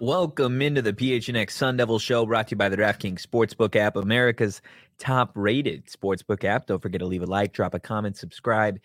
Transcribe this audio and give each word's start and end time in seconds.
Welcome 0.00 0.62
into 0.62 0.80
the 0.80 0.94
PHNX 0.94 1.50
Sun 1.50 1.76
Devil 1.76 1.98
Show, 1.98 2.24
brought 2.24 2.48
to 2.48 2.52
you 2.52 2.56
by 2.56 2.70
the 2.70 2.76
DraftKings 2.78 3.20
Sportsbook 3.26 3.76
app, 3.76 3.96
America's 3.96 4.62
top-rated 4.96 5.88
sportsbook 5.88 6.42
app. 6.42 6.64
Don't 6.66 6.80
forget 6.80 7.00
to 7.00 7.06
leave 7.06 7.22
a 7.22 7.26
like, 7.26 7.52
drop 7.52 7.74
a 7.74 7.80
comment, 7.80 8.16
subscribe, 8.16 8.78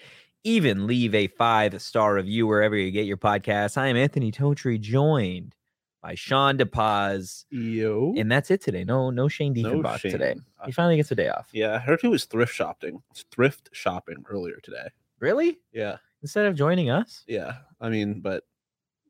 even 0.43 0.87
leave 0.87 1.15
a 1.15 1.27
five-star 1.27 2.15
review 2.15 2.47
wherever 2.47 2.75
you 2.75 2.91
get 2.91 3.05
your 3.05 3.15
podcasts. 3.15 3.77
I 3.77 3.87
am 3.87 3.95
Anthony 3.95 4.29
Totri, 4.29 4.77
joined 4.77 5.55
by 6.01 6.15
Sean 6.15 6.57
DePaz, 6.57 7.45
Yo. 7.49 8.13
and 8.17 8.29
that's 8.29 8.51
it 8.51 8.61
today. 8.61 8.83
No, 8.83 9.09
no 9.09 9.29
Shane 9.29 9.53
No 9.53 9.71
Diefenbach 9.75 9.99
Shane. 9.99 10.11
today. 10.11 10.35
Uh, 10.59 10.65
He 10.65 10.73
finally 10.73 10.97
gets 10.97 11.11
a 11.11 11.15
day 11.15 11.29
off. 11.29 11.47
Yeah, 11.53 11.75
I 11.75 11.77
heard 11.79 12.01
he 12.01 12.07
was 12.09 12.25
thrift 12.25 12.53
shopping. 12.53 13.01
Thrift 13.31 13.69
shopping 13.71 14.25
earlier 14.29 14.59
today. 14.61 14.89
Really? 15.19 15.59
Yeah, 15.71 15.97
Instead 16.21 16.45
of 16.47 16.55
joining 16.55 16.89
us? 16.89 17.23
yeah. 17.25 17.53
I 17.79 17.87
mean, 17.89 18.19
but 18.19 18.43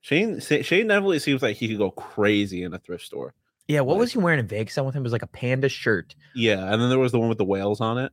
Shane 0.05 0.39
Shane 0.39 0.87
definitely 0.87 1.17
seems 1.17 1.41
like 1.41 1.55
he 1.55 1.67
could 1.67 1.79
go 1.79 1.89
crazy 1.89 2.61
in 2.61 2.75
a 2.75 2.77
thrift 2.77 3.03
store. 3.03 3.33
Yeah. 3.67 3.79
What 3.79 3.97
was 3.97 4.11
he 4.11 4.19
wearing 4.19 4.39
in 4.39 4.45
Vegas? 4.45 4.77
I 4.77 4.81
with 4.81 4.95
him 4.95 5.01
it 5.01 5.03
was 5.03 5.11
like 5.11 5.23
a 5.23 5.27
panda 5.27 5.67
shirt. 5.67 6.13
Yeah, 6.35 6.71
and 6.71 6.79
then 6.79 6.89
there 6.89 6.99
was 6.99 7.11
the 7.11 7.17
one 7.17 7.27
with 7.27 7.39
the 7.39 7.43
whales 7.45 7.81
on 7.81 7.97
it. 7.97 8.11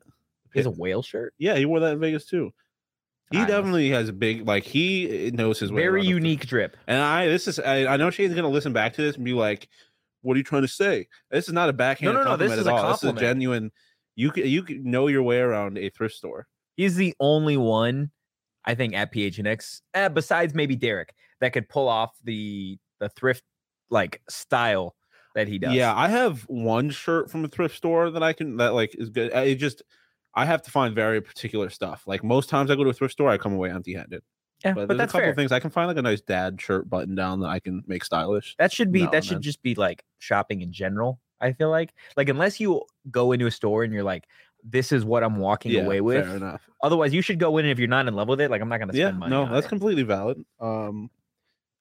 He 0.54 0.58
has 0.58 0.64
a 0.64 0.70
whale 0.70 1.02
shirt. 1.02 1.34
Yeah, 1.36 1.56
he 1.56 1.66
wore 1.66 1.80
that 1.80 1.92
in 1.92 2.00
Vegas 2.00 2.24
too. 2.24 2.54
He 3.30 3.36
I 3.36 3.42
know. 3.42 3.46
definitely 3.48 3.90
has 3.90 4.08
a 4.08 4.14
big 4.14 4.46
like 4.46 4.64
he 4.64 5.26
eh, 5.26 5.30
knows 5.34 5.58
his 5.58 5.70
way. 5.70 5.82
Very 5.82 5.88
around 5.88 5.98
a 5.98 6.04
thrift- 6.04 6.14
unique 6.14 6.46
drip. 6.46 6.76
And 6.86 6.98
I 6.98 7.26
this 7.26 7.46
is 7.46 7.58
I, 7.58 7.84
I 7.84 7.98
know 7.98 8.08
Shane's 8.08 8.34
gonna 8.34 8.48
listen 8.48 8.72
back 8.72 8.94
to 8.94 9.02
this 9.02 9.16
and 9.16 9.24
be 9.26 9.34
like, 9.34 9.68
"What 10.22 10.32
are 10.32 10.38
you 10.38 10.44
trying 10.44 10.62
to 10.62 10.68
say?" 10.68 11.08
This 11.30 11.46
is 11.46 11.52
not 11.52 11.68
a 11.68 11.74
backhand 11.74 12.14
no, 12.14 12.24
no, 12.24 12.38
this 12.38 12.48
compliment 12.48 12.60
is 12.62 12.66
at 12.66 12.72
a 12.72 12.74
all. 12.74 12.92
This 12.92 13.04
is 13.04 13.10
a 13.10 13.12
genuine. 13.12 13.70
You 14.16 14.30
can 14.30 14.46
you 14.46 14.62
can 14.62 14.82
know 14.90 15.08
your 15.08 15.22
way 15.22 15.40
around 15.40 15.76
a 15.76 15.90
thrift 15.90 16.14
store. 16.14 16.46
He's 16.74 16.96
the 16.96 17.14
only 17.20 17.58
one, 17.58 18.12
I 18.64 18.74
think, 18.74 18.94
at 18.94 19.12
PHNX, 19.12 19.80
uh, 19.94 20.08
besides 20.08 20.54
maybe 20.54 20.76
Derek, 20.76 21.14
that 21.40 21.52
could 21.52 21.68
pull 21.68 21.88
off 21.88 22.12
the 22.24 22.78
the 23.00 23.08
thrift 23.08 23.42
like 23.90 24.20
style 24.28 24.94
that 25.34 25.48
he 25.48 25.58
does. 25.58 25.74
Yeah, 25.74 25.94
I 25.94 26.08
have 26.08 26.42
one 26.42 26.90
shirt 26.90 27.30
from 27.30 27.44
a 27.44 27.48
thrift 27.48 27.76
store 27.76 28.10
that 28.10 28.22
I 28.22 28.32
can 28.32 28.56
that 28.58 28.74
like 28.74 28.94
is 28.94 29.10
good. 29.10 29.32
I- 29.32 29.42
It 29.44 29.54
just 29.56 29.82
I 30.34 30.44
have 30.46 30.62
to 30.62 30.70
find 30.70 30.94
very 30.94 31.20
particular 31.20 31.68
stuff. 31.70 32.04
Like 32.06 32.22
most 32.24 32.48
times 32.48 32.70
I 32.70 32.76
go 32.76 32.84
to 32.84 32.90
a 32.90 32.94
thrift 32.94 33.12
store, 33.12 33.28
I 33.28 33.36
come 33.38 33.52
away 33.52 33.70
empty-handed. 33.70 34.22
yeah, 34.64 34.72
But, 34.72 34.88
but, 34.88 34.96
there's 34.96 35.10
a 35.10 35.12
couple 35.12 35.34
things 35.34 35.52
I 35.52 35.60
can 35.60 35.70
find 35.70 35.88
like 35.88 35.98
a 35.98 36.02
nice 36.02 36.22
dad 36.22 36.58
shirt 36.60 36.88
button 36.88 37.14
down 37.14 37.40
that 37.40 37.48
I 37.48 37.58
can 37.60 37.82
make 37.86 38.02
stylish. 38.04 38.54
That 38.58 38.72
should 38.72 38.92
be 38.92 39.06
that 39.12 39.24
should 39.24 39.36
then. 39.38 39.42
just 39.42 39.62
be 39.62 39.74
like 39.74 40.04
shopping 40.20 40.62
in 40.62 40.72
general. 40.72 41.20
I 41.40 41.52
feel 41.52 41.70
like 41.70 41.92
like 42.16 42.28
unless 42.28 42.60
you 42.60 42.82
go 43.10 43.32
into 43.32 43.46
a 43.46 43.50
store 43.50 43.82
and 43.84 43.92
you're 43.92 44.04
like, 44.04 44.24
this 44.62 44.92
is 44.92 45.04
what 45.04 45.22
I'm 45.24 45.36
walking 45.38 45.74
away 45.76 46.00
with. 46.00 46.24
Fair 46.26 46.36
enough. 46.36 46.62
Otherwise, 46.82 47.12
you 47.12 47.22
should 47.22 47.38
go 47.38 47.58
in 47.58 47.66
if 47.66 47.78
you're 47.78 47.88
not 47.88 48.06
in 48.08 48.14
love 48.14 48.28
with 48.28 48.40
it. 48.40 48.50
Like 48.50 48.60
I'm 48.62 48.68
not 48.68 48.78
gonna 48.78 48.92
Yeah, 48.94 49.06
spend 49.08 49.18
money. 49.20 49.30
no, 49.30 49.52
that's 49.52 49.66
it. 49.66 49.68
completely 49.68 50.02
valid. 50.02 50.42
Um, 50.60 51.10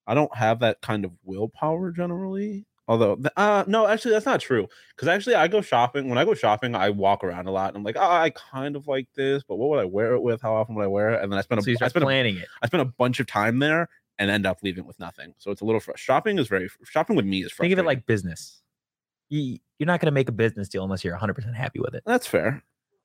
I 0.08 0.14
don't 0.14 0.36
have 0.36 0.60
that 0.60 0.82
kind 0.82 1.06
of 1.06 1.12
willpower 1.24 1.92
generally. 1.92 2.66
Although, 2.88 3.16
th- 3.16 3.32
uh, 3.38 3.64
no, 3.68 3.88
actually, 3.88 4.12
that's 4.12 4.26
not 4.26 4.42
true. 4.42 4.68
Because 4.96 5.08
actually, 5.08 5.36
I 5.36 5.48
go 5.48 5.62
shopping. 5.62 6.10
When 6.10 6.18
I 6.18 6.26
go 6.26 6.34
shopping, 6.34 6.76
I 6.76 6.90
walk 6.90 7.24
around 7.24 7.48
a 7.48 7.52
lot. 7.52 7.70
And 7.70 7.78
I'm 7.78 7.84
like, 7.84 7.96
oh, 7.98 8.02
I 8.02 8.32
kind 8.32 8.76
of 8.76 8.88
like 8.88 9.08
this, 9.16 9.44
but 9.48 9.56
what 9.58 9.70
would 9.70 9.80
I 9.80 9.86
wear 9.86 10.14
it 10.14 10.22
with? 10.22 10.42
How 10.42 10.54
often 10.56 10.76
would 10.76 10.84
I 10.84 10.88
wear 10.88 11.12
it? 11.12 11.24
And 11.24 11.32
then 11.32 11.38
I 11.38 11.42
spend 11.42 11.60
a, 11.60 11.64
so 11.64 11.70
you 11.70 11.78
I 11.82 11.88
spend 11.88 12.04
a, 12.04 12.06
planning 12.08 12.38
it. 12.38 12.48
I 12.62 12.68
spend 12.68 12.82
a 12.82 12.86
bunch 12.86 13.20
of 13.22 13.28
time 13.28 13.60
there 13.60 13.88
and 14.20 14.30
end 14.30 14.46
up 14.46 14.58
leaving 14.64 14.86
with 14.86 15.00
nothing. 15.00 15.34
So 15.38 15.52
it's 15.52 15.62
a 15.62 15.66
little 15.66 15.80
frustrating. 15.80 16.04
Shopping 16.04 16.40
is 16.40 16.48
very 16.48 16.70
shopping 16.84 17.16
with 17.16 17.26
me 17.26 17.44
is 17.44 17.54
Think 17.54 17.72
of 17.72 17.80
it 17.80 17.86
like 17.86 18.06
business. 18.08 18.62
You, 19.30 19.60
you're 19.80 19.88
not 19.88 20.02
gonna 20.02 20.12
make 20.12 20.28
a 20.28 20.34
business 20.34 20.68
deal 20.68 20.84
unless 20.84 21.04
you're 21.06 21.14
100 21.14 21.34
percent 21.36 21.56
happy 21.56 21.80
with 21.80 21.94
it. 21.96 22.04
that's 22.06 22.28
fair. 22.28 22.62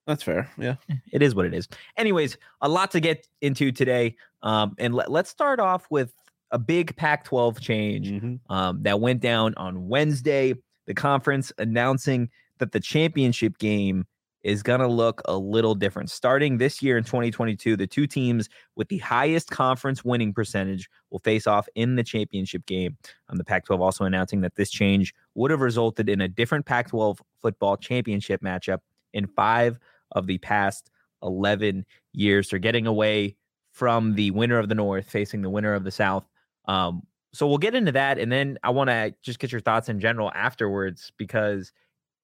That's 0.07 0.23
fair. 0.23 0.51
Yeah. 0.57 0.77
it 1.13 1.23
is 1.23 1.35
what 1.35 1.47
it 1.47 1.55
is. 1.55 1.69
Anyways, 1.97 2.37
a 2.61 2.69
lot 2.69 2.91
to 2.93 3.01
get 3.01 3.27
into 3.41 3.73
today. 3.73 4.17
Um, 4.43 4.75
and 4.79 4.95
let, 4.95 5.11
let's 5.11 5.31
start 5.31 5.59
off 5.61 5.87
with 5.91 6.13
a 6.53 6.59
big 6.59 6.95
Pac 6.97 7.25
12 7.25 7.61
change 7.61 8.11
Mhm. 8.11 8.39
um, 8.49 8.83
that 8.85 9.01
went 9.01 9.21
down 9.21 9.55
on 9.57 9.89
Wednesday. 9.89 10.55
The 10.87 10.95
conference 10.95 11.53
announcing 11.59 12.31
that 12.59 12.71
the 12.73 12.79
championship 12.81 13.59
game 13.59 14.07
is 14.45 14.63
going 14.63 14.79
to 14.79 14.87
look 14.87 15.21
a 15.25 15.37
little 15.37 15.75
different. 15.75 16.09
Starting 16.09 16.57
this 16.59 16.81
year 16.81 16.97
in 16.97 17.03
2022, 17.03 17.77
the 17.77 17.85
two 17.89 18.07
teams 18.07 18.49
with 18.77 18.87
the 18.89 18.99
highest 18.99 19.51
conference 19.51 20.05
winning 20.05 20.33
percentage 20.33 20.89
will 21.11 21.19
face 21.19 21.49
off 21.49 21.69
in 21.75 21.97
the 21.97 22.05
championship 22.05 22.65
game. 22.67 22.97
Um, 23.29 23.39
the 23.39 23.45
Pac 23.45 23.65
12 23.65 23.81
also 23.81 24.05
announcing 24.05 24.43
that 24.43 24.55
this 24.55 24.71
change 24.71 25.13
would 25.35 25.51
have 25.51 25.61
resulted 25.61 26.09
in 26.09 26.21
a 26.21 26.29
different 26.29 26.65
Pac 26.65 26.91
12 26.91 27.21
football 27.43 27.77
championship 27.77 28.41
matchup 28.41 28.79
in 29.13 29.27
five 29.27 29.81
of 30.17 30.27
the 30.27 30.39
past 30.39 30.91
11 31.23 31.85
years. 32.13 32.49
They're 32.49 32.59
getting 32.59 32.87
away 32.87 33.37
from 33.73 34.15
the 34.15 34.31
winner 34.33 34.59
of 34.59 34.69
the 34.69 34.75
North 34.75 35.09
facing 35.09 35.43
the 35.43 35.51
winner 35.51 35.75
of 35.75 35.85
the 35.85 35.91
South. 35.91 36.27
Um, 36.67 37.03
so 37.33 37.47
we'll 37.47 37.59
get 37.59 37.75
into 37.75 37.93
that. 37.93 38.19
And 38.19 38.33
then 38.33 38.59
I 38.65 38.71
want 38.71 38.89
to 38.89 39.15
just 39.23 39.39
get 39.39 39.53
your 39.53 39.61
thoughts 39.61 39.89
in 39.89 40.01
general 40.01 40.33
afterwards, 40.35 41.13
because 41.19 41.73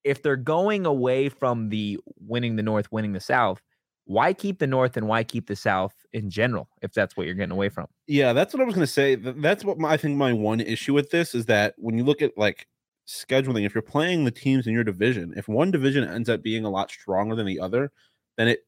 if 0.04 0.22
they're 0.22 0.36
going 0.36 0.86
away 0.86 1.28
from 1.28 1.68
the 1.68 1.98
winning 2.18 2.56
the 2.56 2.62
North, 2.62 2.90
winning 2.90 3.12
the 3.12 3.20
South, 3.20 3.60
why 4.06 4.32
keep 4.32 4.58
the 4.58 4.66
North 4.66 4.96
and 4.96 5.06
why 5.06 5.22
keep 5.22 5.46
the 5.46 5.54
South 5.54 5.94
in 6.12 6.30
general, 6.30 6.68
if 6.80 6.92
that's 6.92 7.16
what 7.16 7.26
you're 7.26 7.34
getting 7.34 7.52
away 7.52 7.68
from? 7.68 7.86
Yeah, 8.06 8.32
that's 8.32 8.52
what 8.52 8.62
I 8.62 8.64
was 8.64 8.74
going 8.74 8.86
to 8.86 8.92
say. 8.92 9.14
That's 9.14 9.64
what 9.64 9.78
my, 9.78 9.90
I 9.90 9.96
think 9.96 10.16
my 10.16 10.32
one 10.32 10.60
issue 10.60 10.94
with 10.94 11.10
this 11.10 11.34
is 11.34 11.46
that 11.46 11.74
when 11.76 11.96
you 11.96 12.04
look 12.04 12.22
at 12.22 12.36
like 12.36 12.66
scheduling, 13.06 13.66
if 13.66 13.74
you're 13.74 13.82
playing 13.82 14.24
the 14.24 14.30
teams 14.30 14.66
in 14.66 14.72
your 14.72 14.84
division, 14.84 15.34
if 15.36 15.48
one 15.48 15.70
division 15.70 16.08
ends 16.08 16.28
up 16.28 16.42
being 16.42 16.64
a 16.64 16.70
lot 16.70 16.90
stronger 16.90 17.34
than 17.34 17.46
the 17.46 17.60
other, 17.60 17.90
then 18.36 18.48
it 18.48 18.60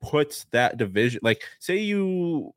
puts 0.00 0.46
that 0.50 0.76
division 0.78 1.20
like 1.22 1.42
say 1.60 1.76
you 1.76 2.52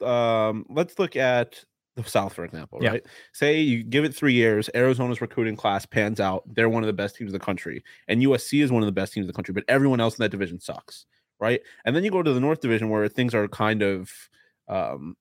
um 0.00 0.64
let's 0.70 0.98
look 0.98 1.16
at 1.16 1.62
the 1.96 2.02
South, 2.04 2.32
for 2.32 2.44
example, 2.46 2.78
Yeah. 2.80 2.92
right? 2.92 3.06
Say 3.32 3.60
you 3.60 3.82
give 3.84 4.04
it 4.04 4.14
three 4.14 4.32
years, 4.32 4.70
Arizona's 4.74 5.20
recruiting 5.20 5.56
class 5.56 5.84
pans 5.84 6.20
out, 6.20 6.42
they're 6.46 6.70
one 6.70 6.82
of 6.82 6.86
the 6.86 6.92
best 6.94 7.16
teams 7.16 7.28
in 7.28 7.38
the 7.38 7.44
country, 7.44 7.84
and 8.08 8.22
USC 8.22 8.62
is 8.62 8.72
one 8.72 8.82
of 8.82 8.86
the 8.86 8.92
best 8.92 9.12
teams 9.12 9.24
in 9.24 9.26
the 9.26 9.34
country, 9.34 9.52
but 9.52 9.64
everyone 9.68 10.00
else 10.00 10.18
in 10.18 10.22
that 10.22 10.30
division 10.30 10.58
sucks, 10.58 11.04
right? 11.38 11.60
And 11.84 11.94
then 11.94 12.02
you 12.02 12.10
go 12.10 12.22
to 12.22 12.32
the 12.32 12.40
North 12.40 12.62
Division 12.62 12.88
where 12.88 13.06
things 13.08 13.34
are 13.34 13.46
kind 13.48 13.82
of 13.82 14.10
um 14.68 15.16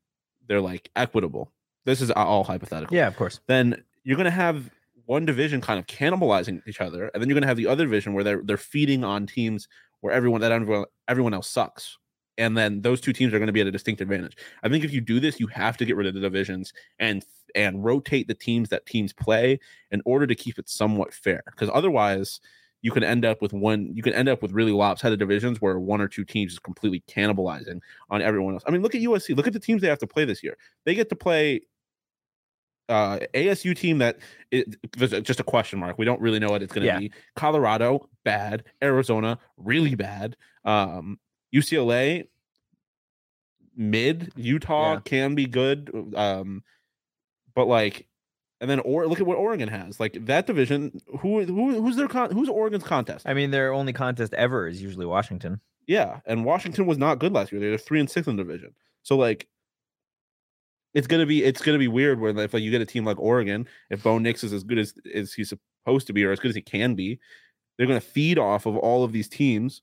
they're 0.47 0.61
like 0.61 0.89
equitable. 0.95 1.51
This 1.83 1.99
is 1.99 2.09
all 2.11 2.45
hypothetical. 2.45 2.95
Yeah, 2.95 3.07
of 3.07 3.17
course. 3.17 3.41
Then 3.47 3.83
you're 4.05 4.17
gonna 4.17 4.31
have 4.31 4.69
one 5.11 5.25
division 5.25 5.59
kind 5.59 5.77
of 5.77 5.85
cannibalizing 5.87 6.65
each 6.65 6.79
other, 6.79 7.11
and 7.13 7.21
then 7.21 7.27
you're 7.27 7.35
gonna 7.35 7.45
have 7.45 7.57
the 7.57 7.67
other 7.67 7.83
division 7.83 8.13
where 8.13 8.23
they're 8.23 8.41
they're 8.45 8.55
feeding 8.55 9.03
on 9.03 9.27
teams 9.27 9.67
where 9.99 10.13
everyone 10.13 10.39
that 10.39 10.53
everyone 10.53 10.85
everyone 11.09 11.33
else 11.33 11.49
sucks. 11.49 11.97
And 12.37 12.57
then 12.57 12.81
those 12.81 13.01
two 13.01 13.11
teams 13.11 13.33
are 13.33 13.39
going 13.39 13.47
to 13.47 13.53
be 13.53 13.59
at 13.59 13.67
a 13.67 13.71
distinct 13.71 13.99
advantage. 13.99 14.37
I 14.63 14.69
think 14.69 14.85
if 14.85 14.93
you 14.93 15.01
do 15.01 15.19
this, 15.19 15.37
you 15.37 15.47
have 15.47 15.75
to 15.77 15.85
get 15.85 15.97
rid 15.97 16.07
of 16.07 16.13
the 16.13 16.21
divisions 16.21 16.71
and 16.97 17.25
and 17.53 17.83
rotate 17.83 18.29
the 18.29 18.33
teams 18.33 18.69
that 18.69 18.85
teams 18.85 19.11
play 19.11 19.59
in 19.91 20.01
order 20.05 20.25
to 20.25 20.33
keep 20.33 20.57
it 20.57 20.69
somewhat 20.69 21.13
fair. 21.13 21.43
Because 21.45 21.69
otherwise, 21.73 22.39
you 22.81 22.91
can 22.91 23.03
end 23.03 23.25
up 23.25 23.41
with 23.41 23.51
one. 23.51 23.91
You 23.93 24.01
can 24.01 24.13
end 24.13 24.29
up 24.29 24.41
with 24.41 24.53
really 24.53 24.71
lopsided 24.71 25.19
divisions 25.19 25.59
where 25.59 25.77
one 25.77 25.99
or 25.99 26.07
two 26.07 26.23
teams 26.23 26.53
is 26.53 26.59
completely 26.59 27.03
cannibalizing 27.09 27.81
on 28.09 28.21
everyone 28.21 28.53
else. 28.53 28.63
I 28.65 28.71
mean, 28.71 28.81
look 28.81 28.95
at 28.95 29.01
USC. 29.01 29.35
Look 29.35 29.47
at 29.47 29.53
the 29.53 29.59
teams 29.59 29.81
they 29.81 29.89
have 29.89 29.99
to 29.99 30.07
play 30.07 30.23
this 30.23 30.41
year. 30.41 30.57
They 30.85 30.95
get 30.95 31.09
to 31.09 31.17
play 31.17 31.61
uh, 32.89 33.19
ASU 33.33 33.75
team 33.75 33.99
that 33.99 34.17
it, 34.51 34.75
just 35.23 35.39
a 35.39 35.43
question 35.43 35.79
mark. 35.79 35.97
We 35.97 36.05
don't 36.05 36.19
really 36.21 36.39
know 36.39 36.49
what 36.49 36.61
it's 36.61 36.73
going 36.73 36.81
to 36.83 36.87
Yeah. 36.93 36.99
be. 36.99 37.11
Colorado, 37.35 38.09
bad. 38.23 38.63
Arizona, 38.83 39.39
really 39.57 39.95
bad. 39.95 40.35
Um, 40.65 41.19
UCLA, 41.55 42.27
mid. 43.75 44.31
Utah 44.35 44.93
Yeah. 44.93 44.99
can 45.05 45.35
be 45.35 45.45
good. 45.45 45.91
Um, 46.15 46.63
but 47.55 47.67
like, 47.67 48.07
and 48.59 48.69
then 48.69 48.79
or 48.81 49.07
look 49.07 49.19
at 49.19 49.25
what 49.25 49.37
Oregon 49.37 49.69
has. 49.69 49.99
Like 49.99 50.25
that 50.25 50.45
division. 50.47 50.99
Who 51.21 51.43
who 51.45 51.81
who's 51.81 51.95
their 51.95 52.07
con- 52.07 52.31
who's 52.31 52.49
Oregon's 52.49 52.83
contest? 52.83 53.27
I 53.27 53.33
mean, 53.33 53.51
their 53.51 53.73
only 53.73 53.93
contest 53.93 54.33
ever 54.35 54.67
is 54.67 54.81
usually 54.81 55.05
Washington. 55.05 55.59
Yeah, 55.87 56.19
and 56.25 56.45
Washington 56.45 56.85
was 56.85 56.97
not 56.97 57.17
good 57.19 57.33
last 57.33 57.51
year. 57.51 57.59
They 57.59 57.69
were 57.69 57.77
three 57.77 57.99
and 57.99 58.09
six 58.09 58.27
in 58.27 58.35
the 58.35 58.43
division. 58.43 58.75
So 59.01 59.17
like, 59.17 59.47
it's 60.93 61.07
gonna 61.07 61.25
be 61.25 61.43
it's 61.43 61.61
gonna 61.61 61.77
be 61.77 61.87
weird 61.87 62.19
when 62.19 62.37
if 62.37 62.53
like 62.53 62.63
you 62.63 62.71
get 62.71 62.81
a 62.81 62.85
team 62.85 63.05
like 63.05 63.19
Oregon, 63.19 63.67
if 63.89 64.03
Bo 64.03 64.17
Nix 64.17 64.43
is 64.43 64.53
as 64.53 64.63
good 64.63 64.77
as 64.77 64.93
as 65.13 65.33
he's 65.33 65.49
supposed 65.83 66.07
to 66.07 66.13
be 66.13 66.23
or 66.25 66.31
as 66.31 66.39
good 66.39 66.49
as 66.49 66.55
he 66.55 66.61
can 66.61 66.95
be, 66.95 67.19
they're 67.77 67.87
gonna 67.87 68.01
feed 68.01 68.37
off 68.37 68.65
of 68.65 68.75
all 68.77 69.03
of 69.03 69.11
these 69.11 69.27
teams 69.29 69.81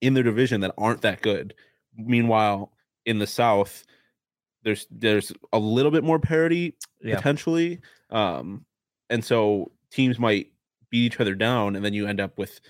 in 0.00 0.14
their 0.14 0.22
division 0.22 0.60
that 0.62 0.74
aren't 0.78 1.02
that 1.02 1.20
good. 1.22 1.54
Meanwhile, 1.96 2.72
in 3.06 3.18
the 3.18 3.26
South, 3.26 3.84
there's 4.62 4.86
there's 4.90 5.32
a 5.52 5.58
little 5.58 5.90
bit 5.90 6.04
more 6.04 6.18
parity 6.18 6.76
Yeah. 7.02 7.16
potentially, 7.16 7.80
um, 8.10 8.64
and 9.08 9.24
so 9.24 9.72
teams 9.90 10.18
might 10.18 10.52
beat 10.90 11.06
each 11.06 11.20
other 11.20 11.34
down, 11.34 11.76
and 11.76 11.84
then 11.84 11.94
you 11.94 12.06
end 12.06 12.20
up 12.20 12.36
with 12.38 12.60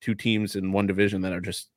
two 0.00 0.14
teams 0.14 0.54
in 0.56 0.72
one 0.72 0.86
division 0.86 1.22
that 1.22 1.32
are 1.32 1.40
just 1.40 1.70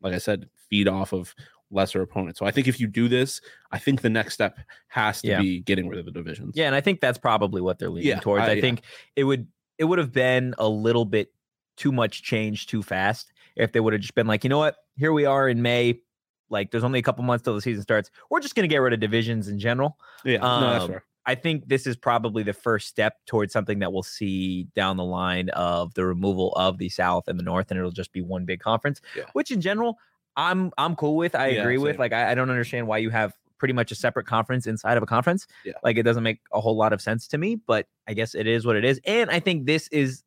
like 0.00 0.14
I 0.14 0.18
said, 0.18 0.48
feed 0.68 0.88
off 0.88 1.12
of 1.12 1.34
lesser 1.72 2.02
opponents. 2.02 2.38
So 2.38 2.46
I 2.46 2.50
think 2.50 2.68
if 2.68 2.78
you 2.78 2.86
do 2.86 3.08
this, 3.08 3.40
I 3.72 3.78
think 3.78 4.02
the 4.02 4.10
next 4.10 4.34
step 4.34 4.58
has 4.88 5.22
to 5.22 5.28
Yeah. 5.28 5.40
be 5.40 5.60
getting 5.60 5.88
rid 5.88 5.98
of 5.98 6.04
the 6.04 6.12
divisions. 6.12 6.52
Yeah, 6.56 6.66
and 6.66 6.74
I 6.74 6.80
think 6.80 7.00
that's 7.00 7.18
probably 7.18 7.60
what 7.60 7.78
they're 7.78 7.90
leaning 7.90 8.08
Yeah, 8.08 8.20
towards. 8.20 8.42
I- 8.42 8.50
I, 8.50 8.52
yeah. 8.54 8.60
think 8.60 8.82
it 9.16 9.24
would 9.24 9.46
it 9.78 9.84
would 9.84 9.98
have 9.98 10.12
been 10.12 10.54
a 10.58 10.68
little 10.68 11.04
bit 11.04 11.32
too 11.76 11.90
much 11.90 12.22
change 12.22 12.66
too 12.66 12.82
fast 12.82 13.32
if 13.56 13.72
they 13.72 13.80
would 13.80 13.92
have 13.94 14.02
just 14.02 14.14
been 14.14 14.26
like, 14.26 14.44
you 14.44 14.50
know 14.50 14.58
what, 14.58 14.76
here 14.96 15.12
we 15.12 15.24
are 15.24 15.48
in 15.48 15.60
May. 15.62 16.00
Like, 16.50 16.70
there's 16.70 16.84
only 16.84 16.98
a 16.98 17.02
couple 17.02 17.24
months 17.24 17.42
till 17.42 17.54
the 17.54 17.62
season 17.62 17.82
starts. 17.82 18.10
We're 18.30 18.40
just 18.40 18.54
gonna 18.54 18.68
get 18.68 18.76
rid 18.76 18.92
of 18.92 19.00
divisions 19.00 19.48
in 19.48 19.58
general. 19.58 19.98
yeah, 20.24 20.36
no, 20.38 20.60
that's 20.60 20.84
Um, 20.84 20.90
fair. 20.90 21.04
I 21.24 21.34
think 21.36 21.68
this 21.68 21.86
is 21.86 21.96
probably 21.96 22.42
the 22.42 22.52
first 22.52 22.88
step 22.88 23.14
towards 23.26 23.52
something 23.52 23.78
that 23.78 23.92
we'll 23.92 24.02
see 24.02 24.64
down 24.74 24.96
the 24.98 25.04
line 25.04 25.48
of 25.50 25.94
the 25.94 26.04
removal 26.04 26.52
of 26.54 26.78
the 26.78 26.88
South 26.90 27.26
and 27.28 27.38
the 27.38 27.44
North, 27.44 27.70
and 27.70 27.78
it'll 27.78 27.90
just 27.92 28.12
be 28.12 28.20
one 28.20 28.44
big 28.44 28.60
conference. 28.60 29.00
Yeah. 29.16 29.24
Which, 29.32 29.50
in 29.50 29.60
general, 29.60 29.98
I'm 30.36 30.70
I'm 30.78 30.96
cool 30.96 31.16
with. 31.16 31.34
I 31.34 31.48
Yeah, 31.48 31.62
agree 31.62 31.78
with. 31.78 31.98
Like, 31.98 32.12
I, 32.12 32.32
I 32.32 32.34
don't 32.34 32.50
understand 32.50 32.86
why 32.86 32.98
you 32.98 33.10
have 33.10 33.34
pretty 33.58 33.74
much 33.74 33.92
a 33.92 33.94
separate 33.94 34.26
conference 34.26 34.66
inside 34.66 34.96
of 34.96 35.02
a 35.02 35.06
conference. 35.06 35.46
Yeah. 35.64 35.74
Like, 35.84 35.96
it 35.96 36.02
doesn't 36.02 36.22
make 36.22 36.40
a 36.52 36.60
whole 36.60 36.76
lot 36.76 36.92
of 36.92 37.00
sense 37.00 37.28
to 37.28 37.38
me. 37.38 37.56
But 37.56 37.86
I 38.08 38.14
guess 38.14 38.34
it 38.34 38.46
is 38.46 38.66
what 38.66 38.76
it 38.76 38.84
is. 38.84 39.00
And 39.04 39.30
I 39.30 39.40
think 39.40 39.66
this 39.66 39.88
is 39.88 40.22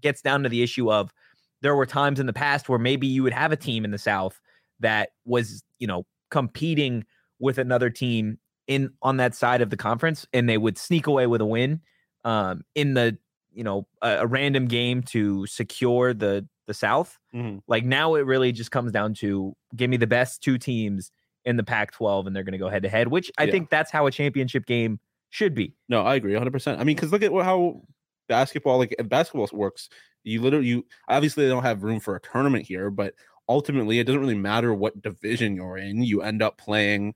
gets 0.00 0.22
down 0.22 0.42
to 0.42 0.48
the 0.48 0.62
issue 0.62 0.90
of 0.90 1.12
there 1.60 1.76
were 1.76 1.86
times 1.86 2.18
in 2.18 2.26
the 2.26 2.32
past 2.32 2.68
where 2.68 2.78
maybe 2.78 3.06
you 3.06 3.22
would 3.22 3.32
have 3.32 3.52
a 3.52 3.56
team 3.56 3.84
in 3.84 3.90
the 3.90 3.98
South 3.98 4.40
that 4.80 5.10
was, 5.24 5.62
you 5.78 5.86
know, 5.86 6.06
competing 6.30 7.04
with 7.38 7.58
another 7.58 7.90
team 7.90 8.38
in 8.66 8.90
on 9.02 9.16
that 9.18 9.34
side 9.34 9.60
of 9.60 9.70
the 9.70 9.76
conference 9.76 10.26
and 10.32 10.48
they 10.48 10.56
would 10.56 10.78
sneak 10.78 11.06
away 11.06 11.26
with 11.26 11.40
a 11.40 11.44
win 11.44 11.80
um 12.24 12.62
in 12.74 12.94
the 12.94 13.18
you 13.52 13.64
know 13.64 13.86
a, 14.00 14.18
a 14.18 14.26
random 14.26 14.66
game 14.66 15.02
to 15.02 15.46
secure 15.46 16.14
the 16.14 16.46
the 16.72 16.78
south 16.86 17.18
Mhm. 17.34 17.62
like 17.66 17.84
now 17.84 18.14
it 18.14 18.26
really 18.26 18.52
just 18.52 18.70
comes 18.70 18.90
down 18.92 19.14
to 19.14 19.54
give 19.76 19.88
me 19.90 19.96
the 19.96 20.06
best 20.06 20.42
two 20.42 20.58
teams 20.58 21.10
in 21.44 21.56
the 21.56 21.64
pac 21.64 21.92
12 21.92 22.26
and 22.26 22.34
they're 22.34 22.44
going 22.44 22.52
to 22.52 22.58
go 22.58 22.68
head 22.68 22.82
to 22.82 22.88
head 22.88 23.08
which 23.08 23.30
i 23.38 23.44
Yeah. 23.44 23.52
think 23.52 23.70
that's 23.70 23.90
how 23.90 24.06
a 24.06 24.10
championship 24.10 24.64
game 24.66 24.98
should 25.30 25.54
be 25.54 25.74
No, 25.88 26.02
I 26.02 26.14
agree 26.16 26.34
100%. 26.34 26.78
I 26.78 26.84
mean, 26.84 26.94
because 26.96 27.10
look 27.10 27.22
at 27.22 27.32
how 27.32 27.82
basketball, 28.28 28.78
like 28.78 28.94
basketball 29.06 29.48
works. 29.52 29.88
You 30.24 30.40
literally, 30.42 30.66
you 30.66 30.86
obviously 31.08 31.44
they 31.44 31.50
don't 31.50 31.62
have 31.62 31.82
room 31.82 32.00
for 32.00 32.14
a 32.16 32.20
tournament 32.20 32.66
here, 32.66 32.90
but 32.90 33.14
ultimately 33.48 33.98
it 33.98 34.04
doesn't 34.04 34.20
really 34.20 34.34
matter 34.36 34.72
what 34.74 35.00
division 35.02 35.56
you're 35.56 35.78
in. 35.78 36.02
You 36.02 36.20
end 36.22 36.42
up 36.42 36.58
playing 36.58 37.14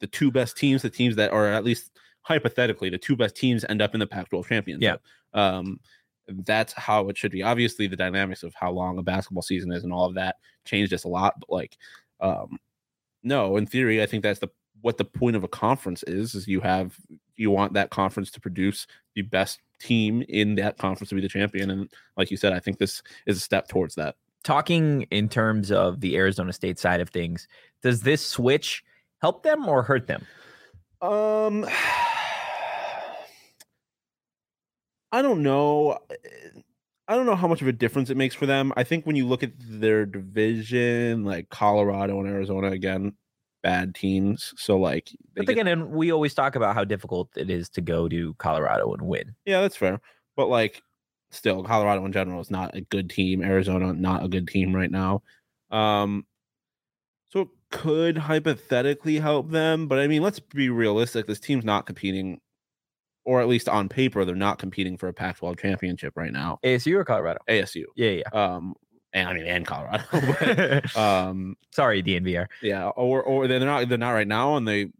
the 0.00 0.06
two 0.06 0.30
best 0.30 0.56
teams, 0.56 0.82
the 0.82 0.90
teams 0.90 1.16
that 1.16 1.32
are 1.32 1.48
at 1.52 1.64
least 1.64 1.90
hypothetically 2.22 2.88
the 2.90 2.98
two 2.98 3.16
best 3.16 3.34
teams 3.36 3.64
end 3.68 3.82
up 3.82 3.94
in 3.94 4.00
the 4.00 4.06
Pac-12 4.06 4.46
championship. 4.46 5.02
Um, 5.34 5.80
that's 6.28 6.72
how 6.72 7.08
it 7.08 7.16
should 7.18 7.32
be. 7.32 7.42
Obviously, 7.42 7.86
the 7.86 7.96
dynamics 7.96 8.42
of 8.42 8.54
how 8.54 8.70
long 8.70 8.98
a 8.98 9.02
basketball 9.02 9.42
season 9.42 9.72
is 9.72 9.84
and 9.84 9.92
all 9.92 10.04
of 10.06 10.14
that 10.14 10.36
changed 10.64 10.92
us 10.92 11.04
a 11.04 11.08
lot. 11.08 11.34
But 11.40 11.50
like, 11.50 11.76
um, 12.20 12.58
no, 13.22 13.56
in 13.56 13.66
theory, 13.66 14.02
I 14.02 14.06
think 14.06 14.22
that's 14.22 14.40
the 14.40 14.48
what 14.80 14.96
the 14.96 15.04
point 15.04 15.36
of 15.36 15.44
a 15.44 15.48
conference 15.48 16.02
is. 16.04 16.34
Is 16.34 16.46
you 16.46 16.60
have 16.60 16.96
you 17.36 17.50
want 17.50 17.72
that 17.74 17.90
conference 17.90 18.30
to 18.32 18.40
produce 18.40 18.86
the 19.14 19.22
best 19.22 19.60
team 19.80 20.22
in 20.28 20.56
that 20.56 20.76
conference 20.78 21.08
to 21.10 21.14
be 21.14 21.20
the 21.20 21.28
champion. 21.28 21.70
And 21.70 21.88
like 22.16 22.30
you 22.30 22.36
said, 22.36 22.52
I 22.52 22.58
think 22.58 22.78
this 22.78 23.02
is 23.26 23.36
a 23.36 23.40
step 23.40 23.68
towards 23.68 23.94
that. 23.94 24.16
talking 24.44 25.02
in 25.10 25.28
terms 25.28 25.70
of 25.70 26.00
the 26.00 26.16
arizona 26.16 26.52
state 26.52 26.78
side 26.78 27.00
of 27.00 27.10
things 27.10 27.48
does 27.82 28.02
this 28.02 28.24
switch 28.24 28.82
help 29.20 29.42
them 29.42 29.68
or 29.68 29.82
hurt 29.82 30.06
them 30.06 30.26
Um, 31.00 31.64
I 35.12 35.22
don't 35.22 35.42
know. 35.42 35.98
I 37.06 37.16
don't 37.16 37.26
know 37.26 37.36
how 37.36 37.48
much 37.48 37.62
of 37.62 37.68
a 37.68 37.72
difference 37.72 38.10
it 38.10 38.16
makes 38.16 38.34
for 38.34 38.46
them. 38.46 38.72
I 38.76 38.84
think 38.84 39.06
when 39.06 39.16
you 39.16 39.26
look 39.26 39.42
at 39.42 39.52
their 39.58 40.04
division, 40.04 41.24
like 41.24 41.48
Colorado 41.48 42.18
and 42.20 42.28
Arizona, 42.28 42.68
again, 42.70 43.14
bad 43.62 43.94
teams. 43.94 44.52
So 44.56 44.76
like, 44.78 45.10
but 45.34 45.46
get- 45.46 45.52
again 45.52 45.66
and 45.66 45.90
we 45.90 46.12
always 46.12 46.34
talk 46.34 46.56
about 46.56 46.74
how 46.74 46.84
difficult 46.84 47.30
it 47.36 47.50
is 47.50 47.68
to 47.70 47.80
go 47.80 48.08
to 48.08 48.34
colorado 48.34 48.92
and 48.92 49.02
win 49.02 49.34
yeah, 49.46 49.60
that's 49.62 49.76
fair. 49.76 50.00
But 50.36 50.48
like, 50.48 50.82
still, 51.30 51.62
Colorado 51.64 52.04
in 52.04 52.12
general 52.12 52.40
is 52.40 52.50
not 52.50 52.74
a 52.76 52.80
good 52.82 53.10
team. 53.10 53.42
Arizona 53.42 53.92
not 53.92 54.24
a 54.24 54.28
good 54.28 54.46
team 54.48 54.74
right 54.74 54.90
now. 54.90 55.22
Um, 55.70 56.26
so 57.30 57.40
it 57.40 57.48
could 57.70 58.16
hypothetically 58.16 59.18
help 59.18 59.50
them, 59.50 59.88
but 59.88 59.98
I 59.98 60.06
mean, 60.06 60.22
let's 60.22 60.40
be 60.40 60.70
realistic. 60.70 61.26
This 61.26 61.40
team's 61.40 61.64
not 61.64 61.86
competing, 61.86 62.40
or 63.28 63.42
at 63.42 63.46
least 63.46 63.68
on 63.68 63.90
paper, 63.90 64.24
they're 64.24 64.34
not 64.34 64.58
competing 64.58 64.96
for 64.96 65.06
a 65.08 65.12
Pac-12 65.12 65.60
championship 65.60 66.16
right 66.16 66.32
now. 66.32 66.58
asu 66.64 66.94
or 66.94 67.04
colorado 67.04 67.38
ASU, 67.46 67.84
yeah 67.94 68.22
yeah 68.22 68.28
um, 68.32 68.74
and 69.12 69.28
I 69.28 69.34
mean, 69.34 69.46
and 69.46 69.66
Colorado. 69.66 70.04
but, 70.12 70.96
um, 70.96 71.56
sorry 71.70 72.02
dnvr 72.02 72.46
yeah, 72.62 72.88
or 72.88 73.22
or 73.22 73.46
they're 73.46 73.60
not 73.60 73.88
they're 73.88 73.98
not 73.98 74.12
right 74.12 74.26
now, 74.26 74.56
and 74.56 74.66
they 74.66 74.84
based 74.84 74.92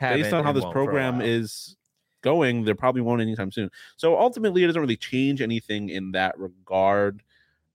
Haven't 0.00 0.34
on 0.34 0.44
how 0.44 0.52
this 0.52 0.62
won't 0.62 0.74
for 0.74 0.80
a 0.80 0.84
program 0.84 1.20
is 1.20 1.76
going, 2.22 2.64
there 2.64 2.74
probably 2.74 3.02
won't 3.02 3.20
anytime 3.20 3.52
soon. 3.52 3.70
So 3.96 4.18
ultimately, 4.18 4.64
it 4.64 4.68
doesn't 4.68 4.80
really 4.80 4.96
change 4.96 5.42
anything 5.42 5.90
in 5.90 6.12
that 6.12 6.38
regard. 6.38 7.22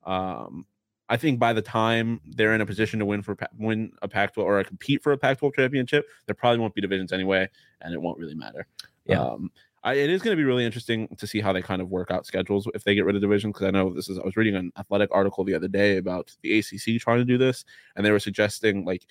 Um, 0.04 0.66
I 1.10 1.18
think 1.18 1.40
by 1.40 1.54
the 1.54 1.62
time 1.62 2.20
they're 2.25 2.54
in 2.54 2.62
a 2.62 2.66
position 2.66 3.00
to 3.00 3.06
win 3.06 3.22
for 3.22 3.38
win 3.58 3.94
a 4.01 4.08
Pac-12 4.08 4.44
or 4.44 4.63
compete 4.63 5.04
for 5.04 5.12
a 5.12 5.18
Pac-12 5.18 5.56
championship, 5.56 6.08
there 6.25 6.36
probably 6.36 6.60
won't 6.60 6.74
be 6.74 6.82
divisions 6.82 7.13
anyway, 7.13 7.48
and 7.82 7.94
it 7.94 8.01
won't 8.01 8.18
really 8.18 8.36
matter. 8.36 8.68
Yeah. 9.06 9.22
Um, 9.22 9.51
I, 9.88 9.94
it 9.94 10.10
is 10.10 10.22
going 10.22 10.36
to 10.36 10.38
be 10.38 10.44
really 10.44 10.65
interesting 10.65 11.08
to 11.17 11.25
see 11.25 11.39
how 11.39 11.53
they 11.53 11.62
kind 11.62 11.82
of 11.82 11.88
work 11.89 12.12
out 12.12 12.25
schedules 12.25 12.67
if 12.74 12.84
they 12.84 12.94
get 12.94 13.06
rid 13.06 13.15
of 13.15 13.22
divisions. 13.22 13.53
Because 13.53 13.67
I 13.67 13.72
know 13.72 13.94
this 13.94 14.10
is 14.10 14.20
I 14.20 14.25
was 14.25 14.36
reading 14.36 14.58
an 14.58 14.70
athletic 14.77 15.10
article 15.13 15.46
the 15.46 15.53
other 15.53 15.70
day 15.70 15.96
about 15.96 16.36
the 16.44 16.60
ACC 16.60 17.00
trying 17.00 17.20
to 17.20 17.24
do 17.24 17.38
this, 17.38 17.63
and 17.96 18.06
they 18.06 18.12
were 18.12 18.20
suggesting 18.20 18.84
like 18.84 19.06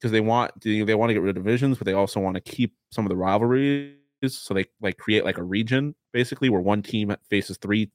because 0.00 0.10
they 0.10 0.20
want 0.20 0.50
they, 0.62 0.82
want 0.94 1.10
to 1.10 1.14
get 1.14 1.22
rid 1.22 1.36
of 1.36 1.44
divisions, 1.44 1.78
but 1.78 1.84
they 1.84 1.92
also 1.92 2.18
want 2.18 2.34
to 2.34 2.40
keep 2.40 2.74
some 2.90 3.04
of 3.04 3.08
the 3.08 3.16
rivalries. 3.16 3.94
So 4.26 4.52
they 4.52 4.64
like 4.80 4.98
create 4.98 5.24
like 5.24 5.38
a 5.38 5.44
region 5.44 5.94
basically 6.10 6.50
where 6.50 6.60
one 6.60 6.82
team 6.82 7.14
faces 7.28 7.56
three 7.58 7.88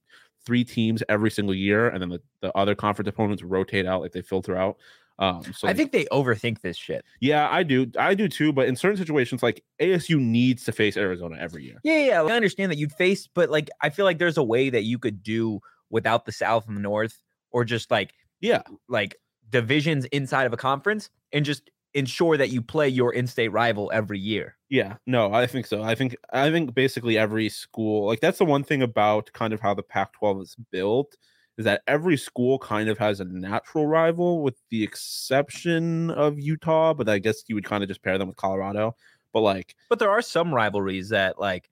three 0.46 0.64
teams 0.64 1.04
every 1.10 1.30
single 1.30 1.54
year, 1.54 1.90
and 1.90 2.02
then 2.02 2.08
the, 2.08 2.22
the 2.40 2.58
other 2.58 2.76
conference 2.76 3.10
opponents 3.10 3.44
rotate 3.44 3.86
out 3.86 4.00
like 4.00 4.14
they 4.14 4.22
filter 4.22 4.56
out. 4.56 4.78
Um, 5.18 5.44
so 5.54 5.70
i 5.70 5.74
think 5.74 5.94
they 5.94 6.04
overthink 6.12 6.60
this 6.60 6.76
shit 6.76 7.06
yeah, 7.26 7.50
I 7.50 7.64
do, 7.64 7.92
I 7.98 8.14
do 8.14 8.28
too. 8.28 8.54
But 8.54 8.68
in 8.68 8.76
certain 8.76 8.98
situations, 8.98 9.42
like 9.42 9.64
ASU 9.82 10.20
needs 10.20 10.64
to 10.66 10.72
face 10.72 10.96
Arizona 10.98 11.38
every 11.40 11.64
year. 11.64 11.80
Yeah, 11.84 12.06
yeah, 12.06 12.22
I 12.22 12.32
understand 12.36 12.72
that 12.72 12.78
you'd 12.78 12.92
face, 12.94 13.28
but 13.28 13.50
like 13.50 13.70
I 13.82 13.90
feel 13.90 14.06
like 14.06 14.20
there's 14.20 14.38
a 14.38 14.44
way 14.44 14.70
that 14.70 14.84
you 14.84 15.00
could 15.00 15.24
do 15.24 15.60
without 15.90 16.26
the 16.26 16.32
South 16.32 16.68
and 16.68 16.78
the 16.78 16.82
North, 16.82 17.18
or 17.52 17.66
just 17.66 17.90
like 17.90 18.14
Yeah, 18.42 18.62
like 18.88 19.16
divisions 19.50 20.06
inside 20.06 20.46
of 20.46 20.54
a 20.54 20.58
conference, 20.58 21.10
and 21.32 21.44
just 21.46 21.72
ensure 21.94 22.38
that 22.38 22.50
you 22.50 22.62
play 22.62 22.90
your 22.90 23.14
in-state 23.14 23.48
rival 23.48 23.90
every 23.94 24.20
year. 24.20 24.58
Yeah, 24.70 24.98
no, 25.08 25.34
I 25.34 25.48
think 25.48 25.66
so. 25.66 25.82
I 25.82 25.96
think 25.96 26.16
I 26.32 26.52
think 26.52 26.76
basically 26.76 27.18
every 27.18 27.50
school 27.50 28.06
like 28.06 28.20
that's 28.20 28.38
the 28.38 28.46
one 28.46 28.64
thing 28.64 28.82
about 28.84 29.32
kind 29.34 29.54
of 29.54 29.62
how 29.62 29.74
the 29.74 29.84
Pac-12 29.84 30.44
is 30.44 30.56
built 30.72 31.18
is 31.58 31.66
that 31.66 31.82
every 31.88 32.18
school 32.18 32.60
kind 32.60 32.90
of 32.90 32.98
has 32.98 33.20
a 33.20 33.26
natural 33.26 33.88
rival 33.88 34.42
with 34.42 34.56
the 34.70 34.84
exception 34.84 36.12
of 36.12 36.40
Utah, 36.40 36.94
but 36.94 37.08
I 37.08 37.20
guess 37.20 37.44
you 37.48 37.56
would 37.56 37.66
kind 37.66 37.84
of 37.84 37.90
just 37.90 38.04
pair 38.04 38.18
them 38.18 38.28
with 38.28 38.38
Colorado. 38.38 38.96
But 39.34 39.42
like 39.42 39.76
But 39.90 40.00
there 40.00 40.12
are 40.12 40.22
some 40.22 40.54
rivalries 40.54 41.10
that 41.10 41.40
like 41.40 41.70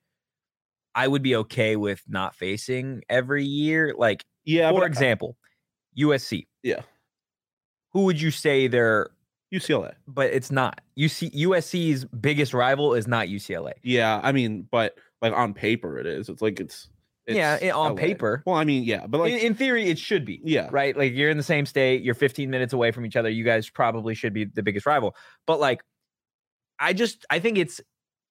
I 0.96 1.08
would 1.08 1.24
be 1.24 1.36
okay 1.38 1.76
with 1.76 2.02
not 2.08 2.36
facing 2.36 3.02
every 3.10 3.46
year. 3.46 3.94
Like 3.98 4.26
yeah, 4.46 4.70
for 4.70 4.80
but 4.80 4.84
uh 4.84 4.88
example, 4.88 5.38
USC. 5.98 6.48
Yeah. 6.62 6.82
Who 7.92 8.06
would 8.06 8.20
you 8.20 8.32
say 8.32 8.68
their 8.68 9.10
UCLA. 9.54 9.94
but 10.08 10.34
it's 10.34 10.52
not. 10.52 10.82
UC 10.98 11.32
USC's 11.36 12.06
biggest 12.06 12.54
rival 12.54 12.94
is 12.96 13.08
not 13.08 13.28
UCLA. 13.28 13.74
Yeah, 13.84 14.20
I 14.24 14.32
mean, 14.32 14.68
but 14.72 14.98
like 15.22 15.34
on 15.34 15.54
paper, 15.54 16.00
it 16.00 16.08
is. 16.08 16.28
It's 16.28 16.42
like 16.42 16.60
it's, 16.60 16.90
it's 17.26 17.38
Yeah, 17.38 17.56
it- 17.62 17.70
on 17.72 17.92
LA. 17.92 17.96
paper. 17.98 18.44
Well, 18.46 18.56
I 18.56 18.64
mean, 18.66 18.84
yeah, 18.84 19.08
but 19.08 19.20
like 19.20 19.32
in, 19.34 19.40
in 19.40 19.56
theory, 19.56 19.86
it 19.90 19.98
should 20.00 20.26
be. 20.26 20.42
yeah, 20.44 20.68
right? 20.72 20.96
Like 20.98 21.14
you're 21.14 21.30
in 21.30 21.38
the 21.38 21.44
same 21.44 21.66
state, 21.66 22.02
you're 22.04 22.16
15 22.16 22.50
minutes 22.50 22.74
away 22.74 22.92
from 22.92 23.06
each 23.06 23.16
other. 23.16 23.30
You 23.30 23.44
guys 23.44 23.70
probably 23.70 24.14
should 24.16 24.34
be 24.34 24.46
the 24.46 24.64
biggest 24.64 24.86
rival. 24.86 25.16
But 25.48 25.60
like, 25.60 25.82
I 26.80 26.94
just 26.94 27.26
I 27.30 27.40
think 27.40 27.58
it's 27.58 27.80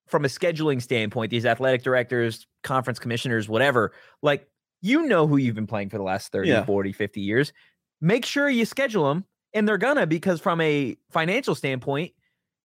from 0.07 0.25
a 0.25 0.27
scheduling 0.27 0.81
standpoint, 0.81 1.31
these 1.31 1.45
athletic 1.45 1.81
directors, 1.81 2.45
conference 2.63 2.99
commissioners, 2.99 3.47
whatever, 3.49 3.93
like 4.21 4.47
you 4.81 5.03
know 5.07 5.25
who 5.27 5.37
you've 5.37 5.55
been 5.55 5.65
playing 5.67 5.89
for 5.89 5.97
the 5.97 6.03
last 6.03 6.31
30, 6.31 6.49
Yeah. 6.49 6.65
40, 6.65 6.91
50 6.91 7.21
years. 7.21 7.53
Make 8.01 8.25
sure 8.25 8.49
you 8.49 8.65
schedule 8.65 9.07
them, 9.07 9.23
and 9.53 9.67
they're 9.67 9.77
gonna 9.77 10.05
because 10.05 10.41
from 10.41 10.59
a 10.59 10.97
financial 11.09 11.55
standpoint, 11.55 12.11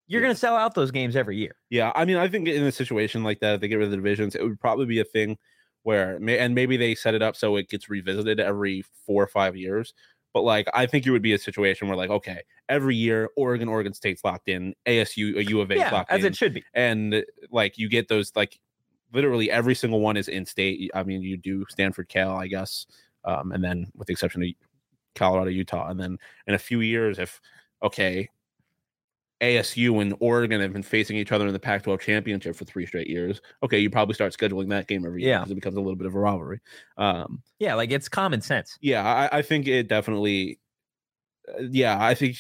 you're 0.09 0.21
Yeah. 0.21 0.27
gonna 0.29 0.35
sell 0.37 0.57
out 0.57 0.75
those 0.75 0.91
games 0.91 1.15
every 1.15 1.37
year. 1.37 1.55
Yeah, 1.71 1.93
I 1.95 2.05
mean, 2.05 2.17
I 2.17 2.27
think 2.29 2.49
in 2.49 2.65
a 2.65 2.73
situation 2.73 3.23
like 3.23 3.39
that, 3.41 3.55
if 3.55 3.61
they 3.61 3.69
get 3.69 3.77
rid 3.77 3.85
of 3.85 3.91
the 3.93 3.97
divisions, 3.99 4.35
it 4.35 4.43
would 4.43 4.59
probably 4.61 4.87
be 4.87 4.99
a 4.99 5.05
thing 5.05 5.39
where, 5.83 6.17
and 6.17 6.55
maybe 6.55 6.77
they 6.77 6.95
set 6.95 7.15
it 7.15 7.23
up 7.23 7.37
so 7.37 7.57
it 7.57 7.69
gets 7.69 7.89
revisited 7.89 8.41
every 8.41 8.85
four 9.07 9.23
or 9.23 9.29
five 9.29 9.57
years. 9.57 9.95
But 10.35 10.43
like, 10.43 10.69
I 10.75 10.87
think 10.87 11.07
it 11.07 11.11
would 11.11 11.23
be 11.23 11.33
a 11.33 11.39
situation 11.39 11.89
where, 11.89 11.97
like, 11.97 12.11
okay, 12.11 12.43
every 12.69 12.95
year, 12.95 13.31
Oregon, 13.37 13.69
Oregon 13.69 13.95
State's 13.95 14.23
locked 14.25 14.49
in, 14.49 14.75
ASU, 14.87 15.37
a 15.39 15.45
U 15.49 15.61
of 15.61 15.71
A 15.71 15.77
Yeah, 15.79 15.91
locked 15.93 16.13
as 16.13 16.21
in, 16.21 16.27
it 16.27 16.37
should 16.37 16.55
be. 16.55 16.65
and 16.75 17.25
like 17.51 17.79
you 17.79 17.89
get 17.89 18.09
those 18.09 18.33
like 18.37 18.61
literally 19.13 19.51
every 19.51 19.75
single 19.75 20.01
one 20.01 20.17
is 20.17 20.29
in 20.29 20.45
state. 20.45 20.91
I 20.95 21.03
mean, 21.03 21.23
you 21.23 21.37
do 21.39 21.65
Stanford, 21.71 22.09
Cal, 22.09 22.37
I 22.37 22.47
guess, 22.47 22.87
um, 23.25 23.53
and 23.53 23.65
then 23.65 23.91
with 23.97 24.07
the 24.07 24.13
exception 24.13 24.43
of 24.43 24.49
Colorado, 25.15 25.51
Utah, 25.51 25.89
and 25.89 25.99
then 25.99 26.19
in 26.47 26.55
a 26.55 26.59
few 26.59 26.81
years, 26.81 27.19
if 27.19 27.41
okay, 27.83 28.29
ASU 29.41 30.01
and 30.03 30.15
Oregon 30.21 30.61
have 30.61 30.73
been 30.73 30.83
facing 30.83 31.17
each 31.17 31.31
other 31.33 31.47
in 31.47 31.53
the 31.53 31.59
Pac-12 31.61 32.01
championship 32.01 32.57
for 32.57 32.65
three 32.65 32.87
straight 32.87 33.07
years. 33.09 33.41
Okay, 33.63 33.79
you 33.79 33.89
probably 33.89 34.15
start 34.15 34.33
scheduling 34.37 34.69
that 34.71 34.89
game 34.89 35.07
every 35.07 35.23
year 35.23 35.31
Yeah. 35.31 35.39
because 35.39 35.53
it 35.53 35.55
becomes 35.57 35.77
a 35.77 35.81
little 35.81 35.97
bit 35.97 36.07
of 36.07 36.15
a 36.15 36.19
rivalry. 36.19 36.61
Um, 36.97 37.43
Yeah, 37.59 37.75
like 37.75 37.91
it's 37.93 38.09
common 38.09 38.41
sense. 38.41 38.77
yeah, 38.81 39.05
I, 39.07 39.39
I 39.39 39.43
think 39.43 39.69
it 39.69 39.89
definitely. 39.89 40.59
uh, 41.49 41.63
Yeah, 41.71 41.97
I 42.05 42.15
think. 42.15 42.37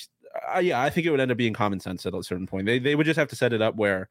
Uh, 0.54 0.58
yeah, 0.60 0.80
I 0.82 0.90
think 0.90 1.06
it 1.06 1.10
would 1.10 1.20
end 1.20 1.30
up 1.30 1.36
being 1.38 1.52
common 1.54 1.80
sense 1.80 2.04
at 2.06 2.14
a 2.14 2.22
certain 2.22 2.46
point. 2.46 2.66
They 2.66 2.78
they 2.78 2.94
would 2.94 3.06
just 3.06 3.18
have 3.18 3.28
to 3.28 3.36
set 3.36 3.52
it 3.52 3.62
up 3.62 3.76
where 3.76 4.08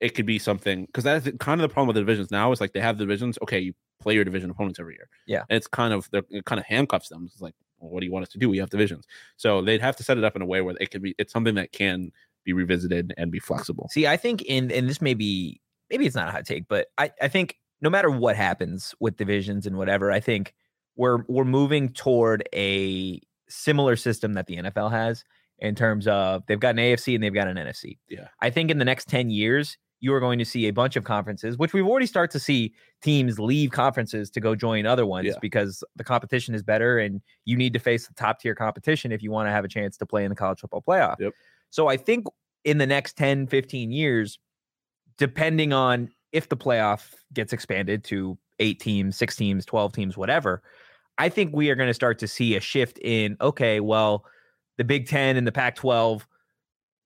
it 0.00 0.10
could 0.14 0.26
be 0.26 0.38
something 0.38 0.84
because 0.86 1.04
that's 1.04 1.28
kind 1.38 1.60
of 1.60 1.68
the 1.68 1.72
problem 1.72 1.86
with 1.88 1.94
the 1.94 2.00
divisions 2.02 2.30
now. 2.30 2.50
Is 2.52 2.60
like 2.60 2.72
they 2.72 2.80
have 2.80 2.98
divisions. 2.98 3.38
Okay, 3.42 3.60
you 3.60 3.72
play 4.00 4.14
your 4.14 4.24
division 4.24 4.50
opponents 4.50 4.80
every 4.80 4.94
year. 4.94 5.08
Yeah. 5.26 5.44
and 5.48 5.56
it's 5.56 5.66
kind 5.68 5.94
of 5.94 6.10
they're 6.10 6.24
it 6.30 6.44
kind 6.44 6.58
of 6.58 6.66
handcuffs 6.66 7.08
them. 7.08 7.24
It's 7.32 7.40
like, 7.40 7.54
well, 7.84 7.92
what 7.92 8.00
do 8.00 8.06
you 8.06 8.12
want 8.12 8.24
us 8.24 8.32
to 8.32 8.38
do? 8.38 8.48
We 8.48 8.58
have 8.58 8.70
divisions, 8.70 9.06
so 9.36 9.62
they'd 9.62 9.80
have 9.80 9.96
to 9.96 10.02
set 10.02 10.18
it 10.18 10.24
up 10.24 10.34
in 10.36 10.42
a 10.42 10.46
way 10.46 10.60
where 10.60 10.74
it 10.80 10.90
can 10.90 11.02
be. 11.02 11.14
It's 11.18 11.32
something 11.32 11.54
that 11.56 11.72
can 11.72 12.10
be 12.44 12.52
revisited 12.52 13.14
and 13.16 13.30
be 13.30 13.38
flexible. 13.38 13.88
See, 13.90 14.06
I 14.06 14.16
think 14.16 14.42
in 14.42 14.70
and 14.70 14.88
this 14.88 15.00
may 15.00 15.14
be 15.14 15.60
maybe 15.90 16.06
it's 16.06 16.16
not 16.16 16.28
a 16.28 16.32
hot 16.32 16.46
take, 16.46 16.66
but 16.68 16.88
I, 16.98 17.10
I 17.20 17.28
think 17.28 17.58
no 17.80 17.90
matter 17.90 18.10
what 18.10 18.36
happens 18.36 18.94
with 19.00 19.16
divisions 19.16 19.66
and 19.66 19.76
whatever, 19.76 20.10
I 20.10 20.20
think 20.20 20.54
we're 20.96 21.24
we're 21.28 21.44
moving 21.44 21.90
toward 21.90 22.48
a 22.54 23.20
similar 23.48 23.96
system 23.96 24.34
that 24.34 24.46
the 24.46 24.56
NFL 24.56 24.90
has 24.90 25.24
in 25.58 25.74
terms 25.74 26.06
of 26.06 26.44
they've 26.46 26.60
got 26.60 26.70
an 26.70 26.78
AFC 26.78 27.14
and 27.14 27.22
they've 27.22 27.34
got 27.34 27.48
an 27.48 27.56
NFC. 27.56 27.98
Yeah. 28.08 28.28
I 28.40 28.50
think 28.50 28.70
in 28.70 28.78
the 28.78 28.84
next 28.84 29.08
10 29.08 29.30
years, 29.30 29.78
you 30.04 30.12
are 30.12 30.20
going 30.20 30.38
to 30.38 30.44
see 30.44 30.66
a 30.66 30.70
bunch 30.70 30.96
of 30.96 31.04
conferences, 31.04 31.56
which 31.56 31.72
we've 31.72 31.86
already 31.86 32.04
start 32.04 32.30
to 32.30 32.38
see 32.38 32.74
teams 33.00 33.38
leave 33.38 33.70
conferences 33.70 34.28
to 34.28 34.38
go 34.38 34.54
join 34.54 34.84
other 34.84 35.06
ones 35.06 35.26
Yeah. 35.26 35.32
because 35.40 35.82
the 35.96 36.04
competition 36.04 36.54
is 36.54 36.62
better 36.62 36.98
and 36.98 37.22
you 37.46 37.56
need 37.56 37.72
to 37.72 37.78
face 37.78 38.06
the 38.06 38.12
top 38.12 38.38
tier 38.38 38.54
competition 38.54 39.12
if 39.12 39.22
you 39.22 39.30
want 39.30 39.46
to 39.46 39.50
have 39.50 39.64
a 39.64 39.68
chance 39.68 39.96
to 39.96 40.04
play 40.04 40.22
in 40.24 40.28
the 40.28 40.34
college 40.36 40.60
football 40.60 40.82
playoff. 40.86 41.16
Yep. 41.18 41.32
So 41.70 41.88
I 41.88 41.96
think 41.96 42.26
in 42.64 42.76
the 42.76 42.86
next 42.86 43.16
10, 43.16 43.46
15 43.46 43.92
years, 43.92 44.38
depending 45.16 45.72
on 45.72 46.10
if 46.32 46.50
the 46.50 46.56
playoff 46.56 47.14
gets 47.32 47.54
expanded 47.54 48.04
to 48.04 48.36
eight 48.58 48.80
teams, 48.80 49.16
six 49.16 49.36
teams, 49.36 49.64
12 49.64 49.94
teams, 49.94 50.16
whatever, 50.18 50.62
I 51.16 51.30
think 51.30 51.56
we 51.56 51.70
are 51.70 51.76
going 51.76 51.88
to 51.88 51.94
start 51.94 52.18
to 52.18 52.28
see 52.28 52.56
a 52.56 52.60
shift 52.60 52.98
in 52.98 53.38
okay, 53.40 53.80
well, 53.80 54.26
the 54.76 54.84
Big 54.84 55.08
10 55.08 55.38
and 55.38 55.46
the 55.46 55.52
Pac 55.52 55.76
12 55.76 56.26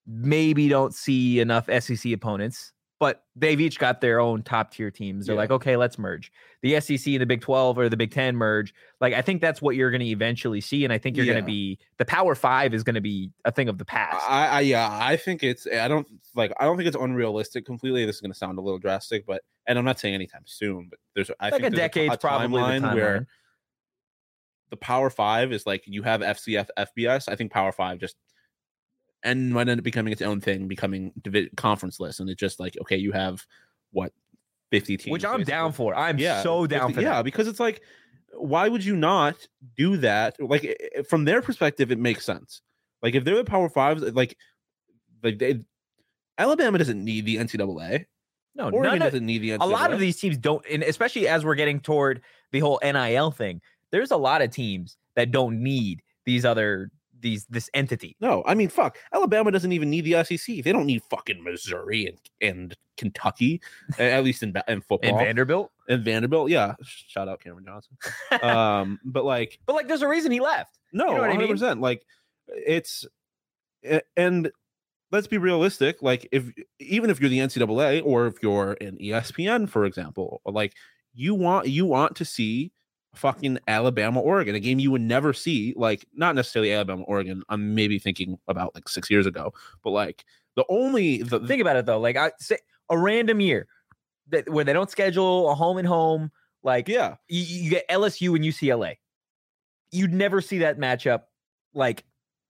maybe 0.08 0.68
don't 0.68 0.94
see 0.94 1.38
enough 1.38 1.68
SEC 1.80 2.10
opponents, 2.12 2.72
but 3.00 3.24
they've 3.36 3.60
each 3.60 3.78
got 3.78 4.00
their 4.00 4.18
own 4.18 4.42
top 4.42 4.72
tier 4.72 4.90
teams. 4.90 5.26
They're 5.26 5.34
Yeah. 5.36 5.40
like, 5.42 5.50
okay, 5.52 5.76
let's 5.76 5.98
merge. 5.98 6.32
The 6.62 6.80
SEC 6.80 7.06
and 7.14 7.20
the 7.20 7.26
Big 7.26 7.40
12 7.40 7.78
or 7.78 7.88
the 7.88 7.96
Big 7.96 8.10
10 8.10 8.34
merge. 8.34 8.74
Like, 9.00 9.14
I 9.14 9.22
think 9.22 9.40
that's 9.40 9.62
what 9.62 9.76
you're 9.76 9.90
going 9.92 10.00
to 10.00 10.06
eventually 10.08 10.60
see. 10.60 10.82
And 10.84 10.92
I 10.92 10.98
think 10.98 11.16
you're 11.16 11.24
going 11.26 11.38
to 11.38 11.44
be 11.44 11.78
the 11.98 12.04
Power 12.04 12.34
Five 12.34 12.74
is 12.74 12.82
going 12.82 12.96
to 12.96 13.00
be 13.00 13.30
a 13.44 13.52
thing 13.52 13.68
of 13.68 13.78
the 13.78 13.84
past. 13.84 14.28
I, 14.28 14.46
I 14.48 14.60
yeah, 14.62 14.88
I 14.90 15.16
think 15.16 15.44
it's 15.44 15.66
I 15.66 15.86
don't 15.86 16.08
like 16.34 16.52
I 16.58 16.64
don't 16.64 16.76
think 16.76 16.88
it's 16.88 16.96
unrealistic 16.96 17.64
completely. 17.64 18.04
This 18.04 18.16
is 18.16 18.20
going 18.20 18.32
to 18.32 18.38
sound 18.38 18.58
a 18.58 18.60
little 18.60 18.78
drastic, 18.80 19.24
but 19.26 19.42
and 19.66 19.78
I'm 19.78 19.84
not 19.84 20.00
saying 20.00 20.14
anytime 20.14 20.42
soon, 20.46 20.88
but 20.90 20.98
there's 21.14 21.30
I 21.38 21.50
like 21.50 21.52
a 21.60 21.62
think 21.62 21.74
there's 21.76 21.90
decade's 21.90 22.14
a 22.14 22.18
probably 22.18 22.60
the 22.60 22.66
timeline 22.66 22.94
where 22.94 23.26
the 24.70 24.76
Power 24.76 25.08
Five 25.10 25.52
is 25.52 25.66
like 25.66 25.84
you 25.86 26.02
have 26.02 26.20
FCS 26.20 26.68
FBS. 26.76 27.28
I 27.28 27.36
think 27.36 27.52
Power 27.52 27.70
Five 27.72 27.98
just 27.98 28.16
and 29.22 29.50
might 29.52 29.68
end 29.68 29.80
up 29.80 29.84
becoming 29.84 30.12
its 30.12 30.22
own 30.22 30.40
thing, 30.40 30.68
becoming 30.68 31.12
divi- 31.22 31.50
conference 31.56 31.98
list, 32.00 32.20
and 32.20 32.28
it's 32.30 32.38
just 32.40 32.60
like 32.60 32.76
okay, 32.82 32.96
you 32.96 33.12
have 33.12 33.44
what 33.92 34.12
fifty 34.70 34.96
teams, 34.96 35.12
which 35.12 35.24
I'm 35.24 35.42
down 35.44 35.72
for. 35.72 35.94
I'm 35.94 36.18
Yeah, 36.18 36.42
so 36.42 36.66
down 36.66 36.88
50 36.88 36.94
for 36.94 37.00
yeah, 37.00 37.16
that. 37.16 37.24
because 37.24 37.48
it's 37.48 37.60
like, 37.60 37.82
why 38.32 38.68
would 38.68 38.84
you 38.84 38.96
not 38.96 39.36
do 39.76 39.96
that? 39.98 40.36
Like 40.40 40.78
from 41.08 41.24
their 41.24 41.42
perspective, 41.42 41.90
it 41.90 41.98
makes 41.98 42.24
sense. 42.24 42.62
Like 43.02 43.14
if 43.14 43.24
they're 43.24 43.36
the 43.36 43.44
Power 43.44 43.68
Fives, 43.68 44.02
uh, 44.02 44.10
like 44.12 44.36
like 45.22 45.38
they, 45.38 45.60
Alabama 46.36 46.78
doesn't 46.78 47.02
need 47.04 47.24
the 47.26 47.36
NCAA. 47.36 48.06
No, 48.54 48.70
Oregon 48.70 49.02
of, 49.02 49.12
doesn't 49.12 49.26
need 49.26 49.38
the 49.38 49.50
NCAA. 49.50 49.62
a 49.62 49.66
lot 49.66 49.92
of 49.92 50.00
these 50.00 50.18
teams 50.18 50.36
don't, 50.36 50.64
and 50.70 50.82
especially 50.82 51.28
as 51.28 51.44
we're 51.44 51.54
getting 51.54 51.80
toward 51.80 52.22
the 52.52 52.60
whole 52.60 52.80
NIL 52.82 53.30
thing, 53.30 53.60
there's 53.92 54.10
a 54.10 54.16
lot 54.16 54.42
of 54.42 54.50
teams 54.50 54.96
that 55.14 55.30
don't 55.30 55.62
need 55.62 56.02
these 56.26 56.44
other 56.44 56.90
these 57.20 57.46
this 57.46 57.70
entity. 57.74 58.16
No, 58.20 58.42
I 58.46 58.54
mean, 58.54 58.68
fuck. 58.68 58.98
Alabama 59.12 59.50
doesn't 59.50 59.72
even 59.72 59.90
need 59.90 60.04
the 60.04 60.24
SEC. 60.24 60.62
They 60.62 60.72
don't 60.72 60.86
need 60.86 61.02
fucking 61.10 61.42
Missouri 61.42 62.06
and, 62.06 62.18
and 62.40 62.76
Kentucky, 62.96 63.60
at 63.98 64.24
least 64.24 64.42
in 64.42 64.54
in 64.68 64.80
football. 64.80 65.10
And 65.10 65.18
Vanderbilt, 65.18 65.70
and 65.88 66.04
Vanderbilt, 66.04 66.50
yeah. 66.50 66.74
Shout 66.82 67.28
out 67.28 67.40
Cameron 67.40 67.66
Johnson. 67.66 67.96
Um, 68.48 69.00
but 69.04 69.24
like, 69.24 69.58
but 69.66 69.74
like, 69.74 69.88
there's 69.88 70.02
a 70.02 70.08
reason 70.08 70.30
he 70.30 70.40
left. 70.40 70.78
No, 70.92 71.22
I 71.22 71.36
mean? 71.36 71.48
100%. 71.48 71.80
Like 71.80 72.06
it's 72.46 73.06
and 74.16 74.50
let's 75.10 75.26
be 75.26 75.38
realistic. 75.38 76.02
Like 76.02 76.28
if 76.32 76.50
even 76.78 77.10
if 77.10 77.20
you're 77.20 77.30
the 77.30 77.38
NCAA 77.38 78.02
or 78.04 78.26
if 78.26 78.42
you're 78.42 78.76
an 78.80 78.98
ESPN, 78.98 79.68
for 79.68 79.84
example, 79.84 80.40
like 80.44 80.74
you 81.14 81.34
want 81.34 81.68
you 81.68 81.86
want 81.86 82.16
to 82.16 82.24
see 82.24 82.72
fucking 83.14 83.58
Alabama 83.66 84.20
Oregon, 84.20 84.54
a 84.54 84.60
game 84.60 84.78
you 84.78 84.90
would 84.90 85.00
never 85.00 85.32
see. 85.32 85.74
Like 85.76 86.06
not 86.14 86.34
necessarily 86.34 86.72
Alabama 86.72 87.02
Oregon. 87.04 87.42
I'm 87.48 87.74
maybe 87.74 87.98
thinking 87.98 88.38
about 88.48 88.74
like 88.74 88.88
six 88.88 89.10
years 89.10 89.26
ago, 89.26 89.52
but 89.82 89.90
like 89.90 90.24
the 90.56 90.64
only 90.68 91.22
the 91.22 91.40
Think 91.40 91.60
about 91.60 91.76
it 91.76 91.86
though. 91.86 92.00
Like 92.00 92.16
I 92.16 92.32
say, 92.38 92.58
a 92.90 92.98
random 92.98 93.40
year 93.40 93.66
that 94.28 94.48
where 94.48 94.64
they 94.64 94.72
don't 94.72 94.90
schedule 94.90 95.50
a 95.50 95.54
home 95.54 95.78
and 95.78 95.88
home. 95.88 96.30
Like 96.62 96.88
yeah 96.88 97.16
you, 97.28 97.42
you 97.42 97.70
get 97.70 97.88
LSU 97.88 98.34
and 98.34 98.44
UCLA. 98.44 98.96
You'd 99.90 100.12
never 100.12 100.40
see 100.40 100.58
that 100.58 100.78
matchup. 100.78 101.22
Like 101.74 102.04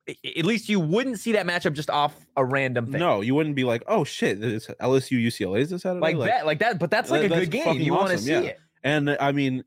at 0.09 0.45
least 0.45 0.69
you 0.69 0.81
wouldn't 0.81 1.19
see 1.19 1.33
that 1.33 1.47
matchup 1.47 1.75
just 1.75 1.91
off 1.91 2.27
a 2.37 2.45
random 2.45 2.91
thing. 2.91 3.00
no, 3.00 3.21
you 3.21 3.35
wouldn't 3.35 3.55
be 3.55 3.65
like, 3.65 3.83
oh 3.87 4.05
shit, 4.05 4.41
this 4.41 4.67
LSU 4.81 5.23
UCLA 5.23 5.61
is 5.61 5.71
this 5.71 5.83
Saturday? 5.83 6.00
like, 6.00 6.19
that, 6.19 6.47
like 6.47 6.59
that. 6.61 6.79
But 6.79 6.91
that's 6.91 7.11
like 7.11 7.29
that- 7.29 7.33
a 7.33 7.41
good 7.41 7.50
game. 7.50 7.81
You 7.81 7.93
want 7.93 8.11
to 8.11 8.19
see 8.19 8.33
yeah. 8.33 8.41
it. 8.41 8.61
And 8.83 9.11
I 9.21 9.33
mean, 9.33 9.65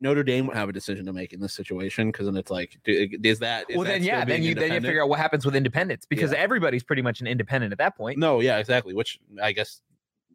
Notre 0.00 0.22
Dame 0.22 0.46
would 0.46 0.56
have 0.56 0.68
a 0.68 0.72
decision 0.72 1.04
to 1.06 1.12
make 1.12 1.32
in 1.32 1.40
this 1.40 1.52
situation 1.52 2.10
because 2.10 2.26
then 2.26 2.36
it's 2.36 2.50
like, 2.50 2.78
do- 2.84 3.08
is 3.22 3.38
that 3.40 3.68
is 3.68 3.76
well, 3.76 3.84
that 3.84 3.92
then 3.92 4.02
yeah, 4.02 4.24
then 4.24 4.42
you 4.42 4.54
then 4.54 4.72
you 4.72 4.80
figure 4.80 5.02
out 5.02 5.08
what 5.08 5.18
happens 5.18 5.44
with 5.44 5.54
independence 5.54 6.06
because 6.06 6.32
Yeah. 6.32 6.38
everybody's 6.38 6.82
pretty 6.82 7.02
much 7.02 7.20
an 7.20 7.26
independent 7.26 7.72
at 7.72 7.78
that 7.78 7.96
point. 7.96 8.18
No, 8.18 8.40
yeah, 8.40 8.58
exactly. 8.58 8.94
Which 8.94 9.20
I 9.42 9.52
guess 9.52 9.82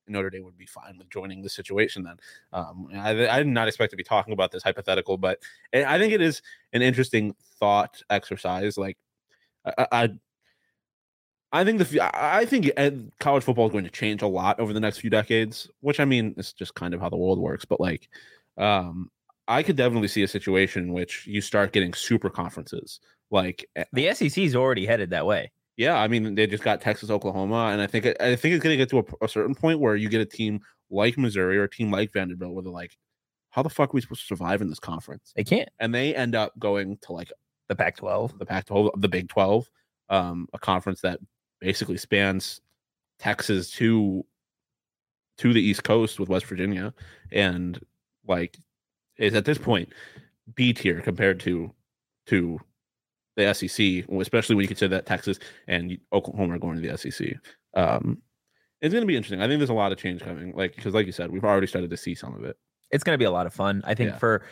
Notre 0.07 0.29
Dame 0.29 0.43
would 0.43 0.57
be 0.57 0.67
fine 0.67 0.99
with 0.99 1.09
joining 1.09 1.41
the 1.41 1.49
situation 1.49 2.03
then. 2.03 2.17
Um, 2.53 2.89
I, 2.93 3.27
I 3.27 3.37
did 3.39 3.47
not 3.47 3.67
expect 3.67 3.89
to 3.89 3.97
be 3.97 4.03
talking 4.03 4.33
about 4.33 4.51
this 4.51 4.61
hypothetical, 4.61 5.17
but 5.17 5.39
I 5.73 5.95
I 5.95 5.99
think 5.99 6.13
it 6.13 6.21
is 6.21 6.43
an 6.73 6.83
interesting 6.83 7.35
thought 7.59 8.01
exercise. 8.11 8.77
Like, 8.77 8.97
I, 9.65 9.87
I, 9.91 10.09
I 11.51 11.63
think 11.63 11.79
the 11.79 12.01
I 12.13 12.45
think 12.45 12.69
uh, 12.77 12.91
college 13.19 13.43
football 13.43 13.65
is 13.65 13.71
going 13.71 13.85
to 13.85 13.89
change 13.89 14.21
a 14.21 14.27
lot 14.27 14.59
over 14.59 14.73
the 14.73 14.79
next 14.79 14.99
few 14.99 15.09
decades. 15.09 15.71
Which 15.79 15.99
I 15.99 16.05
mean, 16.05 16.35
it's 16.37 16.53
just 16.53 16.75
kind 16.75 16.93
of 16.93 17.01
how 17.01 17.09
the 17.09 17.17
world 17.17 17.39
works. 17.39 17.65
But 17.65 17.79
like, 17.79 18.09
um, 18.57 19.09
I 19.47 19.61
could 19.63 19.75
definitely 19.75 20.07
see 20.07 20.23
a 20.23 20.27
situation 20.27 20.83
in 20.85 20.93
which 20.93 21.27
you 21.27 21.41
start 21.41 21.71
getting 21.71 21.93
super 21.93 22.29
conferences. 22.29 22.99
Like, 23.31 23.65
eh, 23.75 23.83
The 23.93 24.13
SEC's 24.13 24.55
already 24.55 24.85
headed 24.85 25.09
that 25.11 25.25
way. 25.25 25.51
yeah, 25.77 25.95
I 25.99 26.07
mean 26.07 26.35
they 26.35 26.47
just 26.47 26.63
got 26.63 26.81
Texas, 26.81 27.09
Oklahoma, 27.09 27.69
and 27.71 27.81
I 27.81 27.87
think 27.87 28.05
I 28.05 28.35
think 28.35 28.55
it's 28.55 28.63
going 28.63 28.73
to 28.73 28.77
get 28.77 28.89
to 28.89 28.99
a, 28.99 29.25
a 29.25 29.27
certain 29.27 29.55
point 29.55 29.79
where 29.79 29.95
you 29.95 30.09
get 30.09 30.21
a 30.21 30.25
team 30.25 30.61
like 30.89 31.17
Missouri 31.17 31.57
or 31.57 31.63
a 31.63 31.69
team 31.69 31.91
like 31.91 32.11
Vanderbilt 32.13 32.53
where 32.53 32.63
they're 32.63 32.71
like, 32.71 32.97
how 33.49 33.61
the 33.63 33.69
fuck 33.69 33.89
are 33.89 33.93
we 33.93 34.01
supposed 34.01 34.21
to 34.21 34.27
survive 34.27 34.61
in 34.61 34.69
this 34.69 34.79
conference? 34.79 35.33
They 35.35 35.43
can't. 35.43 35.69
And 35.79 35.93
they 35.93 36.15
end 36.15 36.35
up 36.35 36.57
going 36.59 36.97
to 37.03 37.13
like 37.13 37.31
The 37.69 37.75
Pac-12. 37.75 38.37
the 38.39 38.45
Pac-12, 38.45 38.91
the 39.01 39.07
Big 39.09 39.27
12, 39.29 39.69
um, 40.09 40.47
a 40.53 40.59
conference 40.59 41.01
that 41.01 41.19
basically 41.59 41.97
spans 41.97 42.61
Texas 43.19 43.71
to 43.71 44.25
to 45.37 45.51
the 45.53 45.61
East 45.61 45.83
Coast 45.83 46.19
with 46.19 46.29
West 46.29 46.45
Virginia, 46.45 46.93
and 47.31 47.79
like 48.27 48.57
is 49.17 49.33
at 49.33 49.45
this 49.45 49.57
point 49.57 49.89
B 50.55 50.73
tier 50.73 51.01
compared 51.01 51.39
to 51.41 51.71
to 52.27 52.59
the 53.35 53.53
SEC, 53.53 54.05
especially 54.19 54.55
when 54.55 54.63
you 54.63 54.67
consider 54.67 54.95
that 54.95 55.05
Texas 55.05 55.39
and 55.67 55.97
Oklahoma 56.13 56.55
are 56.55 56.59
going 56.59 56.81
to 56.81 56.87
the 56.87 56.97
SEC. 56.97 57.35
Um, 57.73 58.21
it's 58.81 58.93
going 58.93 59.01
to 59.03 59.07
be 59.07 59.15
interesting. 59.15 59.41
I 59.41 59.47
think 59.47 59.59
there's 59.59 59.69
a 59.69 59.73
lot 59.73 59.91
of 59.91 59.97
change 59.97 60.21
coming, 60.21 60.53
like 60.55 60.75
because, 60.75 60.93
like 60.93 61.05
you 61.05 61.11
said, 61.11 61.31
we've 61.31 61.43
already 61.43 61.67
started 61.67 61.89
to 61.89 61.97
see 61.97 62.15
some 62.15 62.35
of 62.35 62.43
it. 62.43 62.57
It's 62.91 63.03
going 63.03 63.15
to 63.15 63.17
be 63.17 63.25
a 63.25 63.31
lot 63.31 63.47
of 63.47 63.53
fun. 63.53 63.81
I 63.85 63.93
think 63.93 64.11
Yeah. 64.11 64.17
for, 64.17 64.43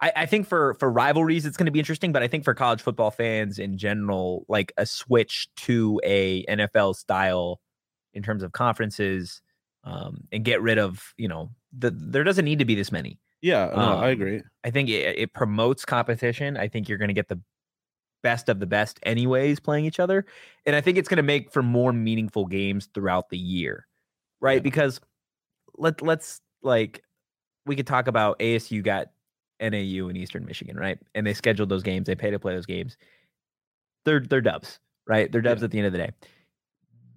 I, 0.00 0.12
I 0.16 0.26
think 0.26 0.46
for 0.46 0.74
for 0.74 0.90
rivalries, 0.90 1.46
it's 1.46 1.56
going 1.56 1.66
to 1.66 1.72
be 1.72 1.78
interesting. 1.78 2.12
But 2.12 2.22
I 2.22 2.28
think 2.28 2.44
for 2.44 2.54
college 2.54 2.82
football 2.82 3.10
fans 3.10 3.58
in 3.58 3.76
general, 3.76 4.44
like 4.48 4.72
a 4.76 4.86
switch 4.86 5.48
to 5.58 6.00
a 6.04 6.44
NFL 6.46 6.96
style 6.96 7.60
in 8.14 8.22
terms 8.22 8.42
of 8.42 8.52
conferences, 8.52 9.40
um, 9.84 10.24
and 10.32 10.44
get 10.44 10.62
rid 10.62 10.78
of 10.78 11.12
you 11.16 11.28
know 11.28 11.50
the 11.76 11.90
there 11.90 12.24
doesn't 12.24 12.44
need 12.44 12.58
to 12.60 12.64
be 12.64 12.74
this 12.74 12.90
many. 12.92 13.18
Yeah, 13.42 13.72
no, 13.76 13.96
I 13.98 14.08
Um, 14.08 14.12
agree. 14.12 14.42
I 14.64 14.70
think 14.70 14.88
it, 14.88 15.18
it 15.18 15.34
promotes 15.34 15.84
competition. 15.84 16.56
I 16.56 16.68
think 16.68 16.88
you're 16.88 16.98
going 16.98 17.08
to 17.08 17.14
get 17.14 17.28
the 17.28 17.40
best 18.22 18.48
of 18.48 18.60
the 18.60 18.66
best, 18.66 19.00
anyways, 19.04 19.60
playing 19.60 19.84
each 19.86 20.00
other. 20.00 20.26
And 20.66 20.76
I 20.76 20.80
think 20.80 20.98
it's 20.98 21.08
going 21.08 21.18
to 21.18 21.22
make 21.24 21.52
for 21.52 21.62
more 21.62 21.92
meaningful 21.92 22.46
games 22.46 22.88
throughout 22.94 23.30
the 23.30 23.38
year, 23.38 23.86
right? 24.40 24.56
Yeah. 24.56 24.60
Because 24.62 25.00
let 25.78 26.02
let's 26.02 26.40
like 26.62 27.02
we 27.66 27.76
could 27.76 27.86
talk 27.86 28.08
about 28.08 28.38
ASU 28.40 28.82
got 28.82 29.08
NAU 29.60 30.08
in 30.08 30.16
Eastern 30.16 30.44
Michigan, 30.46 30.76
right? 30.78 30.98
And 31.14 31.26
they 31.26 31.34
scheduled 31.34 31.68
those 31.70 31.82
games. 31.84 32.06
They 32.06 32.16
pay 32.16 32.30
to 32.30 32.38
play 32.40 32.54
those 32.54 32.66
games. 32.66 32.96
They're 34.04 34.20
they're 34.20 34.40
dubs, 34.40 34.80
right? 35.06 35.30
They're 35.32 35.42
dubs 35.42 35.62
Yeah. 35.62 35.66
at 35.66 35.70
the 35.72 35.78
end 35.78 35.86
of 35.88 35.92
the 35.92 35.98
day. 35.98 36.10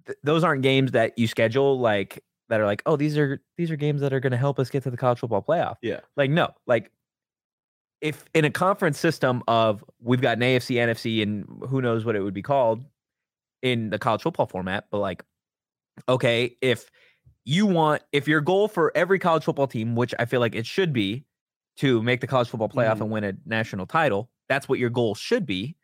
Th- 0.06 0.18
those 0.24 0.44
aren't 0.44 0.62
games 0.62 0.92
that 0.92 1.18
you 1.18 1.26
schedule 1.28 1.78
like 1.80 2.22
that 2.48 2.60
are 2.60 2.66
like, 2.66 2.82
oh, 2.86 2.96
these 2.96 3.16
are 3.18 3.40
these 3.56 3.70
are 3.70 3.76
games 3.76 4.00
that 4.00 4.12
are 4.12 4.20
going 4.20 4.30
to 4.32 4.36
help 4.36 4.58
us 4.58 4.70
get 4.70 4.82
to 4.84 4.90
the 4.90 4.96
college 4.96 5.18
football 5.18 5.42
playoff. 5.42 5.76
Yeah. 5.82 6.00
Like 6.16 6.30
no, 6.30 6.50
like 6.66 6.90
if 8.00 8.24
in 8.34 8.44
a 8.44 8.50
conference 8.50 8.98
system 8.98 9.42
of 9.48 9.84
we've 10.00 10.20
got 10.20 10.36
an 10.36 10.42
AFC, 10.42 10.76
NFC, 10.76 11.22
and 11.22 11.46
who 11.68 11.80
knows 11.80 12.04
what 12.04 12.14
it 12.16 12.20
would 12.20 12.34
be 12.34 12.42
called 12.42 12.84
in 13.62 13.90
the 13.90 13.98
college 13.98 14.22
football 14.22 14.46
format, 14.46 14.86
but 14.90 14.98
like, 14.98 15.24
okay, 16.08 16.56
if 16.60 16.90
you 17.44 17.64
want, 17.66 18.02
if 18.12 18.28
your 18.28 18.40
goal 18.40 18.68
for 18.68 18.92
every 18.94 19.18
college 19.18 19.44
football 19.44 19.66
team, 19.66 19.96
which 19.96 20.14
I 20.18 20.24
feel 20.26 20.40
like 20.40 20.54
it 20.54 20.66
should 20.66 20.92
be, 20.92 21.24
to 21.78 22.02
make 22.02 22.20
the 22.20 22.26
college 22.26 22.48
football 22.48 22.68
playoff 22.68 22.96
Mhm. 22.96 23.00
and 23.02 23.10
win 23.10 23.24
a 23.24 23.32
national 23.44 23.86
title, 23.86 24.30
that's 24.48 24.68
what 24.68 24.78
your 24.78 24.90
goal 24.90 25.14
should 25.14 25.46
be. 25.46 25.76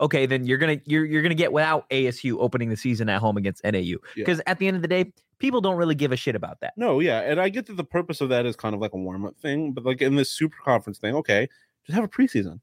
Okay, 0.00 0.26
then 0.26 0.46
you're 0.46 0.58
gonna 0.58 0.78
you're 0.86 1.04
you're 1.04 1.22
gonna 1.22 1.34
get 1.34 1.52
without 1.52 1.88
ASU 1.90 2.36
opening 2.38 2.68
the 2.68 2.76
season 2.76 3.08
at 3.08 3.20
home 3.20 3.36
against 3.36 3.64
NAU 3.64 3.80
Yeah. 3.80 3.96
because 4.14 4.40
at 4.46 4.58
the 4.58 4.66
end 4.68 4.76
of 4.76 4.82
the 4.82 4.88
day, 4.88 5.12
people 5.38 5.60
don't 5.60 5.76
really 5.76 5.94
give 5.96 6.12
a 6.12 6.16
shit 6.16 6.36
about 6.36 6.60
that. 6.60 6.72
No, 6.76 7.00
yeah, 7.00 7.20
and 7.20 7.40
I 7.40 7.48
get 7.48 7.66
that 7.66 7.76
the 7.76 7.84
purpose 7.84 8.20
of 8.20 8.28
that 8.28 8.46
is 8.46 8.54
kind 8.56 8.74
of 8.74 8.80
like 8.80 8.92
a 8.92 8.96
warm 8.96 9.24
up 9.24 9.36
thing, 9.38 9.72
but 9.72 9.84
like 9.84 10.00
in 10.00 10.14
this 10.14 10.30
super 10.30 10.56
conference 10.64 10.98
thing, 10.98 11.14
okay, 11.16 11.48
just 11.84 11.94
have 11.96 12.04
a 12.04 12.08
preseason. 12.08 12.60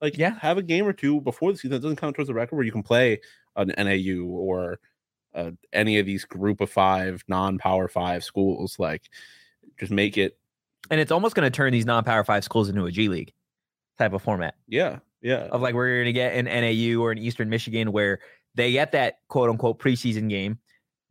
Like, 0.00 0.16
Yeah. 0.18 0.36
have 0.40 0.58
a 0.58 0.62
game 0.62 0.86
or 0.86 0.92
two 0.92 1.20
before 1.20 1.52
the 1.52 1.58
season. 1.58 1.76
It 1.76 1.80
doesn't 1.80 1.96
count 1.96 2.16
towards 2.16 2.26
the 2.28 2.34
record 2.34 2.56
where 2.56 2.64
you 2.64 2.72
can 2.72 2.82
play 2.82 3.20
an 3.54 3.72
NAU 3.78 4.24
or 4.24 4.80
uh, 5.34 5.52
any 5.72 5.98
of 5.98 6.06
these 6.06 6.24
group 6.24 6.60
of 6.60 6.70
five 6.70 7.22
non 7.28 7.56
power 7.58 7.86
five 7.86 8.24
schools. 8.24 8.78
Like, 8.80 9.02
just 9.78 9.92
make 9.92 10.18
it, 10.18 10.38
And 10.90 11.00
it's 11.00 11.12
almost 11.12 11.34
gonna 11.36 11.50
turn 11.50 11.70
these 11.72 11.86
non-power 11.86 12.24
five 12.24 12.42
schools 12.44 12.68
into 12.68 12.84
a 12.86 12.90
G 12.90 13.08
League 13.08 13.32
type 13.98 14.12
of 14.12 14.22
format. 14.22 14.54
yeah, 14.66 14.98
yeah, 15.22 15.44
of 15.50 15.60
like 15.60 15.74
where 15.74 15.86
you're 15.88 15.98
going 16.02 16.06
to 16.06 16.12
get 16.12 16.34
an 16.34 16.44
NAU 16.46 17.00
or 17.00 17.12
an 17.12 17.18
Eastern 17.18 17.48
Michigan 17.48 17.92
where 17.92 18.20
they 18.54 18.72
get 18.72 18.92
that 18.92 19.20
quote 19.28 19.48
unquote 19.48 19.78
preseason 19.78 20.28
game. 20.28 20.58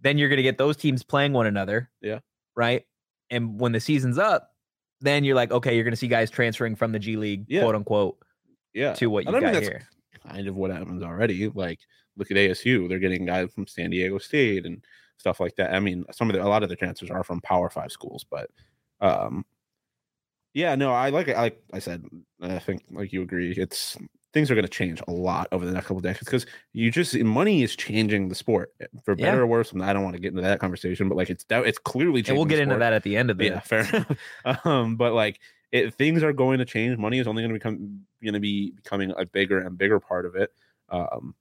Then 0.02 0.18
you're 0.18 0.30
going 0.30 0.38
to 0.38 0.44
get 0.44 0.58
those 0.58 0.78
teams 0.78 1.04
playing 1.04 1.34
one 1.34 1.46
another. 1.48 1.90
Yeah. 2.02 2.20
Right. 2.56 2.86
And 3.30 3.60
when 3.60 3.72
the 3.72 3.80
season's 3.80 4.18
up, 4.18 4.50
then 5.00 5.24
you're 5.24 5.36
like, 5.36 5.52
okay, 5.52 5.74
you're 5.76 5.84
going 5.84 5.94
to 5.94 5.98
see 5.98 6.08
guys 6.08 6.30
transferring 6.30 6.76
from 6.76 6.92
the 6.92 7.00
G 7.00 7.16
League, 7.18 7.46
Yeah. 7.48 7.62
quote 7.62 7.76
unquote, 7.76 8.18
yeah. 8.74 8.94
to 8.94 9.08
what 9.08 9.24
you 9.26 9.30
And 9.30 9.38
I 9.38 9.40
mean, 9.40 9.54
got 9.54 9.64
here. 9.64 9.88
kind 10.28 10.48
of 10.48 10.56
what 10.56 10.72
happens 10.72 11.02
already. 11.04 11.50
Like, 11.50 11.80
look 12.18 12.30
at 12.32 12.38
ASU; 12.38 12.90
they're 12.90 13.00
getting 13.00 13.26
guys 13.26 13.52
from 13.54 13.66
San 13.68 13.90
Diego 13.92 14.18
State 14.18 14.66
and 14.66 14.84
stuff 15.18 15.40
like 15.40 15.56
that. 15.56 15.74
I 15.74 15.80
mean, 15.80 16.04
some 16.12 16.30
of 16.30 16.36
the 16.36 16.44
a 16.44 16.48
lot 16.50 16.62
of 16.64 16.70
the 16.70 16.76
transfers 16.76 17.10
are 17.10 17.24
from 17.24 17.42
Power 17.42 17.70
Five 17.70 17.92
schools, 17.92 18.26
but 18.30 18.50
um, 19.00 19.46
yeah, 20.54 20.76
no, 20.76 20.92
I 20.92 21.10
like 21.10 21.28
it. 21.28 21.38
Like 21.38 21.62
I 21.74 21.80
said, 21.80 22.06
I 22.42 22.60
think 22.60 22.84
like 22.92 23.14
you 23.14 23.22
agree, 23.22 23.52
it's 23.52 23.98
things 24.34 24.50
are 24.50 24.56
going 24.56 24.66
to 24.66 24.70
change 24.70 25.02
a 25.08 25.12
lot 25.12 25.48
over 25.52 25.66
the 25.66 25.72
next 25.72 25.88
couple 25.88 25.98
of 25.98 26.04
decades 26.04 26.26
because 26.26 26.46
you 26.74 26.90
just 26.90 27.18
money 27.20 27.64
is 27.64 27.76
changing 27.76 28.30
the 28.30 28.36
sport 28.36 28.74
eh, 28.82 28.88
for 29.04 29.16
Yeah. 29.16 29.26
better 29.26 29.42
or 29.42 29.48
worse. 29.48 29.72
And 29.72 29.84
I 29.84 29.94
don't 29.94 30.04
want 30.04 30.16
to 30.16 30.22
get 30.22 30.30
into 30.30 30.42
that 30.42 30.60
conversation, 30.60 31.10
but 31.10 31.16
like 31.16 31.30
it's 31.30 31.44
dou- 31.44 31.64
it's 31.64 31.78
clearly 31.80 32.24
And 32.28 32.36
we'll 32.38 32.46
get 32.46 32.60
into 32.60 32.76
that 32.78 32.94
at 32.94 33.04
the 33.04 33.18
end 33.18 33.30
of 33.32 33.38
the 33.38 33.46
Yeah, 33.46 33.60
fair 33.62 33.82
enough. 33.88 34.66
um, 34.66 34.96
but 34.98 35.14
like 35.14 35.40
it, 35.72 35.94
things 35.96 36.24
are 36.24 36.34
going 36.34 36.60
to 36.60 36.66
change. 36.66 36.98
Money 36.98 37.20
is 37.20 37.28
only 37.28 37.42
going 37.44 37.54
to 37.54 37.60
become 37.60 38.06
going 38.24 38.34
to 38.34 38.40
be 38.40 38.72
becoming 38.72 39.14
a 39.18 39.26
bigger 39.26 39.60
and 39.60 39.78
bigger 39.78 40.00
part 40.00 40.26
of 40.26 40.36
it. 40.36 40.52
Um, 40.90 41.36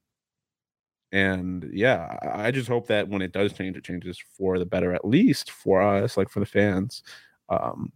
and 1.13 1.69
yeah, 1.73 2.19
I 2.23 2.51
just 2.53 2.69
hope 2.69 2.87
that 2.87 3.09
when 3.09 3.23
it 3.23 3.33
does 3.33 3.53
change, 3.53 3.77
it 3.77 3.85
changes 3.85 4.19
for 4.37 4.59
the 4.59 4.67
better, 4.67 4.93
at 4.93 5.05
least 5.05 5.51
for 5.51 5.83
us, 5.83 6.17
like 6.17 6.29
for 6.31 6.39
the 6.41 6.47
fans. 6.47 7.03
Um, 7.49 7.93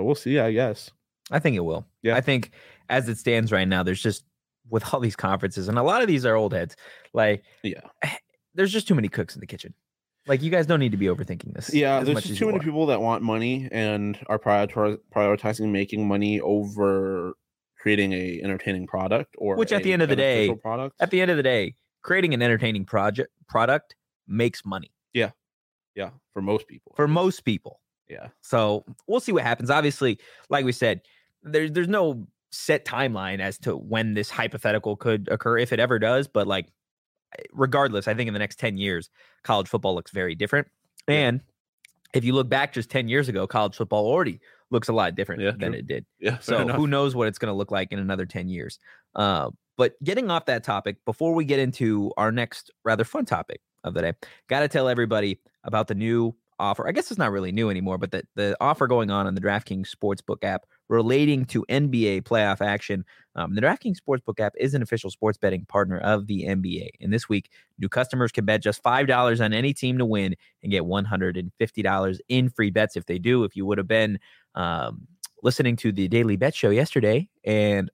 but 0.00 0.06
we'll 0.06 0.14
see, 0.14 0.38
I 0.38 0.50
guess. 0.50 0.90
I 1.30 1.38
think 1.40 1.56
it 1.56 1.60
will. 1.60 1.86
Yeah. 2.02 2.16
I 2.16 2.22
think 2.22 2.52
as 2.88 3.06
it 3.06 3.18
stands 3.18 3.52
right 3.52 3.68
now, 3.68 3.82
there's 3.82 4.02
just 4.02 4.24
with 4.70 4.94
all 4.94 5.00
these 5.00 5.14
conferences, 5.14 5.68
and 5.68 5.78
a 5.78 5.82
lot 5.82 6.00
of 6.00 6.08
these 6.08 6.24
are 6.24 6.34
old 6.36 6.54
heads. 6.54 6.74
Like, 7.12 7.42
Yeah. 7.62 7.82
there's 8.54 8.72
just 8.72 8.88
too 8.88 8.94
many 8.94 9.08
cooks 9.08 9.34
in 9.34 9.40
the 9.40 9.46
kitchen. 9.46 9.74
Like, 10.26 10.40
you 10.42 10.50
guys 10.50 10.66
don't 10.66 10.80
need 10.80 10.92
to 10.92 10.96
be 10.98 11.04
overthinking 11.06 11.52
this. 11.52 11.74
Yeah, 11.74 12.02
there's 12.02 12.22
just 12.24 12.38
too 12.38 12.46
many 12.46 12.60
people 12.60 12.86
that 12.86 13.02
want 13.02 13.22
money 13.22 13.68
and 13.70 14.18
are 14.28 14.38
prioritizing 14.38 15.70
making 15.70 16.08
money 16.08 16.40
over 16.40 17.34
creating 17.78 18.14
a 18.14 18.40
entertaining 18.42 18.86
product 18.86 19.34
or 19.38 19.56
Which 19.56 19.72
at 19.72 19.82
the 19.82 19.92
end 19.92 20.00
of 20.00 20.08
the 20.08 20.16
day- 20.16 20.54
product. 20.62 20.96
At 21.00 21.10
the 21.10 21.20
end 21.20 21.30
of 21.30 21.36
the 21.36 21.42
day, 21.42 21.74
creating 22.02 22.32
an 22.32 22.40
entertaining 22.40 22.86
project 22.86 23.30
product 23.48 23.94
makes 24.26 24.64
money 24.64 24.92
yeah 25.12 25.30
yeah, 25.96 26.10
for 26.32 26.40
most 26.40 26.66
people. 26.68 26.92
for 26.96 27.06
most 27.08 27.44
people. 27.44 27.80
Yeah, 28.10 28.28
So 28.42 28.84
we'll 29.06 29.20
see 29.20 29.32
what 29.32 29.42
happens. 29.44 29.70
Obviously, 29.70 30.18
like 30.48 30.64
we 30.64 30.72
said, 30.72 31.00
there's 31.42 31.70
there's 31.72 31.88
no 31.88 32.26
set 32.50 32.84
timeline 32.84 33.38
as 33.40 33.56
to 33.58 33.76
when 33.76 34.14
this 34.14 34.28
hypothetical 34.28 34.96
could 34.96 35.28
occur, 35.30 35.56
if 35.58 35.72
it 35.72 35.78
ever 35.80 35.98
does. 35.98 36.26
But 36.26 36.46
like, 36.46 36.66
regardless, 37.52 38.08
I 38.08 38.14
think 38.14 38.26
in 38.28 38.32
the 38.34 38.38
next 38.40 38.58
10 38.58 38.76
years, 38.76 39.08
college 39.44 39.68
football 39.68 39.94
looks 39.94 40.10
very 40.10 40.34
different. 40.34 40.66
Yeah. 41.08 41.14
And 41.14 41.40
if 42.12 42.24
you 42.24 42.32
look 42.32 42.48
back 42.48 42.72
just 42.72 42.90
10 42.90 43.08
years 43.08 43.28
ago, 43.28 43.46
college 43.46 43.76
football 43.76 44.04
already 44.06 44.40
looks 44.70 44.88
a 44.88 44.92
lot 44.92 45.14
different 45.14 45.42
Yeah, 45.42 45.52
than 45.52 45.70
true. 45.70 45.78
it 45.78 45.86
did. 45.86 46.06
yeah. 46.18 46.38
So 46.40 46.66
who 46.68 46.86
knows 46.86 47.14
what 47.14 47.28
it's 47.28 47.38
going 47.38 47.50
to 47.52 47.56
look 47.56 47.70
like 47.70 47.92
in 47.92 47.98
another 47.98 48.26
10 48.26 48.48
years. 48.48 48.78
Uh, 49.14 49.50
but 49.76 49.94
getting 50.02 50.30
off 50.30 50.46
that 50.46 50.62
topic, 50.64 50.96
before 51.04 51.34
we 51.34 51.44
get 51.44 51.58
into 51.58 52.12
our 52.16 52.30
next 52.32 52.70
rather 52.84 53.04
fun 53.04 53.24
topic 53.24 53.60
of 53.84 53.94
the 53.94 54.02
day, 54.02 54.12
got 54.48 54.60
to 54.60 54.68
tell 54.68 54.88
everybody 54.88 55.40
about 55.64 55.86
the 55.88 55.94
new 55.94 56.34
offer. 56.60 56.86
I 56.86 56.92
guess 56.92 57.10
it's 57.10 57.18
not 57.18 57.32
really 57.32 57.50
new 57.50 57.70
anymore, 57.70 57.98
but 57.98 58.10
the, 58.10 58.22
the 58.36 58.56
offer 58.60 58.86
going 58.86 59.10
on 59.10 59.26
on 59.26 59.34
the 59.34 59.40
DraftKings 59.40 59.88
Sportsbook 59.90 60.44
app 60.44 60.66
relating 60.88 61.44
to 61.46 61.64
NBA 61.68 62.22
playoff 62.22 62.60
action. 62.60 63.04
Um, 63.34 63.54
the 63.54 63.60
DraftKings 63.60 63.96
Sportsbook 63.98 64.38
app 64.38 64.52
is 64.58 64.74
an 64.74 64.82
official 64.82 65.10
sports 65.10 65.38
betting 65.38 65.64
partner 65.66 65.98
of 65.98 66.26
the 66.26 66.44
NBA. 66.44 66.90
And 67.00 67.12
this 67.12 67.28
week, 67.28 67.50
new 67.78 67.88
customers 67.88 68.30
can 68.30 68.44
bet 68.44 68.62
just 68.62 68.82
$5 68.82 69.44
on 69.44 69.52
any 69.52 69.72
team 69.72 69.98
to 69.98 70.04
win 70.04 70.36
and 70.62 70.70
get 70.70 70.82
$150 70.82 72.18
in 72.28 72.50
free 72.50 72.70
bets 72.70 72.96
if 72.96 73.06
they 73.06 73.18
do. 73.18 73.44
If 73.44 73.56
you 73.56 73.66
would 73.66 73.78
have 73.78 73.88
been 73.88 74.18
um, 74.54 75.06
listening 75.42 75.76
to 75.76 75.92
the 75.92 76.08
Daily 76.08 76.36
Bet 76.36 76.54
Show 76.54 76.70
yesterday 76.70 77.28
and 77.44 77.90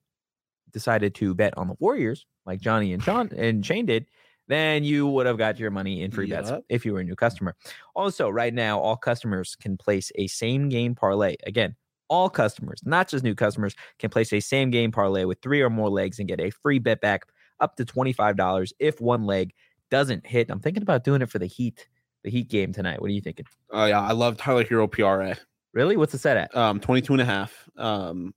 decided 0.73 1.15
to 1.17 1.35
bet 1.35 1.57
on 1.57 1.69
the 1.69 1.75
Warriors, 1.79 2.27
like 2.45 2.61
Johnny 2.61 2.93
and 2.93 3.03
Sean 3.03 3.31
and 3.37 3.65
Shane 3.65 3.87
did, 3.87 4.07
then 4.49 4.85
you 4.85 5.07
would 5.07 5.27
have 5.27 5.39
got 5.39 5.59
your 5.59 5.71
money 5.71 6.03
in 6.03 6.11
free 6.11 6.29
bets 6.29 6.53
if 6.69 6.85
you 6.85 6.93
were 6.93 7.01
a 7.01 7.05
new 7.05 7.17
customer. 7.17 7.55
Also, 7.95 8.29
right 8.29 8.55
now, 8.55 8.79
all 8.79 8.97
customers 8.97 9.57
can 9.57 9.77
place 9.77 10.13
a 10.15 10.27
same 10.29 10.69
game 10.69 10.95
parlay. 10.95 11.37
Again, 11.47 11.75
all 12.09 12.31
customers, 12.31 12.81
not 12.85 13.09
just 13.09 13.25
new 13.25 13.35
customers, 13.35 13.75
can 13.99 14.11
place 14.11 14.33
a 14.33 14.41
same 14.41 14.71
game 14.71 14.93
parlay 14.93 15.25
with 15.25 15.41
three 15.43 15.61
or 15.61 15.71
more 15.71 15.91
legs 15.91 16.19
and 16.19 16.29
get 16.29 16.41
a 16.41 16.51
free 16.51 16.79
bet 16.79 17.01
back 17.01 17.23
up 17.61 17.77
to 17.77 17.85
$25 17.85 18.73
if 18.79 19.01
one 19.01 19.25
leg 19.25 19.53
doesn't 19.91 20.27
hit. 20.27 20.51
I'm 20.51 20.61
thinking 20.61 20.83
about 20.83 21.05
doing 21.05 21.23
it 21.23 21.31
for 21.31 21.39
the 21.39 21.47
Heat, 21.47 21.89
the 22.23 22.31
Heat 22.31 22.49
game 22.49 22.73
tonight. 22.73 23.01
What 23.01 23.11
are 23.11 23.15
you 23.15 23.21
thinking? 23.21 23.47
Oh 23.71 23.87
yeah, 23.87 24.01
I 24.01 24.13
love 24.13 24.37
Tyler 24.37 24.65
Herro 24.65 24.91
PRA. 24.91 25.37
Really? 25.73 25.97
What's 25.97 26.13
the 26.13 26.19
set 26.19 26.37
at? 26.37 26.57
Um, 26.57 26.81
22 26.81 27.13
and 27.15 27.23
a 27.23 27.25
half. 27.25 27.69
Um, 27.77 28.35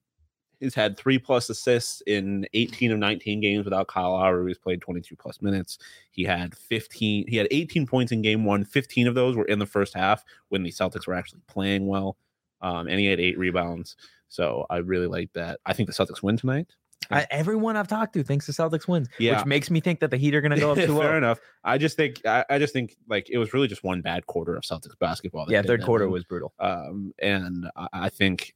he's 0.60 0.76
had 0.76 0.98
three 0.98 1.18
plus 1.18 1.50
assists 1.50 2.02
in 2.08 2.46
18 2.54 2.92
of 2.92 3.00
19 3.00 3.40
games 3.42 3.66
without 3.66 3.88
Kyle 3.88 4.12
Lowry, 4.14 4.44
who's 4.46 4.58
played 4.58 4.82
22 4.82 5.16
plus 5.16 5.42
minutes. 5.42 5.78
He 6.12 6.24
had 6.24 6.56
15, 6.56 7.28
he 7.28 7.38
had 7.38 7.48
18 7.52 7.88
points 7.88 8.12
in 8.12 8.22
game 8.22 8.46
one. 8.46 8.64
15 8.66 9.08
of 9.08 9.16
those 9.16 9.36
were 9.36 9.46
in 9.46 9.60
the 9.60 9.66
first 9.66 9.94
half 9.96 10.24
when 10.50 10.64
the 10.64 10.72
Celtics 10.72 11.08
were 11.08 11.14
actually 11.16 11.42
playing 11.48 11.88
well. 11.88 12.18
Um, 12.62 12.88
and 12.88 13.00
he 13.00 13.06
had 13.06 13.20
eight 13.20 13.38
rebounds. 13.38 13.96
So 14.28 14.66
I 14.70 14.78
really 14.78 15.08
like 15.08 15.32
that. 15.34 15.60
I 15.66 15.74
think 15.74 15.88
the 15.88 15.94
Celtics 15.94 16.22
win 16.22 16.38
tonight. 16.38 16.68
I, 17.12 17.26
everyone 17.32 17.78
I've 17.78 17.88
talked 17.88 18.14
to 18.14 18.24
thinks 18.24 18.46
the 18.46 18.52
Celtics 18.54 18.88
wins, 18.88 19.08
Yeah. 19.18 19.38
which 19.38 19.46
makes 19.46 19.72
me 19.72 19.80
think 19.80 20.02
that 20.02 20.12
the 20.12 20.18
Heat 20.18 20.36
are 20.36 20.42
going 20.42 20.52
to 20.52 20.60
go 20.60 20.72
up 20.72 20.78
too 20.78 20.86
Fair 21.00 21.12
low. 21.12 21.18
enough. 21.18 21.40
I 21.64 21.78
just 21.78 21.96
think 21.96 22.24
I, 22.26 22.46
I 22.50 22.60
just 22.60 22.74
think 22.74 22.98
like 23.08 23.30
it 23.30 23.38
was 23.40 23.54
really 23.54 23.68
just 23.70 23.84
one 23.84 24.02
bad 24.02 24.28
quarter 24.28 24.56
of 24.56 24.64
Celtics 24.64 25.00
basketball. 25.00 25.46
Yeah, 25.50 25.62
third 25.64 25.82
quarter 25.84 26.08
was 26.10 26.26
brutal. 26.26 26.54
um, 26.60 27.14
and 27.20 27.72
I, 27.76 27.88
I 27.94 28.10
think 28.10 28.54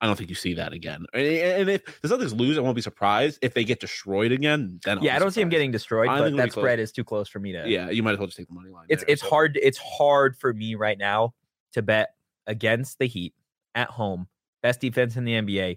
I 0.00 0.06
don't 0.06 0.16
think 0.16 0.30
you 0.30 0.36
see 0.36 0.54
that 0.54 0.72
again. 0.72 1.04
And, 1.12 1.68
if 1.68 2.00
the 2.00 2.08
Celtics 2.08 2.36
lose, 2.36 2.56
I 2.56 2.62
won't 2.62 2.74
be 2.74 2.82
surprised. 2.82 3.38
If 3.42 3.52
they 3.52 3.64
get 3.64 3.80
destroyed 3.80 4.32
again, 4.32 4.80
then 4.84 4.98
I'll 4.98 5.04
Yeah, 5.04 5.16
I 5.16 5.18
don't 5.18 5.30
see 5.30 5.40
them 5.42 5.50
getting 5.50 5.70
destroyed, 5.70 6.08
I 6.08 6.18
but 6.18 6.36
that 6.36 6.52
spread 6.52 6.78
is 6.78 6.90
too 6.90 7.04
close 7.04 7.28
for 7.28 7.38
me 7.38 7.52
to. 7.52 7.68
Yeah, 7.68 7.90
you 7.90 8.02
might 8.02 8.12
as 8.12 8.18
well 8.18 8.26
just 8.26 8.38
take 8.38 8.48
the 8.48 8.54
money 8.54 8.70
line. 8.70 8.86
it's 8.88 9.04
there, 9.04 9.12
it's 9.12 9.22
so. 9.22 9.28
hard. 9.28 9.58
It's 9.62 9.78
hard 9.78 10.36
for 10.38 10.54
me 10.54 10.74
right 10.74 10.96
now 10.96 11.34
to 11.72 11.82
bet 11.82 12.14
against 12.46 12.98
the 12.98 13.06
Heat 13.06 13.34
at 13.74 13.90
home, 13.90 14.26
best 14.62 14.80
defense 14.80 15.16
in 15.16 15.24
the 15.24 15.32
NBA, 15.34 15.76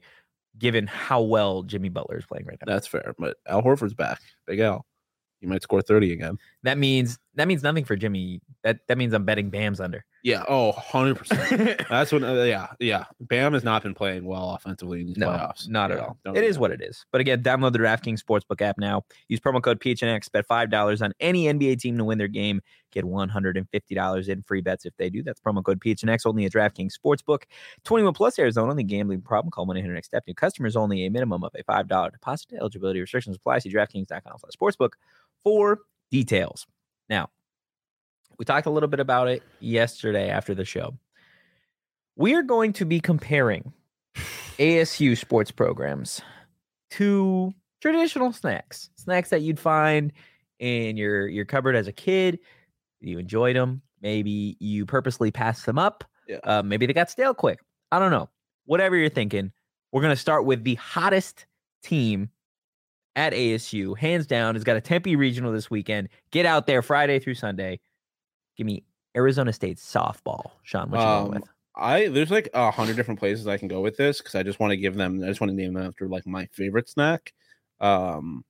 given 0.57 0.87
how 0.87 1.21
well 1.21 1.63
Jimmy 1.63 1.89
Butler 1.89 2.17
is 2.17 2.25
playing 2.25 2.45
right 2.45 2.57
now. 2.65 2.71
That's 2.71 2.87
fair, 2.87 3.13
but 3.19 3.37
Al 3.47 3.61
Horford's 3.61 3.93
back. 3.93 4.21
Big 4.47 4.59
Al. 4.59 4.85
He 5.41 5.47
might 5.47 5.61
score 5.61 5.81
30 5.81 6.13
again. 6.13 6.37
That 6.63 6.77
means 6.77 7.19
that 7.35 7.47
means 7.47 7.63
nothing 7.63 7.85
for 7.85 7.95
Jimmy. 7.95 8.41
That 8.63 8.79
that 8.87 8.97
means 8.97 9.13
I'm 9.13 9.25
betting 9.25 9.49
Bam's 9.49 9.79
under. 9.79 10.05
Yeah. 10.23 10.45
Oh, 10.47 10.71
100%. 10.71 11.85
That's 11.89 12.13
what, 12.13 12.23
uh, 12.23 12.43
yeah. 12.43 12.67
Yeah. 12.79 13.03
Bam 13.19 13.51
has 13.51 13.65
not 13.65 13.83
been 13.83 13.93
playing 13.93 14.23
well 14.23 14.51
offensively 14.51 15.01
in 15.01 15.07
these 15.07 15.17
No, 15.17 15.27
playoffs. 15.27 15.67
not 15.67 15.91
at 15.91 15.99
all. 15.99 16.17
It 16.33 16.45
is 16.45 16.55
that. 16.55 16.61
what 16.61 16.71
it 16.71 16.81
is. 16.81 17.05
But 17.11 17.19
again, 17.19 17.43
download 17.43 17.73
the 17.73 17.79
DraftKings 17.79 18.23
Sportsbook 18.23 18.61
app 18.61 18.77
now. 18.77 19.03
Use 19.27 19.41
promo 19.41 19.61
code 19.61 19.81
PHNX. 19.81 20.31
Bet 20.31 20.45
five 20.45 20.69
dollars 20.69 21.01
on 21.01 21.11
any 21.19 21.43
NBA 21.47 21.77
team 21.81 21.97
to 21.97 22.05
win 22.05 22.17
their 22.17 22.29
game. 22.29 22.61
Get 22.93 23.03
one 23.03 23.27
hundred 23.27 23.57
and 23.57 23.67
fifty 23.69 23.95
dollars 23.95 24.29
in 24.29 24.43
free 24.43 24.61
bets 24.61 24.85
if 24.85 24.95
they 24.95 25.09
do. 25.09 25.23
That's 25.23 25.41
promo 25.41 25.61
code 25.61 25.81
PHNX 25.81 26.25
only 26.25 26.45
at 26.45 26.53
DraftKings 26.53 26.93
Sportsbook. 26.97 27.43
Twenty 27.83 28.05
one 28.05 28.13
plus 28.13 28.39
Arizona. 28.39 28.71
Only 28.71 28.83
gambling 28.83 29.23
problem. 29.23 29.51
Call 29.51 29.65
one 29.65 29.75
eight 29.75 29.81
hundred 29.81 30.05
step. 30.05 30.23
New 30.25 30.35
customers 30.35 30.77
only. 30.77 31.05
A 31.05 31.09
minimum 31.09 31.43
of 31.43 31.51
a 31.59 31.63
five 31.63 31.89
dollar 31.89 32.11
deposit. 32.11 32.53
Eligibility 32.57 33.01
restrictions 33.01 33.35
apply. 33.35 33.59
See 33.59 33.73
DraftKings.com/sportsbook 33.73 34.91
for 35.43 35.79
details. 36.11 36.65
Now, 37.13 37.29
we 38.39 38.45
talked 38.45 38.65
a 38.65 38.71
little 38.71 38.89
bit 38.89 38.99
about 38.99 39.27
it 39.27 39.43
yesterday 39.59 40.31
after 40.31 40.55
the 40.55 40.65
show. 40.65 40.97
We 42.15 42.33
are 42.33 42.41
going 42.41 42.73
to 42.73 42.85
be 42.85 42.99
comparing 42.99 43.71
ASU 44.57 45.15
sports 45.15 45.51
programs 45.51 46.21
to 46.89 47.53
traditional 47.83 48.33
snacks, 48.33 48.89
snacks 48.95 49.29
that 49.29 49.43
you'd 49.43 49.59
find 49.59 50.11
in 50.57 50.97
your 50.97 51.27
your 51.27 51.45
cupboard 51.45 51.75
as 51.75 51.87
a 51.87 51.91
kid. 51.91 52.39
You 52.99 53.19
enjoyed 53.19 53.55
them. 53.55 53.83
Maybe 54.01 54.57
you 54.59 54.87
purposely 54.87 55.29
passed 55.29 55.67
them 55.67 55.77
up. 55.77 56.03
Yeah. 56.27 56.39
Uh, 56.43 56.63
maybe 56.63 56.87
they 56.87 56.93
got 56.93 57.11
stale 57.11 57.35
quick. 57.35 57.59
I 57.91 57.99
don't 57.99 58.09
know. 58.09 58.27
Whatever 58.65 58.95
you're 58.95 59.09
thinking, 59.09 59.51
we're 59.91 60.01
gonna 60.01 60.15
start 60.15 60.45
with 60.45 60.63
the 60.63 60.75
hottest 60.75 61.45
team 61.83 62.31
at 63.15 63.33
ASU, 63.33 63.97
hands 63.97 64.25
down. 64.27 64.55
Has 64.55 64.63
got 64.63 64.75
a 64.77 64.81
Tempe 64.81 65.15
regional 65.15 65.51
this 65.51 65.69
weekend. 65.69 66.09
Get 66.31 66.45
out 66.45 66.65
there 66.67 66.81
Friday 66.81 67.19
through 67.19 67.35
Sunday. 67.35 67.79
Give 68.57 68.65
me 68.67 68.83
Arizona 69.15 69.53
State 69.53 69.77
softball, 69.77 70.51
Sean. 70.63 70.89
What 70.89 70.99
you 70.99 71.05
going 71.05 71.25
Um, 71.25 71.31
with? 71.31 71.43
I 71.75 72.07
there's 72.07 72.29
like 72.31 72.49
a 72.53 72.69
hundred 72.69 72.95
different 72.95 73.19
places 73.19 73.47
I 73.47 73.57
can 73.57 73.67
go 73.67 73.81
with 73.81 73.97
this 73.97 74.19
because 74.19 74.35
I 74.35 74.43
just 74.43 74.59
want 74.59 74.71
to 74.71 74.77
give 74.77 74.95
them. 74.95 75.23
I 75.23 75.27
just 75.27 75.41
want 75.41 75.49
to 75.51 75.55
name 75.55 75.73
them 75.73 75.85
after 75.87 76.07
like 76.07 76.25
my 76.27 76.45
favorite 76.51 76.87
snack. 76.87 77.33
Um, 77.79 78.45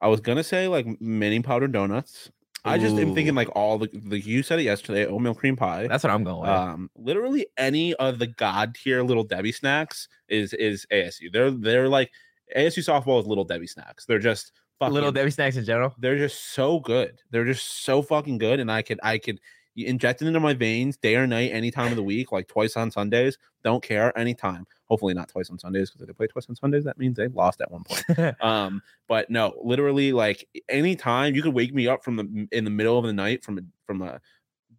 I 0.00 0.08
was 0.08 0.20
gonna 0.20 0.44
say 0.44 0.68
like 0.68 0.86
mini 1.00 1.40
powdered 1.40 1.72
donuts. 1.72 2.30
I 2.66 2.78
just 2.78 2.96
am 2.96 3.14
thinking 3.14 3.34
like 3.34 3.48
all 3.54 3.76
the 3.78 3.88
like 4.06 4.24
you 4.24 4.42
said 4.42 4.58
it 4.58 4.62
yesterday, 4.62 5.04
oatmeal 5.06 5.34
cream 5.34 5.54
pie. 5.54 5.86
That's 5.86 6.02
what 6.02 6.10
I'm 6.10 6.24
going 6.24 6.40
with. 6.40 6.48
um, 6.50 6.90
literally 6.96 7.46
any 7.58 7.92
of 7.94 8.18
the 8.18 8.26
god 8.26 8.74
tier 8.74 9.02
little 9.02 9.24
Debbie 9.24 9.52
snacks 9.52 10.08
is 10.28 10.54
is 10.54 10.86
ASU. 10.90 11.30
They're 11.30 11.50
they're 11.50 11.88
like 11.90 12.10
ASU 12.56 12.78
softball 12.78 13.20
is 13.20 13.26
little 13.26 13.44
Debbie 13.44 13.66
snacks. 13.66 14.04
They're 14.06 14.18
just 14.18 14.52
fucking, 14.78 14.94
Little 14.94 15.12
Debbie 15.12 15.30
snacks 15.30 15.56
in 15.56 15.64
general. 15.64 15.94
They're 15.98 16.18
just 16.18 16.52
so 16.52 16.80
good. 16.80 17.20
They're 17.30 17.44
just 17.44 17.84
so 17.84 18.02
fucking 18.02 18.38
good, 18.38 18.60
and 18.60 18.70
I 18.70 18.82
could 18.82 19.00
I 19.02 19.18
could 19.18 19.40
inject 19.76 20.22
it 20.22 20.28
into 20.28 20.38
my 20.38 20.54
veins 20.54 20.96
day 20.96 21.16
or 21.16 21.26
night, 21.26 21.50
any 21.52 21.70
time 21.70 21.90
of 21.90 21.96
the 21.96 22.02
week, 22.02 22.30
like 22.30 22.46
twice 22.46 22.76
on 22.76 22.90
Sundays. 22.92 23.38
Don't 23.64 23.82
care, 23.82 24.16
anytime. 24.16 24.66
Hopefully 24.84 25.14
not 25.14 25.28
twice 25.28 25.50
on 25.50 25.58
Sundays 25.58 25.90
because 25.90 26.02
if 26.02 26.06
they 26.06 26.12
play 26.12 26.26
twice 26.28 26.46
on 26.48 26.54
Sundays, 26.54 26.84
that 26.84 26.96
means 26.98 27.16
they 27.16 27.26
lost 27.28 27.60
at 27.60 27.70
one 27.72 27.82
point. 27.82 28.34
um, 28.42 28.80
but 29.08 29.30
no, 29.30 29.54
literally 29.64 30.12
like 30.12 30.46
anytime 30.68 31.34
you 31.34 31.42
could 31.42 31.54
wake 31.54 31.74
me 31.74 31.88
up 31.88 32.04
from 32.04 32.16
the 32.16 32.48
in 32.52 32.64
the 32.64 32.70
middle 32.70 32.98
of 32.98 33.04
the 33.04 33.12
night 33.12 33.42
from 33.42 33.58
a 33.58 33.62
from 33.86 34.02
a 34.02 34.20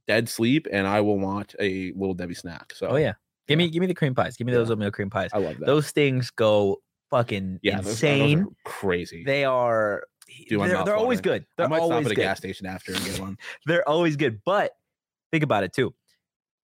dead 0.08 0.30
sleep, 0.30 0.68
and 0.72 0.86
I 0.88 1.02
will 1.02 1.18
want 1.20 1.56
a 1.60 1.92
little 1.94 2.14
Debbie 2.14 2.36
snack. 2.36 2.74
So 2.76 2.88
Oh 2.90 2.96
yeah. 2.98 3.14
Give 3.48 3.58
me 3.58 3.70
give 3.70 3.82
me 3.82 3.88
the 3.88 3.94
cream 3.96 4.16
pies. 4.16 4.38
Give 4.38 4.48
me 4.48 4.54
those 4.54 4.68
Yeah. 4.70 4.74
oatmeal 4.74 4.92
cream 4.92 5.10
pies. 5.10 5.32
I 5.34 5.40
love 5.40 5.58
that. 5.60 5.66
Those 5.66 5.92
things 5.92 6.30
go 6.30 6.82
fucking 7.16 7.60
yeah, 7.64 7.78
those- 7.78 7.86
those 7.86 7.94
insane. 7.94 8.42
are 8.42 8.48
crazy. 8.66 9.24
they 9.24 9.46
are 9.46 10.04
Do 10.50 10.58
my 10.60 10.68
they're, 10.68 10.84
they're 10.84 10.96
always 10.96 11.22
good. 11.22 11.46
They're 11.58 11.66
I 11.68 11.70
might 11.70 11.78
stop 11.78 11.92
always 11.92 12.06
at 12.08 12.12
a 12.12 12.16
good. 12.16 12.22
gas 12.22 12.38
station 12.38 12.66
after 12.66 12.94
and 12.94 13.06
get 13.06 13.20
one. 13.20 13.38
They're 13.66 13.88
always 13.88 14.16
good. 14.18 14.42
But 14.46 14.72
think 15.32 15.44
about 15.44 15.64
it 15.64 15.72
too. 15.74 15.94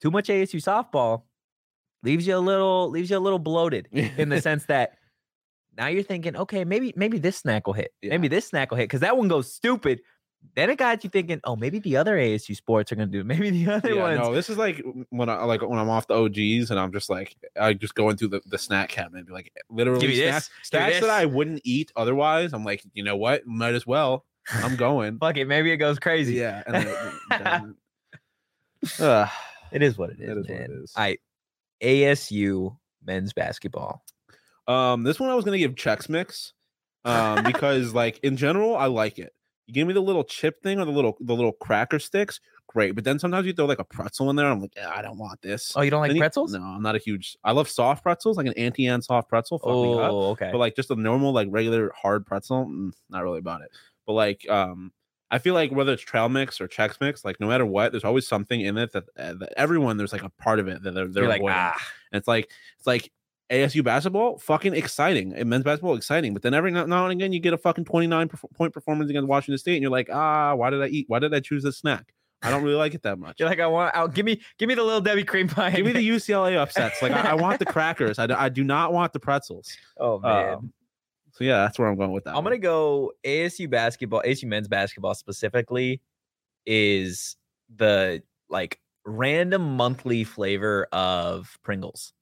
Too 0.02 0.12
much 0.12 0.28
ASU 0.28 0.56
softball 0.62 1.24
leaves 2.04 2.26
you 2.28 2.36
a 2.36 2.40
little 2.40 2.90
leaves 2.90 3.10
you 3.12 3.18
a 3.18 3.20
little 3.20 3.40
bloated 3.40 3.88
in 3.92 4.30
the 4.30 4.42
sense 4.48 4.66
that 4.66 4.94
now 5.78 5.88
you're 5.88 6.04
thinking, 6.04 6.36
okay, 6.36 6.66
maybe 6.66 6.92
maybe 6.98 7.18
this 7.20 7.38
snack 7.38 7.66
will 7.68 7.74
hit. 7.74 7.92
Maybe 8.04 8.28
this 8.28 8.48
snack 8.48 8.72
will 8.72 8.78
hit 8.78 8.86
because 8.86 9.02
that 9.02 9.16
one 9.16 9.28
goes 9.30 9.54
stupid. 9.54 10.02
Then 10.56 10.70
it 10.70 10.78
got 10.78 11.04
you 11.04 11.10
thinking, 11.10 11.40
oh, 11.46 11.56
maybe 11.56 11.80
the 11.80 11.96
other 11.98 12.18
ASU 12.18 12.56
sports 12.56 12.92
are 12.92 12.96
gonna 12.96 13.08
do. 13.08 13.24
Maybe 13.32 13.50
the 13.52 13.72
other 13.72 13.94
yeah, 13.94 14.02
ones. 14.02 14.20
no, 14.20 14.34
this 14.34 14.50
is 14.50 14.58
like 14.58 14.84
when 15.10 15.30
I 15.30 15.44
like 15.46 15.62
when 15.62 15.80
I'm 15.80 15.90
off 15.90 16.08
the 16.08 16.16
OGs 16.16 16.72
and 16.72 16.80
I'm 16.80 16.92
just 16.92 17.10
like 17.10 17.38
I 17.60 17.74
just 17.74 17.96
go 17.96 18.10
into 18.10 18.28
the, 18.28 18.42
the 18.46 18.58
snack 18.58 18.90
cabinet 18.90 19.20
and 19.20 19.28
be 19.28 19.34
like 19.34 19.54
literally 19.70 20.14
snacks, 20.16 20.50
this, 20.50 20.70
give 20.70 20.82
me 20.82 20.88
snacks 20.88 21.00
that. 21.02 21.10
I 21.10 21.26
wouldn't 21.26 21.62
eat 21.64 21.92
otherwise. 21.96 22.54
I'm 22.54 22.66
like, 22.66 22.84
you 22.94 23.04
know 23.04 23.16
what? 23.16 23.46
Might 23.48 23.76
as 23.76 23.88
well. 23.88 24.26
I'm 24.52 24.76
going. 24.76 25.18
Fuck 25.20 25.38
it, 25.38 25.46
maybe 25.46 25.72
it 25.72 25.78
goes 25.78 26.00
crazy. 26.00 26.34
yeah. 26.34 26.64
Then 26.68 26.88
it- 26.88 27.14
it 27.32 27.44
doesn't. 27.44 27.78
Ugh. 29.00 29.30
It 29.72 29.82
is 29.84 29.98
what 29.98 30.10
it 30.10 30.20
is. 30.20 30.30
It 30.30 30.38
is 30.38 30.48
what 30.50 30.56
it 30.60 30.70
man. 30.70 30.82
is. 30.84 30.94
I 30.98 31.18
ASU 31.82 32.76
men's 33.06 33.34
basketball. 33.34 34.04
Um, 34.68 35.04
this 35.04 35.20
one 35.20 35.30
I 35.30 35.36
was 35.36 35.46
gonna 35.46 35.58
give 35.58 35.76
Chex 35.76 36.10
Mix, 36.10 36.54
um, 37.06 37.44
because 37.44 37.94
like 37.94 38.20
in 38.24 38.38
general 38.38 38.76
I 38.76 38.88
like 38.88 39.18
it. 39.20 39.34
You 39.72 39.76
give 39.76 39.88
me 39.88 39.94
the 39.94 40.02
little 40.02 40.26
chip 40.26 40.62
thing 40.62 40.80
or 40.82 40.86
the 40.86 40.92
little 40.92 41.16
the 41.22 41.34
little 41.34 41.54
cracker 41.54 41.98
sticks, 41.98 42.42
great. 42.68 42.94
But 42.94 43.06
then 43.06 43.20
sometimes 43.20 43.48
you 43.48 43.54
throw 43.54 43.66
like 43.66 43.80
a 43.80 43.86
pretzel 43.86 44.30
in 44.30 44.36
there. 44.36 44.48
I'm 44.48 44.60
like, 44.60 44.74
"Yeah, 44.76 44.92
I 44.94 45.02
don't 45.02 45.18
want 45.18 45.42
this. 45.42 45.72
Oh, 45.78 45.82
you 45.82 45.90
don't 45.90 46.02
like 46.02 46.10
Then 46.10 46.18
you- 46.18 46.22
pretzels? 46.22 46.54
No, 46.54 46.62
I'm 46.62 46.82
not 46.82 46.96
a 46.96 47.00
huge. 47.00 47.38
I 47.44 47.54
love 47.54 47.70
soft 47.70 48.04
pretzels, 48.04 48.36
like 48.36 48.48
an 48.48 48.54
Auntie 48.54 48.88
Anne 48.88 49.02
soft 49.02 49.30
pretzel. 49.30 49.60
Me 49.60 49.94
up. 50.04 50.12
Oh, 50.12 50.30
okay. 50.32 50.50
But 50.52 50.58
like 50.58 50.76
just 50.76 50.92
a 50.92 50.96
normal, 50.96 51.32
like 51.32 51.48
regular 51.50 51.94
hard 51.96 52.26
pretzel, 52.26 52.66
mm, 52.66 52.92
not 53.10 53.24
really 53.24 53.40
about 53.40 53.62
it. 53.62 53.70
But 54.06 54.14
like, 54.14 54.50
um, 54.50 54.92
I 55.30 55.38
feel 55.38 55.54
like 55.54 55.72
whether 55.72 55.94
it's 55.94 56.02
trail 56.04 56.28
mix 56.28 56.60
or 56.60 56.68
Chex 56.68 57.00
mix, 57.00 57.24
like 57.24 57.40
no 57.40 57.48
matter 57.48 57.66
what, 57.66 57.94
there's 57.94 58.04
always 58.04 58.28
something 58.28 58.60
in 58.60 58.78
it 58.78 58.92
that, 58.92 59.06
uh, 59.18 59.34
that 59.36 59.54
everyone 59.56 59.96
there's 59.96 60.12
like 60.12 60.24
a 60.24 60.30
part 60.30 60.60
of 60.60 60.68
it 60.68 60.84
that 60.84 60.92
they're, 60.94 61.08
they're 61.08 61.30
like, 61.30 61.42
ah, 61.48 61.78
And 62.12 62.20
it's 62.20 62.28
like 62.28 62.52
it's 62.78 62.88
like 62.88 63.10
ASU 63.52 63.84
basketball, 63.84 64.38
fucking 64.40 64.74
exciting. 64.74 65.34
And 65.34 65.50
men's 65.50 65.64
basketball, 65.64 65.96
exciting. 65.96 66.34
But 66.34 66.42
then 66.42 66.54
every 66.54 66.72
now 66.72 66.84
and 66.86 67.12
again, 67.12 67.34
you 67.34 67.40
get 67.40 67.54
a 67.54 67.58
fucking 67.58 67.86
29 67.86 68.30
point 68.56 68.74
performance 68.74 69.10
against 69.10 69.28
Washington 69.28 69.58
State, 69.58 69.76
and 69.76 69.82
you're 69.82 69.92
like, 69.92 70.10
ah, 70.12 70.56
why 70.56 70.70
did 70.70 70.82
I 70.82 70.88
eat? 70.88 71.06
Why 71.10 71.20
did 71.20 71.34
I 71.34 71.40
choose 71.42 71.64
this 71.64 71.78
snack? 71.78 72.14
I 72.44 72.50
don't 72.50 72.64
really 72.64 72.76
like 72.76 72.96
it 72.96 73.04
that 73.04 73.20
much. 73.20 73.40
you're 73.40 73.48
like, 73.48 73.60
I 73.60 73.68
want. 73.68 73.96
I'll 73.96 74.08
give 74.08 74.26
me, 74.26 74.42
give 74.58 74.68
me 74.68 74.74
the 74.74 74.84
little 74.84 75.02
Debbie 75.02 75.24
cream 75.24 75.48
pie. 75.48 75.70
Give 75.72 75.86
me 75.86 75.92
the 75.92 76.10
UCLA 76.10 76.58
upsets. 76.58 77.02
Like 77.02 77.12
I, 77.12 77.32
I 77.32 77.34
want 77.36 77.60
the 77.60 77.66
crackers. 77.66 78.18
I, 78.18 78.26
do- 78.26 78.36
I 78.36 78.50
do 78.50 78.64
not 78.64 78.94
want 78.94 79.14
the 79.14 79.20
pretzels. 79.20 79.70
oh 80.00 80.18
man. 80.20 80.54
Um, 80.56 80.74
so 81.34 81.44
yeah, 81.44 81.58
that's 81.60 81.78
where 81.78 81.88
I'm 81.88 81.96
going 81.98 82.12
with 82.12 82.24
that. 82.26 82.36
I'm 82.36 82.44
gonna 82.44 82.58
go 82.58 83.12
ASU 83.24 83.70
basketball, 83.70 84.22
ASU 84.26 84.46
men's 84.46 84.68
basketball 84.68 85.14
specifically 85.14 86.02
is 86.66 87.36
the 87.76 88.22
like 88.50 88.80
random 89.06 89.76
monthly 89.78 90.24
flavor 90.24 90.88
of 90.92 91.58
Pringles. 91.64 92.14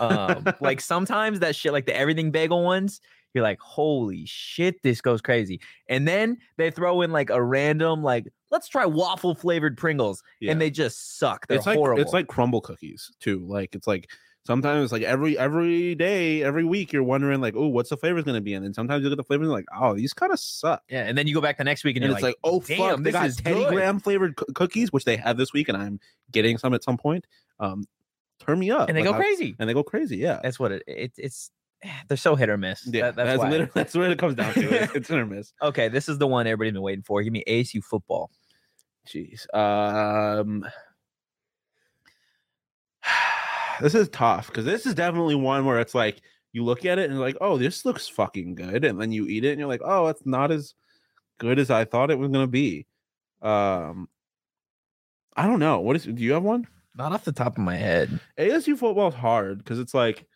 Um, 0.00 0.44
like 0.60 0.80
sometimes 0.80 1.40
that 1.40 1.54
shit, 1.54 1.72
like 1.72 1.86
the 1.86 1.96
everything 1.96 2.30
bagel 2.30 2.64
ones, 2.64 3.00
you're 3.34 3.44
like, 3.44 3.60
holy 3.60 4.24
shit, 4.26 4.82
this 4.82 5.00
goes 5.00 5.20
crazy. 5.20 5.60
And 5.88 6.06
then 6.06 6.38
they 6.56 6.70
throw 6.70 7.02
in 7.02 7.12
like 7.12 7.30
a 7.30 7.42
random, 7.42 8.02
like, 8.02 8.26
let's 8.50 8.68
try 8.68 8.84
waffle 8.84 9.34
flavored 9.34 9.76
Pringles, 9.78 10.22
Yeah. 10.40 10.52
and 10.52 10.60
they 10.60 10.70
just 10.70 11.18
suck. 11.18 11.46
They're 11.46 11.56
it's 11.58 11.66
like 11.66 11.76
horrible. 11.78 12.02
it's 12.02 12.12
like 12.12 12.26
crumble 12.26 12.60
cookies 12.60 13.10
too. 13.20 13.44
Like 13.46 13.74
it's 13.74 13.86
like 13.86 14.10
sometimes 14.44 14.90
like 14.92 15.02
every 15.02 15.38
every 15.38 15.94
day, 15.94 16.42
every 16.42 16.64
week, 16.64 16.92
you're 16.92 17.02
wondering 17.04 17.40
like, 17.40 17.54
oh, 17.56 17.68
what's 17.68 17.88
the 17.90 17.96
flavor's 17.96 18.24
gonna 18.24 18.40
be 18.42 18.52
in? 18.52 18.64
And 18.64 18.74
sometimes 18.74 19.02
you 19.02 19.08
look 19.08 19.18
at 19.18 19.22
the 19.22 19.26
flavors 19.26 19.46
and 19.46 19.52
like, 19.54 19.64
oh, 19.80 19.94
these 19.94 20.12
kind 20.12 20.32
of 20.32 20.38
suck. 20.38 20.82
yeah. 20.90 21.04
And 21.04 21.16
then 21.16 21.26
you 21.26 21.32
go 21.34 21.40
back 21.40 21.56
the 21.56 21.64
next 21.64 21.84
week 21.84 21.96
and, 21.96 22.04
And, 22.04 22.12
it's 22.12 22.22
like, 22.22 22.36
oh 22.44 22.60
damn, 22.60 22.76
fuck, 22.78 22.96
they 22.98 23.02
this 23.04 23.12
got 23.12 23.26
is 23.26 23.36
Teddy 23.36 23.60
good. 23.60 23.72
Graham 23.72 24.00
flavored 24.00 24.36
coo- 24.36 24.52
cookies, 24.54 24.92
which 24.92 25.04
they 25.04 25.16
have 25.16 25.38
this 25.38 25.52
week, 25.54 25.68
and 25.70 25.78
I'm 25.78 26.00
getting 26.32 26.58
some 26.58 26.74
at 26.74 26.82
some 26.82 26.98
point. 26.98 27.26
Um, 27.60 27.84
turn 28.44 28.58
me 28.58 28.70
up, 28.70 28.88
and 28.88 28.96
they 28.96 29.02
Like, 29.02 29.10
go 29.10 29.14
I- 29.14 29.20
crazy. 29.20 29.56
and 29.58 29.68
they 29.68 29.74
go 29.74 29.82
crazy. 29.82 30.16
Yeah, 30.18 30.40
That's 30.42 30.58
what 30.58 30.72
it, 30.72 30.82
it 30.86 31.12
it's. 31.16 31.50
They're 32.06 32.16
so 32.16 32.36
hit 32.36 32.48
or 32.48 32.56
miss. 32.56 32.86
yeah, 32.86 33.10
That- 33.10 33.16
that's, 33.16 33.42
that's 33.42 33.74
that's 33.74 33.94
what 33.94 34.10
it 34.10 34.18
comes 34.18 34.36
down 34.36 34.54
to. 34.54 34.82
It's, 34.82 34.94
it's 34.94 35.08
hit 35.08 35.18
or 35.18 35.26
miss. 35.26 35.52
Okay, 35.62 35.88
this 35.88 36.08
is 36.08 36.16
the 36.18 36.26
one 36.28 36.46
everybody's 36.46 36.74
been 36.74 36.82
waiting 36.82 37.02
for. 37.02 37.22
Give 37.22 37.32
me 37.32 37.42
ASU 37.48 37.82
football. 37.82 38.30
Jeez. 39.08 39.52
Um 39.54 40.64
this 43.80 43.94
is 43.94 44.08
tough 44.10 44.46
because 44.46 44.64
this 44.64 44.86
is 44.86 44.94
definitely 44.94 45.34
one 45.34 45.64
where 45.64 45.80
it's 45.80 45.94
like 45.94 46.20
you 46.52 46.62
look 46.64 46.84
at 46.84 46.98
it 46.98 47.04
and 47.06 47.14
you're 47.14 47.24
like, 47.26 47.38
oh, 47.40 47.56
this 47.58 47.84
looks 47.84 48.06
fucking 48.08 48.54
good, 48.54 48.84
and 48.84 49.00
then 49.00 49.10
you 49.10 49.26
eat 49.26 49.44
it 49.44 49.50
and 49.50 49.58
you're 49.58 49.68
like, 49.68 49.80
oh, 49.84 50.06
it's 50.08 50.24
not 50.26 50.50
as 50.52 50.74
good 51.38 51.58
as 51.58 51.70
I 51.70 51.84
thought 51.84 52.10
it 52.10 52.18
was 52.18 52.30
gonna 52.30 52.46
be. 52.46 52.86
Um, 53.40 54.08
I 55.36 55.46
don't 55.46 55.58
know. 55.58 55.80
What 55.80 55.96
is? 55.96 56.04
Do 56.04 56.22
you 56.22 56.32
have 56.34 56.42
one? 56.42 56.68
Not 56.94 57.12
off 57.12 57.24
the 57.24 57.32
top 57.32 57.56
of 57.58 57.64
my 57.64 57.76
head. 57.76 58.20
ASU 58.38 58.76
football 58.76 59.08
is 59.08 59.14
hard 59.14 59.58
because 59.58 59.78
it's 59.78 59.94
like 59.94 60.26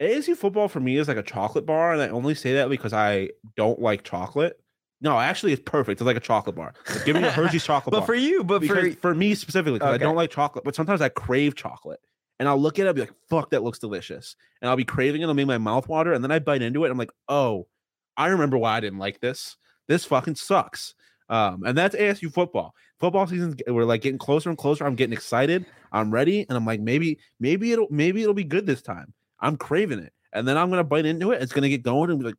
ASU 0.00 0.36
football 0.36 0.68
for 0.68 0.80
me 0.80 0.96
is 0.96 1.08
like 1.08 1.16
a 1.16 1.22
chocolate 1.22 1.66
bar, 1.66 1.92
and 1.92 2.02
I 2.02 2.08
only 2.08 2.34
say 2.34 2.54
that 2.54 2.68
because 2.68 2.92
I 2.92 3.30
don't 3.56 3.80
like 3.80 4.02
chocolate. 4.04 4.58
No, 5.00 5.18
actually, 5.18 5.52
it's 5.52 5.62
perfect. 5.64 6.00
It's 6.00 6.06
like 6.06 6.16
a 6.16 6.20
chocolate 6.20 6.54
bar. 6.54 6.74
Like, 6.88 7.04
give 7.04 7.16
me 7.16 7.24
a 7.24 7.30
Hershey's 7.30 7.64
chocolate 7.66 7.92
bar. 7.92 8.00
But 8.00 8.06
bar. 8.06 8.06
for 8.06 8.14
you, 8.14 8.44
but 8.44 8.64
for 8.64 8.74
because 8.82 8.94
for 9.00 9.14
me 9.14 9.34
specifically, 9.34 9.78
because 9.80 9.94
Okay. 9.94 10.04
I 10.04 10.06
don't 10.06 10.14
like 10.16 10.30
chocolate, 10.30 10.64
but 10.64 10.74
sometimes 10.76 11.00
I 11.00 11.08
crave 11.08 11.56
chocolate. 11.56 12.00
And 12.38 12.48
I'll 12.48 12.58
look 12.58 12.78
at 12.80 12.86
it 12.86 12.88
and 12.88 12.94
be 12.96 13.02
like, 13.02 13.12
fuck, 13.28 13.50
that 13.50 13.62
looks 13.62 13.78
delicious. 13.78 14.34
And 14.60 14.68
I'll 14.68 14.76
be 14.76 14.84
craving 14.84 15.20
it, 15.20 15.24
it'll 15.24 15.34
make 15.34 15.46
my 15.46 15.58
mouth 15.58 15.88
water. 15.88 16.12
And 16.12 16.24
then 16.24 16.32
I 16.32 16.40
bite 16.40 16.62
into 16.62 16.82
it. 16.82 16.86
And 16.88 16.92
I'm 16.92 16.98
like, 16.98 17.12
oh, 17.28 17.68
I 18.16 18.28
remember 18.28 18.58
why 18.58 18.76
I 18.76 18.80
didn't 18.80 18.98
like 18.98 19.20
this. 19.20 19.56
This 19.86 20.04
fucking 20.04 20.34
sucks. 20.36 20.94
Um, 21.28 21.62
and 21.64 21.76
that's 21.76 21.94
ASU 21.94 22.32
football. 22.32 22.74
Football 23.00 23.26
season's 23.26 23.56
we're 23.66 23.84
like 23.84 24.02
getting 24.02 24.18
closer 24.18 24.48
and 24.48 24.58
closer. 24.58 24.84
I'm 24.84 24.94
getting 24.94 25.12
excited. 25.12 25.66
I'm 25.92 26.10
ready. 26.10 26.46
And 26.48 26.56
I'm 26.56 26.66
like, 26.66 26.80
maybe, 26.80 27.18
maybe 27.40 27.72
it'll 27.72 27.88
maybe 27.90 28.22
it'll 28.22 28.34
be 28.34 28.44
good 28.44 28.66
this 28.66 28.82
time. 28.82 29.12
I'm 29.40 29.56
craving 29.56 29.98
it. 29.98 30.12
And 30.32 30.46
then 30.46 30.56
I'm 30.56 30.70
gonna 30.70 30.84
bite 30.84 31.06
into 31.06 31.32
it. 31.32 31.42
It's 31.42 31.52
gonna 31.52 31.68
get 31.68 31.82
going 31.82 32.10
and 32.10 32.18
be 32.18 32.26
like, 32.26 32.36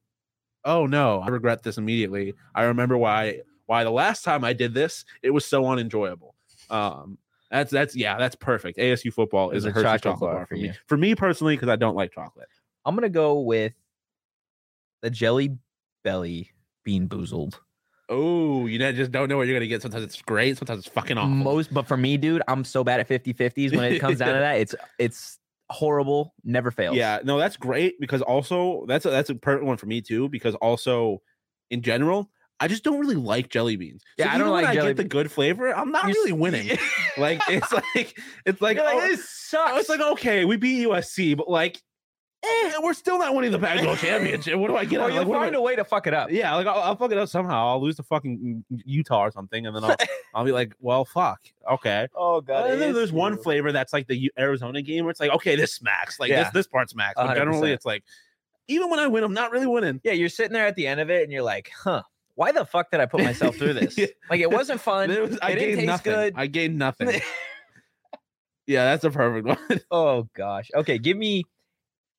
oh 0.65 0.86
no, 0.86 1.19
I 1.22 1.28
regret 1.30 1.63
this 1.63 1.78
immediately. 1.78 2.34
I 2.56 2.63
remember 2.63 2.98
why 2.98 3.41
why 3.65 3.84
the 3.84 3.91
last 3.91 4.24
time 4.24 4.43
I 4.43 4.54
did 4.54 4.74
this, 4.74 5.06
it 5.22 5.32
was 5.32 5.46
so 5.46 5.65
unenjoyable. 5.65 6.36
Um, 6.69 7.17
that's 7.52 7.72
that's 7.72 7.96
yeah, 7.96 8.17
that's 8.17 8.36
perfect. 8.36 8.78
ASU 8.78 9.13
football 9.13 9.52
is 9.52 9.65
a 9.65 9.69
Hershey's 9.69 9.84
chocolate 9.84 10.02
chocolate 10.02 10.19
bar 10.19 10.34
bar 10.34 10.46
for 10.48 10.56
for 10.56 10.62
me. 10.62 10.74
For 10.88 10.98
me 10.98 11.15
personally, 11.15 11.56
because 11.56 11.69
I 11.69 11.76
don't 11.76 11.96
like 11.96 12.12
chocolate. 12.12 12.48
I'm 12.86 12.96
gonna 12.96 13.10
go 13.10 13.39
with 13.41 13.74
the 15.02 15.10
Jelly 15.10 15.58
Belly 16.04 16.52
Bean 16.84 17.08
Boozled. 17.08 17.60
Oh, 18.10 18.66
you 18.66 18.80
know, 18.80 18.92
just 18.92 19.12
don't 19.12 19.30
know 19.30 19.38
what 19.38 19.48
you're 19.48 19.56
gonna 19.56 19.68
get. 19.68 19.82
Sometimes 19.82 20.04
it's 20.04 20.22
great, 20.22 20.58
sometimes 20.58 20.80
it's 20.80 20.94
fucking 20.94 21.18
awful. 21.18 21.30
Most, 21.30 21.74
but 21.74 21.88
for 21.88 21.98
me, 21.98 22.18
dude, 22.18 22.42
I'm 22.48 22.63
so 22.63 22.84
bad 22.84 23.00
at 23.00 23.08
50 23.08 23.34
50s 23.34 23.76
when 23.76 23.92
it 23.92 24.00
comes 24.00 24.20
down 24.20 24.34
to 24.34 24.34
that. 24.39 24.60
It's 24.60 24.76
it's 25.00 25.39
horrible, 25.70 26.34
never 26.44 26.72
fails. 26.72 26.96
Yeah, 26.96 27.20
no, 27.24 27.38
that's 27.38 27.58
great 27.58 28.00
because 28.00 28.22
also 28.22 28.86
that's 28.88 29.06
a, 29.06 29.10
that's 29.10 29.30
a 29.30 29.36
perfect 29.36 29.66
one 29.66 29.78
for 29.78 29.86
me 29.86 30.02
too. 30.02 30.30
Because 30.30 30.56
also, 30.56 31.22
in 31.72 31.82
general, 31.82 32.30
I 32.60 32.68
just 32.68 32.84
don't 32.84 33.00
really 33.00 33.16
like 33.16 33.50
jelly 33.50 33.76
beans. 33.76 34.04
Yeah, 34.18 34.34
I 34.34 34.38
don't 34.38 34.50
like 34.50 34.66
I 34.66 34.74
jelly 34.74 34.89
get 34.89 34.98
the 34.98 35.04
good 35.04 35.32
flavor. 35.32 35.76
I'm 35.76 35.92
not 35.92 36.06
You're 36.06 36.13
really 36.13 36.32
winning. 36.34 36.78
like 37.18 37.42
it's 37.50 37.72
like 37.72 38.18
it's 38.46 38.62
like, 38.62 38.78
like, 38.78 38.96
oh, 38.96 39.02
this 39.02 39.20
oh, 39.20 39.68
sucks. 39.68 39.80
it's 39.82 39.89
like 39.89 40.02
okay, 40.02 40.46
we 40.46 40.58
beat 40.58 40.88
USC, 40.88 41.36
but 41.36 41.50
like, 41.50 41.82
eh, 42.44 42.74
we're 42.82 42.94
still 42.94 43.18
not 43.18 43.34
winning 43.34 43.52
the 43.52 43.60
Pac-12 43.60 43.98
championship. 44.02 44.58
What 44.60 44.68
do 44.68 44.76
I 44.76 44.86
get? 44.86 45.00
or 45.00 45.04
out 45.04 45.10
of- 45.10 45.14
you 45.14 45.20
like, 45.20 45.28
what 45.28 45.36
do 45.36 45.40
I- 45.40 45.46
find 45.46 45.56
a 45.56 45.62
way 45.62 45.76
to 45.76 45.84
fuck 45.86 46.08
it 46.08 46.14
up. 46.14 46.30
yeah, 46.32 46.54
like 46.56 46.68
I'll, 46.68 46.80
I'll 46.82 46.96
fuck 46.96 47.12
it 47.12 47.18
up 47.18 47.30
somehow. 47.30 47.70
I'll 47.70 47.82
lose 47.82 47.96
to 47.98 48.04
fucking 48.04 48.64
Utah 48.86 49.22
or 49.26 49.32
something, 49.32 49.66
and 49.66 49.76
then 49.76 49.84
I'll 49.84 49.96
I'll 50.36 50.46
be 50.46 50.52
like, 50.52 50.74
well, 50.80 51.06
fuck, 51.06 51.42
okay. 51.72 52.08
Oh 52.16 52.42
god. 52.42 52.70
and 52.72 52.82
then 52.82 52.94
there's 52.94 53.12
one 53.12 53.38
flavor 53.38 53.72
that's 53.72 53.94
like 53.94 54.08
the 54.08 54.18
U- 54.18 54.32
Arizona 54.38 54.82
game 54.82 55.06
where 55.06 55.12
it's 55.12 55.20
like, 55.20 55.32
okay, 55.32 55.56
this 55.56 55.74
smacks. 55.74 56.20
Like 56.20 56.30
Yeah. 56.30 56.44
this 56.44 56.54
this 56.54 56.68
part 56.68 56.90
smacks. 56.90 57.14
But 57.16 57.28
100%. 57.28 57.36
generally, 57.36 57.72
it's 57.72 57.86
like, 57.86 58.04
even 58.68 58.90
when 58.90 59.00
I 59.00 59.08
win, 59.08 59.24
I'm 59.24 59.34
not 59.34 59.52
really 59.52 59.68
winning. 59.68 60.02
Yeah, 60.04 60.14
you're 60.14 60.30
sitting 60.30 60.54
there 60.54 60.66
at 60.68 60.76
the 60.76 60.88
end 60.88 61.00
of 61.00 61.10
it 61.10 61.24
and 61.24 61.32
you're 61.32 61.44
like, 61.44 61.70
huh, 61.78 62.02
why 62.36 62.52
the 62.52 62.66
fuck 62.66 62.90
did 62.92 63.00
I 63.00 63.06
put 63.06 63.22
myself 63.24 63.56
through 63.58 63.74
this? 63.74 63.98
Yeah. 63.98 64.08
Like 64.30 64.40
it 64.42 64.50
wasn't 64.50 64.82
fun. 64.82 65.12
It 65.12 65.22
was- 65.22 65.38
I 65.42 65.52
it 65.52 65.56
didn't 65.60 65.76
taste 65.76 65.88
nothing. 65.88 66.14
good. 66.14 66.34
I 66.36 66.48
gained 66.48 66.78
nothing. 66.80 67.22
yeah, 68.68 68.86
that's 68.86 69.04
a 69.04 69.12
perfect 69.12 69.46
one. 69.48 69.82
oh 69.92 70.28
gosh. 70.34 70.70
Okay, 70.74 70.98
give 70.98 71.18
me 71.18 71.44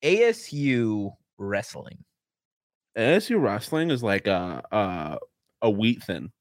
ASU 0.03 1.11
wrestling. 1.37 2.03
ASU 2.97 3.41
wrestling 3.41 3.91
is 3.91 4.01
like 4.03 4.27
a 4.27 4.63
a, 4.71 5.17
a 5.61 5.69
wheat 5.69 6.03
thin. 6.03 6.31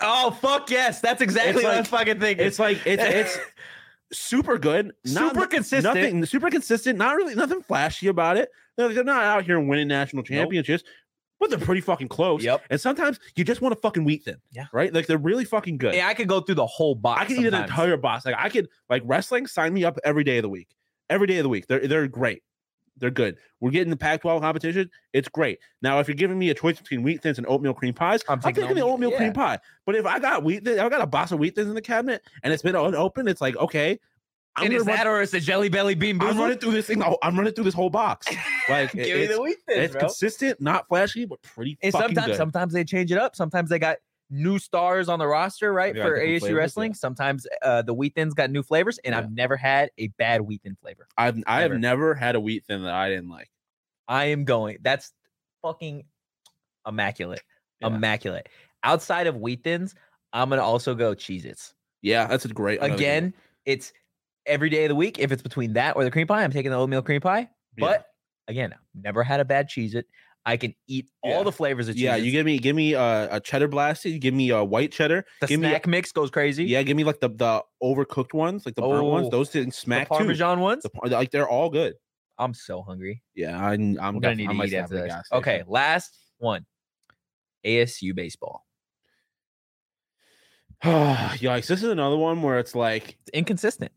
Oh 0.00 0.30
fuck 0.30 0.70
yes, 0.70 1.00
that's 1.00 1.22
exactly 1.22 1.62
It's 1.62 1.64
what 1.64 1.76
I'm 1.76 1.84
fucking 1.84 2.20
thinking. 2.20 2.46
It's 2.46 2.58
like 2.58 2.78
it's 2.86 3.02
it's 3.02 3.38
super 4.12 4.58
good, 4.58 4.92
not- 5.04 5.32
Super 5.34 5.46
consistent. 5.46 5.94
nothing 5.94 6.26
super 6.26 6.50
consistent. 6.50 6.98
Not 6.98 7.16
really 7.16 7.34
nothing 7.34 7.62
flashy 7.62 8.08
about 8.08 8.36
it. 8.36 8.50
They're, 8.76 8.92
they're 8.92 9.04
not 9.04 9.24
out 9.24 9.44
here 9.44 9.58
winning 9.58 9.88
national 9.88 10.22
championships, 10.22 10.84
but 11.40 11.48
they're 11.50 11.58
pretty 11.58 11.80
fucking 11.80 12.08
close. 12.08 12.44
Yep. 12.44 12.62
And 12.70 12.78
sometimes 12.80 13.18
you 13.34 13.42
just 13.42 13.62
want 13.62 13.72
a 13.72 13.76
fucking 13.76 14.04
wheat 14.04 14.24
thin. 14.24 14.36
Yeah. 14.52 14.66
Right. 14.72 14.92
Like 14.92 15.06
they're 15.06 15.16
really 15.18 15.46
fucking 15.46 15.78
good. 15.78 15.94
yeah, 15.94 16.06
I 16.08 16.14
could 16.14 16.28
go 16.28 16.40
through 16.40 16.56
the 16.56 16.66
whole 16.66 16.94
box. 16.94 17.22
I 17.22 17.24
could 17.24 17.38
eat 17.38 17.46
an 17.46 17.54
entire 17.54 17.96
box. 17.96 18.26
Like 18.26 18.36
I 18.38 18.48
could 18.50 18.68
like 18.90 19.02
wrestling. 19.06 19.46
Sign 19.46 19.72
me 19.72 19.84
up 19.84 19.98
every 20.04 20.22
day 20.24 20.38
of 20.38 20.42
the 20.42 20.50
week. 20.50 20.68
Every 21.08 21.26
day 21.26 21.38
of 21.38 21.42
the 21.44 21.48
week. 21.48 21.66
They're 21.66 21.88
they're 21.88 22.06
great. 22.06 22.42
They're 22.98 23.10
good. 23.10 23.36
We're 23.60 23.70
getting 23.70 23.90
the 23.90 23.96
Pac-12 23.96 24.40
competition. 24.40 24.90
It's 25.12 25.28
great. 25.28 25.58
Now, 25.82 25.98
if 26.00 26.08
you're 26.08 26.14
giving 26.14 26.38
me 26.38 26.50
a 26.50 26.54
choice 26.54 26.78
between 26.78 27.02
wheat 27.02 27.22
thins 27.22 27.36
and 27.38 27.46
oatmeal 27.46 27.74
cream 27.74 27.92
pies, 27.94 28.22
I'm 28.28 28.34
I'm, 28.34 28.40
taking 28.40 28.62
the 28.64 28.68
oatmeal- 28.82 28.88
oatmeal 28.88 29.12
cream 29.16 29.32
pie. 29.32 29.58
But 29.84 29.94
if 29.96 30.06
I 30.06 30.18
got 30.18 30.42
wheat, 30.44 30.64
thins, 30.64 30.78
I 30.78 30.88
got 30.88 31.00
a 31.02 31.06
box 31.06 31.32
of 31.32 31.38
wheat 31.38 31.54
thins 31.54 31.68
in 31.68 31.74
the 31.74 31.82
cabinet 31.82 32.22
and 32.42 32.52
it's 32.52 32.62
been 32.62 32.76
un- 32.76 32.94
open, 32.94 33.28
it's 33.28 33.40
like 33.40 33.56
okay. 33.56 33.98
I'm 34.58 34.64
and 34.66 34.72
is 34.74 34.86
run, 34.86 34.96
that 34.96 35.06
or 35.06 35.20
is 35.20 35.30
the 35.32 35.40
jelly 35.40 35.68
belly 35.68 35.94
bean 35.94 36.18
I'm 36.22 36.38
running 36.38 36.56
through 36.56 36.72
this 36.72 36.86
thing. 36.86 37.02
I'm 37.22 37.36
running 37.36 37.52
through 37.52 37.64
this 37.64 37.74
whole 37.74 37.90
box. 37.90 38.26
Like 38.68 38.94
it- 38.94 39.04
Give 39.04 39.16
me 39.18 39.24
it's, 39.24 39.34
the 39.36 39.42
wheat 39.42 39.58
thins, 39.68 39.78
it's 39.84 39.92
bro. 39.92 40.00
consistent, 40.00 40.60
not 40.62 40.88
flashy, 40.88 41.24
but 41.26 41.40
pretty 41.42 41.78
And 41.82 41.92
sometimes, 41.92 42.26
good. 42.28 42.36
sometimes 42.36 42.72
they 42.72 42.82
change 42.82 43.12
it 43.12 43.18
up. 43.18 43.36
Sometimes 43.36 43.68
they 43.70 43.78
got 43.78 43.98
new 44.30 44.58
stars 44.58 45.08
on 45.08 45.18
the 45.18 45.26
roster, 45.26 45.72
right? 45.72 45.94
Got 45.94 46.02
For 46.02 46.18
ASU 46.18 46.40
flavors, 46.40 46.56
wrestling. 46.56 46.94
Sometimes 46.94 47.46
uh, 47.62 47.82
the 47.82 47.94
wheat 47.94 48.14
thins 48.14 48.34
got 48.34 48.50
new 48.50 48.62
flavors, 48.62 48.98
and 49.04 49.12
Yeah. 49.12 49.18
I've 49.18 49.32
never 49.32 49.56
had 49.56 49.90
a 49.98 50.08
bad 50.08 50.40
wheat 50.42 50.62
thin 50.62 50.76
flavor. 50.80 51.06
I've 51.16 51.42
I 51.46 51.60
have 51.62 51.70
Never. 51.72 51.78
never 51.78 52.14
had 52.14 52.34
a 52.34 52.40
wheat 52.40 52.64
thin 52.66 52.82
that 52.84 52.94
I 52.94 53.08
didn't 53.08 53.28
like. 53.28 53.50
I 54.08 54.26
am 54.26 54.44
going. 54.44 54.78
That's 54.82 55.12
fucking 55.62 56.04
immaculate. 56.86 57.42
Yeah. 57.80 57.88
Immaculate. 57.88 58.48
Outside 58.82 59.26
of 59.26 59.36
wheat 59.36 59.62
thins, 59.64 59.94
I'm 60.32 60.48
gonna 60.48 60.62
also 60.62 60.94
go 60.94 61.14
Cheez 61.14 61.44
Its. 61.44 61.74
Yeah, 62.02 62.26
that's 62.26 62.44
a 62.44 62.48
great. 62.48 62.78
Again, 62.82 63.34
it's 63.64 63.92
every 64.44 64.70
day 64.70 64.84
of 64.84 64.90
the 64.90 64.94
week. 64.94 65.18
If 65.18 65.32
it's 65.32 65.42
between 65.42 65.72
that 65.74 65.96
or 65.96 66.04
the 66.04 66.10
cream 66.10 66.26
pie, 66.26 66.42
I'm 66.44 66.52
taking 66.52 66.70
the 66.70 66.76
oatmeal 66.76 67.02
cream 67.02 67.20
pie. 67.20 67.48
Yeah. 67.76 67.86
But 67.86 68.06
again, 68.48 68.74
never 68.94 69.22
had 69.24 69.40
a 69.40 69.44
bad 69.44 69.68
Cheez 69.68 69.94
It. 69.94 70.06
I 70.48 70.56
can 70.56 70.74
eat 70.86 71.08
all 71.22 71.38
Yeah. 71.38 71.42
the 71.42 71.50
flavors 71.52 71.88
of 71.88 71.96
Cheez 71.96 72.00
Yeah, 72.00 72.14
you 72.16 72.30
give 72.30 72.46
me 72.46 72.58
give 72.58 72.76
me 72.76 72.94
uh, 72.94 73.36
a 73.36 73.40
cheddar 73.40 73.66
blasted. 73.66 74.12
You 74.12 74.20
give 74.20 74.32
me 74.32 74.50
a 74.50 74.62
white 74.64 74.92
cheddar. 74.92 75.26
the 75.40 75.46
give 75.48 75.58
me 75.60 75.68
snack 75.68 75.88
mix 75.88 76.12
goes 76.12 76.30
crazy. 76.30 76.64
yeah, 76.64 76.82
give 76.84 76.96
me 76.96 77.02
like 77.02 77.18
the 77.18 77.28
the 77.30 77.62
overcooked 77.82 78.32
ones, 78.32 78.64
like 78.64 78.76
the 78.76 78.82
burnt 78.82 79.04
ones. 79.04 79.26
Oh, 79.26 79.30
Those 79.30 79.50
didn't 79.50 79.74
smack 79.74 80.08
too. 80.08 80.14
Parmesan 80.14 80.60
ones. 80.60 80.84
The 80.84 80.90
like 81.10 81.32
they're 81.32 81.48
all 81.48 81.68
good. 81.68 81.94
I'm 82.38 82.54
so 82.54 82.82
hungry. 82.82 83.22
Yeah, 83.34 83.58
I'm, 83.58 83.98
I'm 84.00 84.20
gonna 84.20 84.36
need 84.36 84.48
I 84.50 84.52
to 84.52 84.62
eat 84.64 84.74
after 84.74 85.02
this. 85.02 85.14
Okay, 85.32 85.64
last 85.66 86.16
one. 86.38 86.64
ASU 87.64 88.14
baseball. 88.14 88.64
Yikes! 90.84 91.66
This 91.66 91.82
is 91.82 91.88
another 91.90 92.16
one 92.16 92.42
where 92.42 92.58
it's 92.58 92.74
like 92.74 93.16
It's 93.22 93.30
inconsistent. 93.32 93.90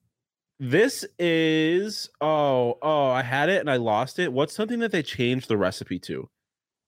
this 0.59 1.05
is 1.19 2.09
oh 2.21 2.77
oh 2.81 3.09
I 3.09 3.21
had 3.21 3.49
it 3.49 3.59
and 3.59 3.69
I 3.69 3.75
lost 3.75 4.17
it. 4.17 4.31
What's 4.33 4.55
something 4.55 4.79
that 4.79 4.91
they 4.91 5.03
changed 5.03 5.47
the 5.49 5.57
recipe 5.57 5.99
to? 5.99 6.27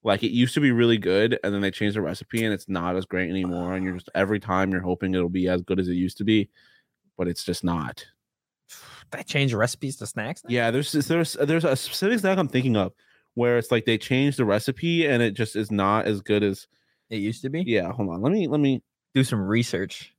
Like 0.04 0.22
it 0.22 0.32
used 0.32 0.54
to 0.54 0.60
be 0.60 0.72
really 0.72 0.98
good, 0.98 1.38
and 1.44 1.54
then 1.54 1.60
they 1.60 1.70
changed 1.70 1.96
the 1.96 2.00
recipe, 2.02 2.44
and 2.44 2.52
it's 2.52 2.68
not 2.68 2.96
as 2.96 3.04
great 3.06 3.30
anymore. 3.30 3.74
And 3.74 3.84
you're 3.84 3.94
just 3.94 4.10
every 4.14 4.40
time 4.40 4.72
you're 4.72 4.80
hoping 4.80 5.14
it'll 5.14 5.28
be 5.28 5.48
as 5.48 5.62
good 5.62 5.78
as 5.78 5.86
it 5.88 5.94
used 5.94 6.18
to 6.18 6.24
be, 6.24 6.48
but 7.16 7.28
it's 7.28 7.44
just 7.44 7.64
not. 7.64 8.04
They 9.10 9.22
change 9.22 9.52
recipes 9.52 9.96
to 9.98 10.06
snacks. 10.06 10.42
now? 10.42 10.48
Yeah, 10.50 10.70
there's 10.70 10.90
there's 10.92 11.36
uh, 11.36 11.44
there's 11.44 11.64
a 11.66 11.76
specific 11.76 12.20
snack 12.20 12.38
I'm 12.38 12.48
thinking 12.48 12.76
of 12.76 12.92
where 13.34 13.58
it's 13.58 13.70
like 13.70 13.84
they 13.84 13.98
changed 13.98 14.38
the 14.38 14.46
recipe 14.46 15.06
and 15.06 15.22
it 15.22 15.32
just 15.34 15.54
is 15.54 15.70
not 15.70 16.06
as 16.06 16.22
good 16.22 16.42
as 16.42 16.66
It 17.10 17.18
used 17.18 17.42
to 17.42 17.50
be. 17.50 17.62
yeah. 17.66 17.92
Hold 17.92 18.08
on, 18.08 18.22
let 18.22 18.32
me 18.32 18.48
let 18.48 18.60
me. 18.60 18.82
Do 19.14 19.22
some 19.24 19.42
research 19.42 20.14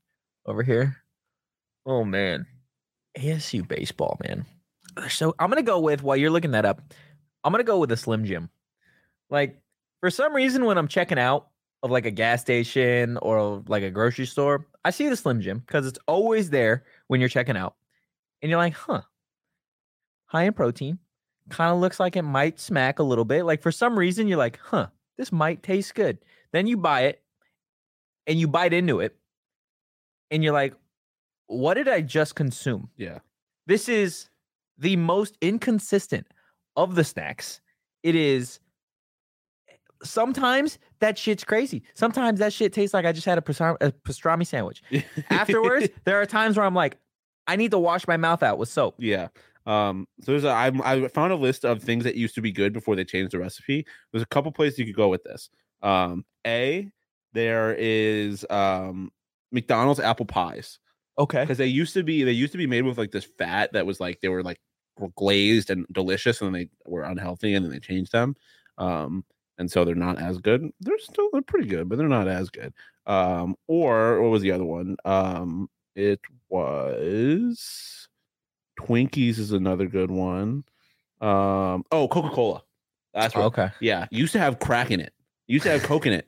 over 0.46 0.62
here. 0.62 0.98
Oh 1.88 2.04
man. 2.04 2.46
ASU 3.18 3.68
baseball, 3.68 4.20
man. 4.24 4.46
So 5.10 5.34
I'm 5.40 5.50
gonna 5.50 5.64
go 5.64 5.80
with 5.80 6.04
while 6.04 6.16
you're 6.16 6.30
looking 6.30 6.52
that 6.52 6.64
up, 6.66 6.80
I'm 7.44 7.52
gonna 7.52 7.64
go 7.64 7.80
with 7.80 7.92
a 7.92 7.98
Slim 7.98 8.26
Jim. 8.26 8.52
Like 9.32 9.58
for 10.04 10.10
some 10.10 10.36
reason, 10.36 10.66
when 10.66 10.78
I'm 10.78 10.90
checking 10.90 11.18
out 11.18 11.48
of 11.82 11.90
like 11.90 12.06
a 12.06 12.12
gas 12.12 12.42
station 12.42 13.16
or 13.22 13.64
like 13.70 13.84
a 13.84 13.90
grocery 13.90 14.26
store, 14.26 14.68
I 14.84 14.90
see 14.90 15.08
the 15.08 15.16
Slim 15.16 15.40
Jim 15.40 15.60
because 15.60 15.88
it's 15.88 16.00
always 16.10 16.50
there 16.50 16.84
when 17.08 17.22
you're 17.22 17.30
checking 17.30 17.56
out. 17.56 17.76
And 18.42 18.50
you're 18.50 18.60
like, 18.60 18.74
huh, 18.74 19.04
high 20.26 20.44
in 20.44 20.52
protein. 20.52 21.00
Kind 21.48 21.74
of 21.74 21.80
looks 21.80 22.02
like 22.02 22.18
it 22.18 22.24
might 22.24 22.60
smack 22.60 23.00
a 23.00 23.04
little 23.04 23.24
bit. 23.24 23.46
Like 23.46 23.62
for 23.62 23.72
some 23.72 23.98
reason, 23.98 24.28
you're 24.28 24.38
like, 24.38 24.60
huh, 24.62 24.88
this 25.18 25.32
might 25.32 25.64
taste 25.64 25.96
good. 25.96 26.18
Then 26.52 26.68
you 26.68 26.76
buy 26.76 27.04
it 27.04 27.24
and 28.28 28.38
you 28.38 28.50
bite 28.50 28.74
into 28.74 29.00
it 29.00 29.16
and 30.32 30.44
you're 30.44 30.52
like, 30.52 30.74
what 31.48 31.76
did 31.76 31.88
I 31.88 32.02
just 32.02 32.36
consume? 32.36 32.90
Yeah, 32.98 33.20
This 33.68 33.88
is 33.88 34.28
the 34.78 34.98
most 34.98 35.38
inconsistent 35.40 36.28
of 36.76 36.96
the 36.96 37.06
snacks. 37.06 37.62
It 38.04 38.16
is 38.16 38.60
sometimes 40.04 40.78
that 41.00 41.18
shit's 41.18 41.44
crazy. 41.44 41.84
Sometimes 41.94 42.40
that 42.40 42.54
shit 42.54 42.74
tastes 42.74 42.94
like 42.94 43.06
I 43.06 43.12
just 43.12 43.26
had 43.26 43.38
a, 43.38 43.42
pastra- 43.42 43.78
a 43.82 43.92
pastrami 43.92 44.46
sandwich. 44.46 44.84
Afterwards, 45.30 45.88
there 46.06 46.22
are 46.22 46.26
times 46.26 46.58
where 46.58 46.66
I'm 46.66 46.76
like, 46.76 46.98
I 47.48 47.56
need 47.56 47.72
to 47.72 47.80
wash 47.80 48.08
my 48.08 48.18
mouth 48.18 48.44
out 48.44 48.58
with 48.58 48.70
soap. 48.70 48.96
yeah. 49.00 49.28
Um, 49.66 50.10
so 50.20 50.34
there's 50.34 50.44
a 50.44 50.50
I, 50.50 50.72
I 50.84 51.08
found 51.08 51.32
a 51.32 51.38
list 51.38 51.64
of 51.64 51.82
things 51.82 52.04
that 52.04 52.16
used 52.16 52.36
to 52.36 52.42
be 52.42 52.52
good 52.52 52.74
before 52.74 52.98
they 52.98 53.06
changed 53.06 53.32
the 53.32 53.40
recipe. 53.40 53.86
There's 54.12 54.22
a 54.22 54.26
couple 54.28 54.52
places 54.52 54.78
you 54.78 54.86
could 54.86 54.96
go 54.96 55.08
with 55.08 55.24
this. 55.24 55.50
Um, 55.82 56.26
a 56.46 56.92
there 57.32 57.74
is 57.80 58.46
um 58.50 59.10
McDonald's 59.54 60.02
apple 60.02 60.26
pies 60.26 60.80
Okay. 61.18 61.42
because 61.44 61.58
they 61.58 61.66
used 61.68 61.94
to 61.94 62.04
be 62.04 62.24
they 62.26 62.32
used 62.34 62.52
to 62.52 62.58
be 62.58 62.68
made 62.68 62.82
with 62.82 62.98
like 62.98 63.12
this 63.12 63.24
fat 63.24 63.72
that 63.72 63.86
was 63.86 64.02
like 64.02 64.20
they 64.20 64.28
were 64.28 64.44
like 64.44 64.60
glazed 65.16 65.70
and 65.70 65.86
delicious 65.94 66.42
and 66.42 66.54
then 66.54 66.62
they 66.62 66.70
were 66.92 67.04
unhealthy 67.04 67.56
and 67.56 67.64
then 67.66 67.72
they 67.72 67.80
changed 67.80 68.12
them 68.12 68.36
um 68.78 69.24
and 69.58 69.70
so 69.72 69.86
they're 69.86 69.96
not 69.96 70.20
as 70.20 70.38
good 70.38 70.70
they're 70.82 70.98
still 71.00 71.30
they're 71.32 71.42
pretty 71.42 71.68
good 71.68 71.88
but 71.88 71.98
they're 71.98 72.08
not 72.08 72.28
as 72.28 72.50
good 72.50 72.74
um 73.06 73.56
or 73.68 74.22
what 74.22 74.32
was 74.32 74.42
the 74.42 74.52
other 74.52 74.66
one 74.66 74.96
um 75.06 75.70
it 75.96 76.20
was 76.50 78.08
twinkies 78.80 79.38
is 79.38 79.52
another 79.52 79.88
good 79.88 80.10
one 80.10 80.64
um 81.22 81.84
oh 81.92 82.08
coca-cola 82.10 82.62
that's 83.14 83.36
what 83.36 83.46
Okay. 83.46 83.70
yeah, 83.80 84.08
used 84.10 84.34
to 84.34 84.40
have 84.40 84.60
crack 84.60 84.90
in 84.90 85.00
it. 85.00 85.14
Used 85.48 85.66
to 85.66 85.72
have 85.72 85.84
coke 85.84 86.06
in 86.08 86.14
it. 86.14 86.28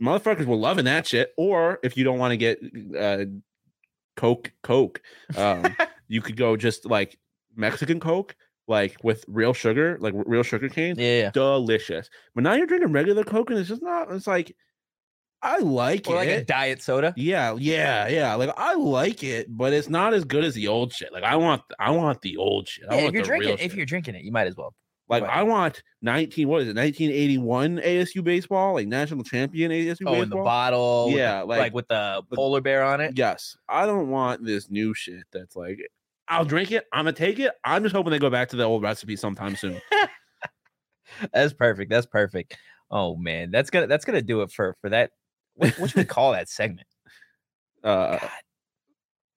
Motherfuckers 0.00 0.44
were 0.44 0.56
loving 0.56 0.84
that 0.84 1.06
shit. 1.06 1.32
Or 1.38 1.78
if 1.82 1.96
you 1.96 2.04
don't 2.04 2.18
want 2.18 2.32
to 2.32 2.36
get 2.36 2.60
uh, 2.94 3.24
coke, 4.16 4.52
coke, 4.62 5.00
um, 5.36 5.74
you 6.08 6.20
could 6.20 6.36
go 6.36 6.56
just 6.56 6.84
like 6.84 7.18
Mexican 7.56 7.98
coke, 7.98 8.36
like 8.68 8.96
with 9.02 9.24
real 9.26 9.52
sugar, 9.52 9.96
like 10.00 10.14
real 10.14 10.42
sugar 10.42 10.68
cane. 10.68 10.94
Yeah. 10.98 11.30
Delicious. 11.30 12.08
But 12.34 12.44
now 12.44 12.54
you're 12.54 12.66
drinking 12.66 12.92
regular 12.92 13.24
coke, 13.24 13.50
and 13.50 13.58
it's 13.58 13.68
just 13.68 13.82
not. 13.82 14.12
It's 14.12 14.26
like 14.26 14.54
I 15.42 15.58
like 15.58 16.08
it. 16.08 16.12
Like 16.14 16.28
a 16.28 16.44
diet 16.44 16.82
soda. 16.82 17.14
yeah, 17.16 17.54
yeah, 17.58 18.08
yeah. 18.08 18.34
Like 18.34 18.50
I 18.56 18.74
like 18.74 19.22
it, 19.22 19.46
but 19.48 19.72
it's 19.72 19.88
not 19.88 20.12
as 20.14 20.24
good 20.24 20.44
as 20.44 20.54
the 20.54 20.68
old 20.68 20.92
shit. 20.92 21.12
Like 21.12 21.24
I 21.24 21.36
want, 21.36 21.62
I 21.78 21.90
want 21.92 22.20
the 22.22 22.36
old 22.36 22.68
shit. 22.68 22.86
I 22.90 22.96
Yeah, 22.96 23.00
if 23.06 23.14
you're 23.14 23.22
drinking, 23.22 23.56
if 23.60 23.74
you're 23.74 23.86
drinking 23.86 24.16
it, 24.16 24.22
you 24.24 24.32
might 24.32 24.46
as 24.48 24.56
well. 24.56 24.74
Like. 25.10 25.22
I 25.22 25.42
want 25.42 25.82
19 26.02 26.46
what 26.48 26.60
is 26.62 26.68
it 26.68 26.76
1981 26.76 27.78
ASU 27.78 28.22
baseball 28.22 28.74
like 28.74 28.86
national 28.88 29.24
champion 29.24 29.70
ASU 29.70 29.92
Oh, 30.04 30.12
baseball. 30.12 30.22
in 30.22 30.28
the 30.28 30.36
bottle. 30.36 31.06
with 31.06 31.16
Yeah, 31.16 31.40
like, 31.42 31.58
like- 31.60 31.74
with 31.74 31.88
the- 31.88 32.22
polar 32.34 32.60
bear 32.60 32.82
on 32.82 33.00
it. 33.00 33.16
Yes, 33.16 33.56
I 33.68 33.86
don't 33.86 34.10
want 34.10 34.44
this 34.44 34.68
new 34.70 34.92
shit 34.92 35.22
that's 35.32 35.56
like 35.56 35.78
I'll 36.28 36.44
drink 36.44 36.72
it, 36.72 36.84
I'm 36.92 37.04
gonna 37.04 37.12
take 37.12 37.38
it. 37.38 37.52
I'm 37.64 37.82
just 37.82 37.94
hoping 37.94 38.10
they 38.10 38.18
go 38.18 38.30
back 38.30 38.48
to 38.50 38.56
the 38.56 38.64
old 38.64 38.82
recipe 38.82 39.16
sometime 39.16 39.56
soon. 39.56 39.80
That's 41.32 41.52
perfect. 41.52 41.90
That's 41.90 42.06
perfect. 42.06 42.56
Oh 42.90 43.16
man, 43.16 43.50
that's 43.50 43.70
gonna 43.70 43.86
that's 43.86 44.04
gonna 44.04 44.22
do 44.22 44.42
it 44.42 44.50
for 44.50 44.76
for 44.80 44.90
that. 44.90 45.10
What, 45.54 45.78
what 45.78 45.90
should 45.90 45.98
we 45.98 46.04
call 46.04 46.32
that 46.32 46.48
segment? 46.48 46.86
Uh 47.84 48.18
God. 48.18 48.30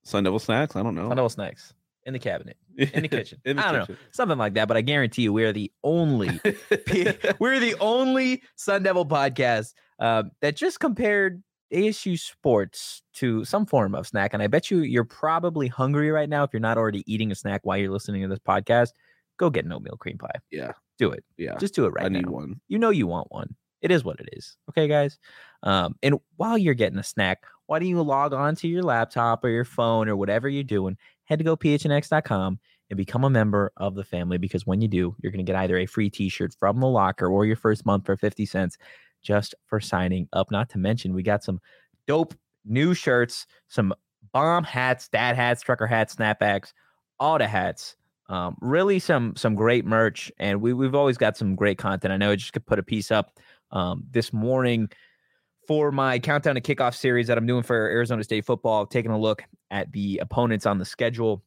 Sun 0.03 0.23
Devil 0.23 0.39
snacks. 0.39 0.75
I 0.75 0.81
don't 0.81 0.95
know. 0.95 1.07
Sun 1.09 1.15
Devil 1.15 1.29
snacks 1.29 1.75
in 2.05 2.13
the 2.13 2.19
cabinet, 2.19 2.57
in 2.75 3.03
the 3.03 3.07
kitchen. 3.07 3.39
In 3.45 3.57
the 3.57 3.67
I 3.67 3.71
don't 3.71 3.87
know, 3.87 3.95
something 4.09 4.39
like 4.39 4.55
that. 4.55 4.67
But 4.67 4.77
I 4.77 4.81
guarantee 4.81 5.21
you, 5.21 5.31
we 5.31 5.43
are 5.43 5.53
the 5.53 5.71
only 5.83 6.39
we're 7.37 7.59
the 7.59 7.75
only 7.79 8.41
Sun 8.55 8.81
Devil 8.81 9.05
podcast 9.05 9.73
um, 9.99 10.31
that 10.41 10.55
just 10.55 10.79
compared 10.79 11.43
ASU 11.73 12.19
sports 12.19 13.01
to 13.15 13.43
some 13.45 13.65
form 13.65 13.95
of 13.95 14.07
snack. 14.07 14.33
And 14.33 14.41
I 14.43 14.47
bet 14.47 14.69
you 14.71 14.79
you're 14.79 15.03
probably 15.03 15.67
hungry 15.67 16.11
right 16.11 16.29
now. 16.29 16.43
If 16.43 16.51
you're 16.53 16.59
not 16.59 16.77
already 16.77 17.03
eating 17.11 17.31
a 17.31 17.35
snack 17.35 17.61
while 17.63 17.77
you're 17.77 17.91
listening 17.91 18.21
to 18.23 18.27
this 18.27 18.39
podcast, 18.39 18.89
go 19.37 19.49
get 19.49 19.65
an 19.65 19.71
oatmeal 19.73 19.97
cream 19.97 20.17
pie. 20.17 20.39
Yeah. 20.51 20.73
Do 20.97 21.11
it. 21.11 21.23
yeah, 21.37 21.57
Just 21.57 21.73
do 21.73 21.85
it 21.85 21.89
right 21.89 22.05
I 22.05 22.09
need 22.09 22.25
now. 22.25 22.31
one. 22.31 22.61
You 22.67 22.77
know 22.77 22.91
you 22.91 23.07
want 23.07 23.31
one. 23.31 23.55
It 23.81 23.89
is 23.89 24.03
what 24.03 24.19
it 24.19 24.29
is. 24.33 24.55
Okay, 24.69 24.87
guys. 24.87 25.17
Um, 25.63 25.95
and 26.03 26.19
while 26.35 26.57
you're 26.57 26.75
getting 26.75 26.99
a 26.99 27.03
snack, 27.03 27.43
why 27.65 27.79
don't 27.79 27.87
you 27.87 28.01
log 28.03 28.33
on 28.33 28.55
to 28.57 28.67
your 28.67 28.83
laptop 28.83 29.43
or 29.43 29.49
your 29.49 29.65
phone 29.65 30.07
or 30.09 30.15
whatever 30.15 30.47
you're 30.47 30.63
doing? 30.63 30.97
Head 31.25 31.39
to 31.39 31.45
gophnx.com 31.45 32.59
and 32.89 32.97
become 32.97 33.23
a 33.23 33.29
member 33.29 33.71
of 33.77 33.95
the 33.95 34.03
family 34.03 34.37
because 34.37 34.67
when 34.67 34.81
you 34.81 34.87
do, 34.87 35.15
you're 35.23 35.31
going 35.31 35.43
to 35.43 35.49
get 35.51 35.59
either 35.59 35.77
a 35.77 35.85
free 35.87 36.09
t-shirt 36.09 36.53
from 36.59 36.79
the 36.79 36.87
locker 36.87 37.27
or 37.27 37.45
your 37.45 37.55
first 37.55 37.85
month 37.85 38.05
for 38.05 38.15
50 38.17 38.45
cents 38.45 38.77
just 39.21 39.55
for 39.67 39.79
signing 39.79 40.27
up. 40.33 40.51
Not 40.51 40.69
to 40.69 40.77
mention, 40.77 41.13
we 41.13 41.23
got 41.23 41.43
some 41.43 41.59
dope 42.07 42.33
new 42.65 42.93
shirts, 42.93 43.47
some 43.67 43.93
bomb 44.33 44.63
hats, 44.63 45.07
dad 45.09 45.35
hats, 45.35 45.61
trucker 45.61 45.87
hats, 45.87 46.15
snapbacks, 46.15 46.73
all 47.19 47.37
the 47.37 47.47
hats. 47.47 47.95
Um, 48.29 48.55
really 48.61 48.99
some 48.99 49.35
some 49.35 49.55
great 49.55 49.85
merch, 49.85 50.31
and 50.39 50.61
we 50.61 50.73
we've 50.73 50.95
always 50.95 51.17
got 51.17 51.35
some 51.35 51.55
great 51.55 51.77
content. 51.77 52.13
I 52.13 52.17
know 52.17 52.31
I 52.31 52.35
just 52.37 52.53
could 52.53 52.65
put 52.65 52.79
a 52.79 52.83
piece 52.83 53.11
up 53.11 53.37
um, 53.71 54.05
this 54.09 54.31
morning 54.31 54.89
for 55.67 55.91
my 55.91 56.17
countdown 56.17 56.55
to 56.55 56.61
kickoff 56.61 56.95
series 56.95 57.27
that 57.27 57.37
I'm 57.37 57.45
doing 57.45 57.63
for 57.63 57.75
Arizona 57.75 58.23
State 58.23 58.45
football. 58.45 58.85
Taking 58.85 59.11
a 59.11 59.19
look 59.19 59.43
at 59.69 59.91
the 59.91 60.19
opponents 60.19 60.65
on 60.65 60.77
the 60.77 60.85
schedule. 60.85 61.43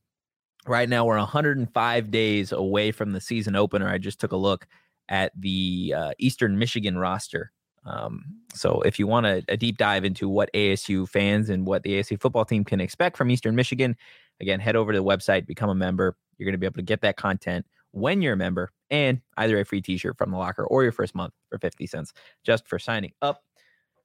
Right 0.66 0.88
now, 0.88 1.04
we're 1.04 1.18
105 1.18 2.10
days 2.10 2.52
away 2.52 2.90
from 2.90 3.12
the 3.12 3.20
season 3.20 3.56
opener. 3.56 3.88
I 3.88 3.98
just 3.98 4.20
took 4.20 4.32
a 4.32 4.36
look 4.36 4.66
at 5.08 5.32
the 5.38 5.94
uh, 5.96 6.12
Eastern 6.18 6.58
Michigan 6.58 6.98
roster. 6.98 7.50
Um, 7.84 8.24
so, 8.54 8.80
if 8.82 8.98
you 8.98 9.06
want 9.06 9.26
a, 9.26 9.44
a 9.48 9.56
deep 9.56 9.76
dive 9.76 10.04
into 10.04 10.28
what 10.28 10.50
ASU 10.54 11.08
fans 11.08 11.50
and 11.50 11.66
what 11.66 11.82
the 11.82 12.00
ASU 12.00 12.20
football 12.20 12.44
team 12.44 12.64
can 12.64 12.80
expect 12.80 13.16
from 13.16 13.30
Eastern 13.30 13.54
Michigan, 13.54 13.96
again, 14.40 14.60
head 14.60 14.76
over 14.76 14.92
to 14.92 14.98
the 14.98 15.04
website, 15.04 15.46
become 15.46 15.70
a 15.70 15.74
member. 15.74 16.16
You're 16.38 16.46
going 16.46 16.54
to 16.54 16.58
be 16.58 16.66
able 16.66 16.76
to 16.76 16.82
get 16.82 17.02
that 17.02 17.16
content 17.16 17.66
when 17.92 18.20
you're 18.20 18.32
a 18.32 18.36
member 18.36 18.70
and 18.90 19.20
either 19.36 19.60
a 19.60 19.64
free 19.64 19.80
t 19.80 19.96
shirt 19.96 20.18
from 20.18 20.30
the 20.30 20.36
locker 20.36 20.64
or 20.64 20.82
your 20.82 20.92
first 20.92 21.14
month 21.14 21.32
for 21.48 21.58
50 21.58 21.86
cents 21.86 22.12
just 22.44 22.66
for 22.66 22.78
signing 22.78 23.12
up. 23.22 23.42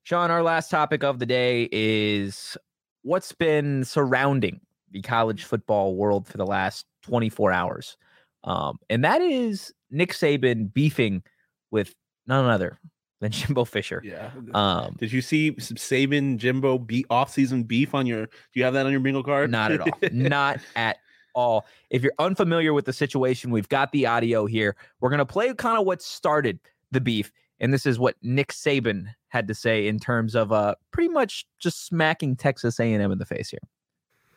Sean, 0.04 0.32
our 0.32 0.44
last 0.44 0.70
topic 0.70 1.04
of 1.04 1.20
the 1.20 1.26
day 1.26 1.68
is 1.72 2.58
what's 3.02 3.32
been 3.32 3.84
surrounding 3.84 4.60
the 4.92 5.02
college 5.02 5.44
football 5.44 5.96
world 5.96 6.28
for 6.28 6.38
the 6.38 6.46
last 6.46 6.86
24 7.04 7.52
hours. 7.52 7.98
Um, 8.44 8.78
and 8.90 9.04
that 9.04 9.22
is 9.22 9.74
Nick 9.92 10.14
Saban 10.14 10.74
beefing 10.74 11.24
with 11.72 11.94
none 12.28 12.46
other 12.46 12.80
than 13.20 13.32
Jimbo 13.34 13.66
Fisher. 13.66 14.02
Yeah. 14.04 14.32
Um, 14.54 14.96
Did 15.00 15.12
you 15.12 15.22
see 15.22 15.52
Saban 15.54 16.38
Jimbo 16.38 16.78
beat 16.78 17.06
off-season 17.10 17.64
beef 17.64 17.94
on 17.94 18.06
your? 18.06 18.26
Do 18.26 18.32
you 18.54 18.64
have 18.64 18.74
that 18.74 18.86
on 18.86 18.92
your 18.92 19.02
bingo 19.02 19.24
card? 19.24 19.52
Not 19.52 19.72
at 19.72 19.82
all. 19.82 19.90
Not 20.12 20.60
at 20.76 20.98
all. 21.36 21.66
If 21.90 22.02
you're 22.04 22.14
unfamiliar 22.20 22.74
with 22.74 22.86
the 22.86 22.94
situation, 22.94 23.52
we've 23.52 23.70
got 23.70 23.92
the 23.92 24.06
audio 24.06 24.46
here. 24.46 24.76
We're 25.00 25.10
going 25.10 25.20
to 25.20 25.26
play 25.26 25.54
kind 25.54 25.78
of 25.80 25.86
what 25.86 26.02
started 26.02 26.60
the 26.92 27.02
beef. 27.02 27.32
And 27.60 27.74
this 27.74 27.86
is 27.86 28.00
what 28.00 28.16
Nick 28.22 28.54
Saban 28.54 29.06
had 29.28 29.48
to 29.50 29.54
say 29.54 29.88
in 29.88 30.00
terms 30.00 30.34
of 30.34 30.52
uh, 30.52 30.76
pretty 30.92 31.10
much 31.10 31.46
just 31.60 31.86
smacking 31.86 32.36
Texas 32.38 32.80
A&M 32.80 33.12
in 33.12 33.18
the 33.18 33.26
face 33.26 33.50
here. 33.50 33.60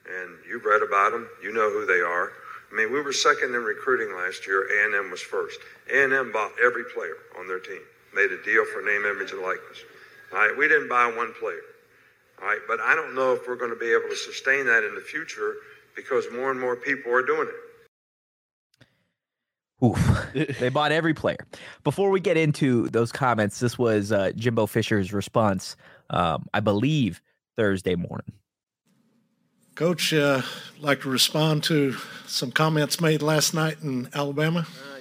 and 0.06 0.36
you've 0.48 0.64
read 0.64 0.82
about 0.82 1.12
them. 1.12 1.28
You 1.42 1.52
know 1.52 1.70
who 1.70 1.86
they 1.86 2.00
are. 2.00 2.32
I 2.72 2.74
mean, 2.76 2.92
we 2.92 3.00
were 3.00 3.12
second 3.12 3.54
in 3.54 3.62
recruiting 3.62 4.14
last 4.16 4.46
year. 4.46 4.66
A&M 4.66 5.10
was 5.10 5.20
first. 5.20 5.58
A&M 5.92 6.32
bought 6.32 6.52
every 6.62 6.84
player 6.94 7.14
on 7.38 7.46
their 7.46 7.60
team, 7.60 7.80
made 8.14 8.30
a 8.30 8.42
deal 8.42 8.64
for 8.66 8.82
name, 8.82 9.04
image, 9.04 9.32
and 9.32 9.42
likeness. 9.42 9.78
All 10.32 10.38
right, 10.38 10.56
we 10.56 10.68
didn't 10.68 10.88
buy 10.88 11.06
one 11.06 11.32
player. 11.38 11.60
All 12.40 12.48
right, 12.48 12.60
but 12.66 12.80
I 12.80 12.94
don't 12.94 13.14
know 13.14 13.32
if 13.34 13.46
we're 13.46 13.56
going 13.56 13.70
to 13.70 13.76
be 13.76 13.92
able 13.92 14.08
to 14.08 14.16
sustain 14.16 14.66
that 14.66 14.84
in 14.84 14.94
the 14.94 15.00
future 15.00 15.54
because 15.94 16.26
more 16.32 16.50
and 16.50 16.60
more 16.60 16.76
people 16.76 17.12
are 17.12 17.24
doing 17.24 17.48
it. 17.48 17.54
Oof. 19.84 20.58
they 20.58 20.68
bought 20.68 20.92
every 20.92 21.14
player. 21.14 21.44
Before 21.82 22.10
we 22.10 22.20
get 22.20 22.36
into 22.36 22.88
those 22.90 23.10
comments, 23.10 23.58
this 23.60 23.76
was 23.76 24.12
uh, 24.12 24.30
Jimbo 24.36 24.66
Fisher's 24.66 25.12
response, 25.12 25.76
um, 26.10 26.46
I 26.54 26.60
believe, 26.60 27.20
Thursday 27.56 27.96
morning. 27.96 28.32
Coach, 29.74 30.12
uh, 30.12 30.42
like 30.80 31.00
to 31.00 31.08
respond 31.08 31.64
to 31.64 31.94
some 32.26 32.52
comments 32.52 33.00
made 33.00 33.22
last 33.22 33.54
night 33.54 33.78
in 33.82 34.08
Alabama. 34.14 34.60
Uh, 34.60 34.64
yes, 34.64 34.70
I 34.76 34.90
would. 34.90 34.91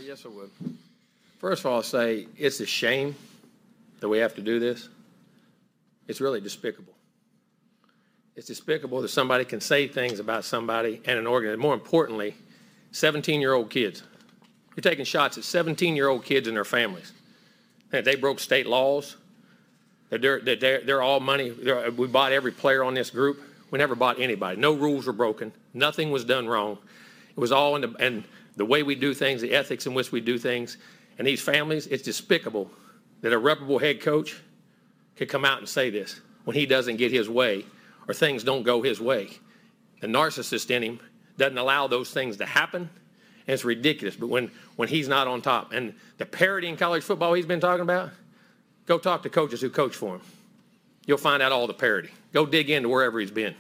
First 1.41 1.62
of 1.62 1.71
all, 1.71 1.77
I'll 1.77 1.84
say 1.84 2.27
it's 2.38 2.60
a 2.60 2.67
shame 2.67 3.15
that 3.99 4.08
we 4.08 4.19
have 4.19 4.36
to 4.36 4.41
do 4.41 4.60
this. 4.60 4.89
It's 6.08 6.21
really 6.21 6.39
despicable. 6.39 6.93
It's 8.36 8.45
despicable 8.45 9.01
that 9.01 9.08
somebody 9.08 9.43
can 9.43 9.60
say 9.60 9.88
things 9.88 10.19
about 10.19 10.45
somebody 10.45 11.01
and 11.04 11.17
an 11.17 11.25
organ. 11.25 11.60
More 11.60 11.73
importantly, 11.73 12.36
17-year-old 12.93 13.71
kids. 13.71 14.04
You're 14.75 14.84
taking 14.84 15.04
shots 15.04 15.36
at 15.39 15.43
17-year-old 15.43 16.23
kids 16.23 16.47
and 16.47 16.56
their 16.56 16.63
families. 16.63 17.12
That 17.89 18.06
they 18.06 18.15
broke 18.15 18.39
state 18.39 18.67
laws. 18.67 19.17
That 20.12 20.21
they're, 20.21 20.41
they're, 20.41 20.82
they're 20.82 21.01
all 21.01 21.19
money. 21.19 21.49
They're, 21.49 21.89
we 21.89 22.06
bought 22.06 22.34
every 22.34 22.51
player 22.51 22.84
on 22.84 22.93
this 22.93 23.10
group. 23.10 23.41
We 23.71 23.80
never 23.80 23.95
bought 23.95 24.19
anybody. 24.19 24.62
No 24.62 24.73
rules 24.73 25.08
were 25.08 25.13
broken. 25.13 25.54
Nothing 25.73 26.12
was 26.12 26.23
done 26.23 26.48
wrong. 26.48 26.77
It 27.31 27.39
was 27.39 27.52
all 27.52 27.75
in 27.77 27.81
the, 27.81 27.96
and 28.00 28.25
the 28.58 28.65
way 28.65 28.83
we 28.83 28.94
do 28.94 29.15
things, 29.15 29.42
the 29.42 29.54
ethics 29.54 29.87
in 29.87 29.96
which 29.96 30.12
we 30.12 30.21
do 30.21 30.37
things. 30.37 30.77
And 31.18 31.28
these 31.28 31.42
families, 31.42 31.88
it's 31.88 32.04
despicable 32.04 32.70
that 33.22 33.34
a 33.34 33.38
reputable 33.38 33.80
head 33.80 34.02
coach 34.02 34.40
could 35.16 35.30
come 35.30 35.46
out 35.46 35.60
and 35.60 35.70
say 35.70 35.90
this 35.90 36.20
when 36.46 36.56
he 36.56 36.66
doesn't 36.66 36.98
get 36.98 37.12
his 37.12 37.30
way 37.30 37.66
or 38.08 38.14
things 38.14 38.44
don't 38.44 38.64
go 38.64 38.82
his 38.82 39.00
way. 39.00 39.30
The 40.02 40.08
narcissist 40.08 40.72
in 40.72 40.82
him 40.82 41.00
doesn't 41.38 41.58
allow 41.58 41.88
those 41.88 42.12
things 42.12 42.38
to 42.38 42.46
happen. 42.46 42.90
And 43.48 43.54
it's 43.54 43.64
ridiculous. 43.64 44.16
But 44.16 44.28
when, 44.28 44.52
when 44.76 44.88
he's 44.90 45.08
not 45.08 45.28
on 45.28 45.42
top 45.42 45.74
and 45.74 45.94
the 46.18 46.26
parity 46.26 46.68
in 46.68 46.78
college 46.78 47.04
football 47.04 47.34
he's 47.34 47.46
been 47.46 47.60
talking 47.60 47.82
about, 47.82 48.12
go 48.86 48.98
talk 48.98 49.24
to 49.24 49.30
coaches 49.30 49.62
who 49.62 49.70
coach 49.70 49.96
for 49.96 50.16
him. 50.16 50.22
You'll 51.06 51.18
find 51.18 51.42
out 51.42 51.52
all 51.52 51.68
the 51.68 51.74
parity. 51.74 52.10
Go 52.34 52.46
dig 52.46 52.70
into 52.70 52.90
wherever 52.90 53.20
he's 53.20 53.32
been. 53.32 53.56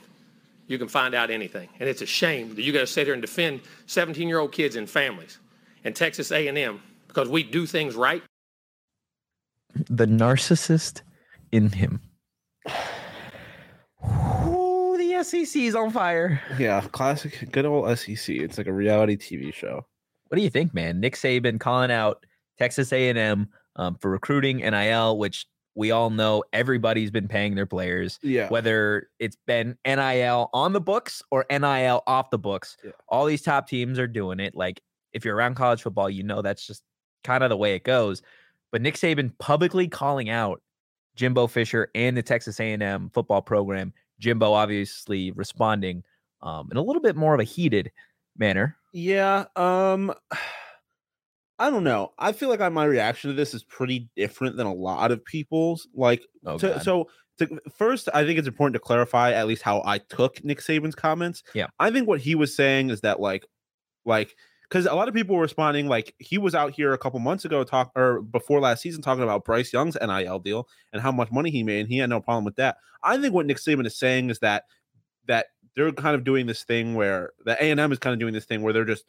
you 0.67 0.77
can 0.77 0.87
find 0.87 1.13
out 1.13 1.29
anything. 1.29 1.67
And 1.79 1.89
it's 1.89 2.01
a 2.01 2.05
shame 2.05 2.55
that 2.55 2.61
you 2.61 2.71
got 2.71 2.79
to 2.79 2.87
sit 2.87 3.05
here 3.05 3.13
and 3.13 3.21
defend 3.21 3.61
17-year-old 3.87 4.51
kids 4.51 4.77
and 4.77 4.89
families 4.89 5.37
and 5.83 5.95
Texas 5.95 6.31
A&M 6.31 6.81
because 7.13 7.29
we 7.29 7.43
do 7.43 7.65
things 7.65 7.95
right. 7.95 8.23
The 9.89 10.05
narcissist 10.05 11.01
in 11.51 11.69
him. 11.69 12.01
Ooh, 14.47 14.95
the 14.97 15.23
SEC 15.23 15.61
is 15.61 15.75
on 15.75 15.91
fire. 15.91 16.41
Yeah, 16.57 16.81
classic, 16.91 17.49
good 17.51 17.65
old 17.65 17.97
SEC. 17.97 18.35
It's 18.35 18.57
like 18.57 18.67
a 18.67 18.73
reality 18.73 19.17
TV 19.17 19.53
show. 19.53 19.85
What 20.29 20.37
do 20.37 20.41
you 20.41 20.49
think, 20.49 20.73
man? 20.73 20.99
Nick 20.99 21.15
Saban 21.15 21.59
calling 21.59 21.91
out 21.91 22.25
Texas 22.57 22.91
A&M 22.93 23.49
um, 23.75 23.95
for 23.95 24.09
recruiting 24.09 24.57
NIL, 24.57 25.17
which 25.17 25.45
we 25.75 25.91
all 25.91 26.09
know 26.09 26.43
everybody's 26.51 27.11
been 27.11 27.27
paying 27.27 27.55
their 27.55 27.65
players, 27.65 28.19
Yeah, 28.21 28.49
whether 28.49 29.07
it's 29.19 29.37
been 29.47 29.77
NIL 29.85 30.49
on 30.53 30.73
the 30.73 30.81
books 30.81 31.21
or 31.31 31.45
NIL 31.49 32.03
off 32.07 32.29
the 32.29 32.37
books. 32.37 32.75
Yeah. 32.83 32.91
All 33.07 33.25
these 33.25 33.41
top 33.41 33.67
teams 33.67 33.97
are 33.99 34.07
doing 34.07 34.39
it. 34.39 34.55
Like 34.55 34.81
if 35.13 35.23
you're 35.23 35.35
around 35.35 35.55
college 35.55 35.81
football, 35.81 36.09
you 36.09 36.23
know 36.23 36.41
that's 36.41 36.65
just 36.65 36.83
kind 37.23 37.43
of 37.43 37.49
the 37.49 37.57
way 37.57 37.75
it 37.75 37.83
goes. 37.83 38.21
But 38.71 38.81
Nick 38.81 38.95
Saban 38.95 39.37
publicly 39.37 39.87
calling 39.87 40.29
out 40.29 40.61
Jimbo 41.15 41.47
Fisher 41.47 41.89
and 41.93 42.15
the 42.15 42.23
Texas 42.23 42.59
A&M 42.59 43.09
football 43.13 43.41
program. 43.41 43.93
Jimbo 44.19 44.53
obviously 44.53 45.31
responding 45.31 46.03
um, 46.41 46.69
in 46.71 46.77
a 46.77 46.81
little 46.81 47.01
bit 47.01 47.15
more 47.15 47.33
of 47.33 47.39
a 47.39 47.45
heated 47.45 47.91
manner. 48.37 48.77
Yeah, 48.93 49.45
um 49.55 50.13
I 51.59 51.69
don't 51.69 51.83
know. 51.83 52.11
I 52.17 52.31
feel 52.31 52.49
like 52.49 52.59
my 52.71 52.85
reaction 52.85 53.29
to 53.29 53.35
this 53.35 53.53
is 53.53 53.63
pretty 53.63 54.09
different 54.15 54.57
than 54.57 54.65
a 54.65 54.73
lot 54.73 55.11
of 55.11 55.23
people's. 55.23 55.87
Like, 55.93 56.23
Oh, 56.43 56.57
to, 56.57 56.79
so 56.79 57.07
to, 57.37 57.59
first, 57.77 58.09
I 58.15 58.25
think 58.25 58.39
it's 58.39 58.47
important 58.47 58.73
to 58.73 58.79
clarify 58.79 59.33
at 59.33 59.45
least 59.45 59.61
how 59.61 59.83
I 59.85 59.99
took 59.99 60.43
Nick 60.43 60.59
Saban's 60.59 60.95
comments. 60.95 61.43
Yeah. 61.53 61.67
I 61.79 61.91
think 61.91 62.07
what 62.07 62.19
he 62.19 62.33
was 62.33 62.55
saying 62.55 62.89
is 62.89 63.01
that 63.01 63.19
like, 63.19 63.45
like, 64.05 64.35
because 64.71 64.85
a 64.85 64.93
lot 64.93 65.09
of 65.09 65.13
people 65.13 65.35
were 65.35 65.41
responding 65.41 65.87
like 65.87 66.15
he 66.17 66.37
was 66.37 66.55
out 66.55 66.71
here 66.71 66.93
a 66.93 66.97
couple 66.97 67.19
months 67.19 67.43
ago 67.43 67.61
talk 67.65 67.91
or 67.93 68.21
before 68.21 68.61
last 68.61 68.81
season 68.81 69.01
talking 69.01 69.23
about 69.23 69.43
Bryce 69.43 69.73
Young's 69.73 69.97
NIL 70.01 70.39
deal 70.39 70.69
and 70.93 71.01
how 71.01 71.11
much 71.11 71.29
money 71.29 71.51
he 71.51 71.61
made, 71.61 71.81
and 71.81 71.89
he 71.89 71.97
had 71.97 72.09
no 72.09 72.21
problem 72.21 72.45
with 72.45 72.55
that. 72.55 72.77
I 73.03 73.17
think 73.17 73.33
what 73.33 73.45
Nick 73.45 73.57
Saban 73.57 73.85
is 73.85 73.97
saying 73.97 74.29
is 74.29 74.39
that 74.39 74.63
that 75.27 75.47
they're 75.75 75.91
kind 75.91 76.15
of 76.15 76.23
doing 76.23 76.45
this 76.45 76.63
thing 76.63 76.95
where 76.95 77.31
the 77.43 77.61
A 77.61 77.69
and 77.69 77.81
M 77.81 77.91
is 77.91 77.99
kind 77.99 78.13
of 78.13 78.19
doing 78.19 78.33
this 78.33 78.45
thing 78.45 78.61
where 78.61 78.71
they're 78.71 78.85
just 78.85 79.05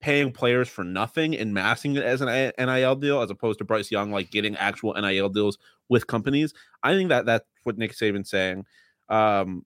paying 0.00 0.32
players 0.32 0.68
for 0.68 0.82
nothing 0.82 1.36
and 1.36 1.52
massing 1.52 1.96
it 1.96 2.02
as 2.02 2.22
an 2.22 2.52
NIL 2.58 2.96
deal 2.96 3.20
as 3.20 3.30
opposed 3.30 3.58
to 3.58 3.64
Bryce 3.64 3.90
Young 3.90 4.10
like 4.10 4.30
getting 4.30 4.56
actual 4.56 4.94
NIL 4.94 5.28
deals 5.28 5.58
with 5.90 6.06
companies. 6.06 6.54
I 6.82 6.94
think 6.94 7.10
that 7.10 7.26
that's 7.26 7.44
what 7.64 7.76
Nick 7.76 7.92
Saban's 7.92 8.30
saying. 8.30 8.64
Um, 9.10 9.64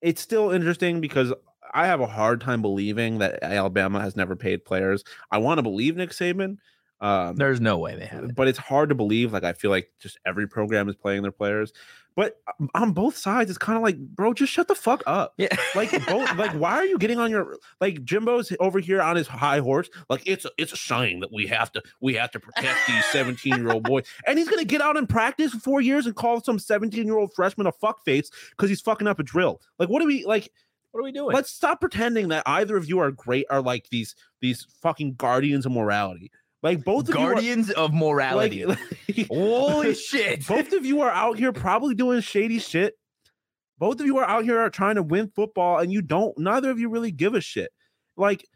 it's 0.00 0.20
still 0.20 0.50
interesting 0.50 1.00
because 1.00 1.32
I 1.74 1.86
have 1.86 2.00
a 2.00 2.06
hard 2.06 2.40
time 2.40 2.62
believing 2.62 3.18
that 3.18 3.42
Alabama 3.42 4.00
has 4.00 4.16
never 4.16 4.36
paid 4.36 4.64
players. 4.64 5.04
I 5.30 5.38
want 5.38 5.58
to 5.58 5.62
believe 5.62 5.96
Nick 5.96 6.10
Saban. 6.10 6.58
Um, 7.00 7.34
There's 7.34 7.60
no 7.60 7.78
way 7.78 7.96
they 7.96 8.06
have 8.06 8.24
it. 8.24 8.34
but 8.36 8.46
it's 8.46 8.58
hard 8.58 8.88
to 8.90 8.94
believe. 8.94 9.32
Like 9.32 9.42
I 9.42 9.54
feel 9.54 9.70
like 9.70 9.90
just 9.98 10.18
every 10.24 10.46
program 10.46 10.88
is 10.88 10.94
playing 10.94 11.22
their 11.22 11.32
players. 11.32 11.72
But 12.14 12.36
um, 12.60 12.68
on 12.74 12.92
both 12.92 13.16
sides, 13.16 13.50
it's 13.50 13.58
kind 13.58 13.76
of 13.76 13.82
like, 13.82 13.98
bro, 13.98 14.34
just 14.34 14.52
shut 14.52 14.68
the 14.68 14.74
fuck 14.74 15.02
up. 15.06 15.34
Yeah. 15.38 15.48
Like 15.74 15.90
both, 16.06 16.36
like 16.36 16.52
why 16.58 16.76
are 16.76 16.84
you 16.84 16.98
getting 16.98 17.18
on 17.18 17.30
your 17.30 17.56
like 17.80 18.04
Jimbo's 18.04 18.52
over 18.60 18.78
here 18.78 19.00
on 19.00 19.16
his 19.16 19.26
high 19.26 19.58
horse? 19.58 19.88
Like 20.08 20.22
it's 20.26 20.44
a 20.44 20.50
it's 20.58 20.72
a 20.72 20.76
sign 20.76 21.20
that 21.20 21.32
we 21.32 21.46
have 21.46 21.72
to 21.72 21.82
we 22.00 22.14
have 22.14 22.30
to 22.32 22.40
protect 22.40 22.86
these 22.86 23.04
17 23.06 23.56
year 23.56 23.72
old 23.72 23.84
boys, 23.84 24.04
and 24.26 24.38
he's 24.38 24.48
gonna 24.48 24.64
get 24.64 24.80
out 24.80 24.96
and 24.96 25.08
practice 25.08 25.52
for 25.52 25.58
four 25.58 25.80
years 25.80 26.06
and 26.06 26.14
call 26.14 26.42
some 26.42 26.58
17 26.58 27.04
year 27.04 27.16
old 27.16 27.32
freshman 27.34 27.66
a 27.66 27.72
fuckface 27.72 28.28
because 28.50 28.68
he's 28.68 28.80
fucking 28.80 29.08
up 29.08 29.18
a 29.18 29.22
drill. 29.22 29.60
Like 29.78 29.88
what 29.88 30.00
do 30.00 30.06
we 30.06 30.24
like? 30.24 30.50
What 30.92 31.00
are 31.00 31.04
we 31.04 31.12
doing? 31.12 31.34
Let's 31.34 31.50
stop 31.50 31.80
pretending 31.80 32.28
that 32.28 32.42
either 32.46 32.76
of 32.76 32.88
you 32.88 33.00
are 33.00 33.10
great 33.10 33.46
are 33.50 33.60
like 33.60 33.88
these 33.90 34.14
these 34.40 34.66
fucking 34.82 35.14
guardians 35.14 35.66
of 35.66 35.72
morality. 35.72 36.30
Like 36.62 36.84
both 36.84 37.08
of 37.08 37.14
Guardians 37.14 37.70
of 37.70 37.92
you 37.92 37.96
are 37.96 37.98
morality. 37.98 38.64
like, 38.66 38.78
Holy 39.28 39.94
shit. 39.94 40.46
both 40.46 40.72
of 40.72 40.86
you 40.86 41.00
are 41.00 41.10
out 41.10 41.36
here 41.36 41.52
probably 41.52 41.94
doing 41.94 42.20
shady 42.20 42.60
shit. 42.60 42.94
Both 43.78 43.98
of 43.98 44.06
you 44.06 44.18
are 44.18 44.24
out 44.24 44.44
here 44.44 44.60
are 44.60 44.70
trying 44.70 44.94
to 44.94 45.02
win 45.02 45.32
football, 45.34 45.78
and 45.80 45.92
you 45.92 46.02
don't. 46.02 46.38
Neither 46.38 46.70
of 46.70 46.78
you 46.78 46.88
really 46.88 47.10
give 47.10 47.34
a 47.34 47.40
shit. 47.40 47.70
Like 48.16 48.46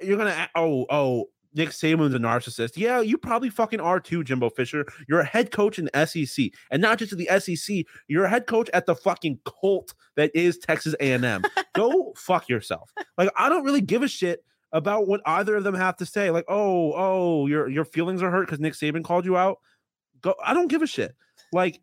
you're 0.00 0.16
gonna. 0.16 0.48
Oh, 0.54 0.86
oh, 0.88 1.26
Nick 1.54 1.70
Saban's 1.70 2.14
a 2.14 2.18
narcissist. 2.18 2.76
Yeah, 2.76 3.00
you 3.00 3.18
probably 3.18 3.50
fucking 3.50 3.80
are 3.80 4.00
too, 4.00 4.22
Jimbo 4.22 4.50
Fisher. 4.50 4.86
You're 5.08 5.20
a 5.20 5.26
head 5.26 5.50
coach 5.50 5.78
in 5.78 5.88
the 5.92 6.06
SEC, 6.06 6.50
and 6.70 6.80
not 6.80 6.98
just 6.98 7.12
at 7.12 7.18
the 7.18 7.40
SEC. 7.40 7.84
You're 8.08 8.24
a 8.24 8.30
head 8.30 8.46
coach 8.46 8.70
at 8.72 8.86
the 8.86 8.94
fucking 8.94 9.40
cult 9.44 9.94
that 10.16 10.30
is 10.34 10.58
Texas 10.58 10.94
A&M. 11.00 11.42
Go 11.74 12.12
fuck 12.16 12.48
yourself. 12.48 12.92
Like 13.18 13.30
I 13.36 13.48
don't 13.48 13.64
really 13.64 13.80
give 13.80 14.02
a 14.02 14.08
shit 14.08 14.44
about 14.72 15.06
what 15.08 15.20
either 15.26 15.56
of 15.56 15.64
them 15.64 15.74
have 15.74 15.96
to 15.96 16.06
say. 16.06 16.30
Like, 16.30 16.44
oh, 16.48 16.92
oh, 16.94 17.46
your 17.46 17.68
your 17.68 17.84
feelings 17.84 18.22
are 18.22 18.30
hurt 18.30 18.46
because 18.46 18.60
Nick 18.60 18.74
Saban 18.74 19.04
called 19.04 19.24
you 19.24 19.36
out. 19.36 19.58
Go. 20.22 20.34
I 20.44 20.54
don't 20.54 20.68
give 20.68 20.82
a 20.82 20.86
shit. 20.86 21.14
Like, 21.52 21.80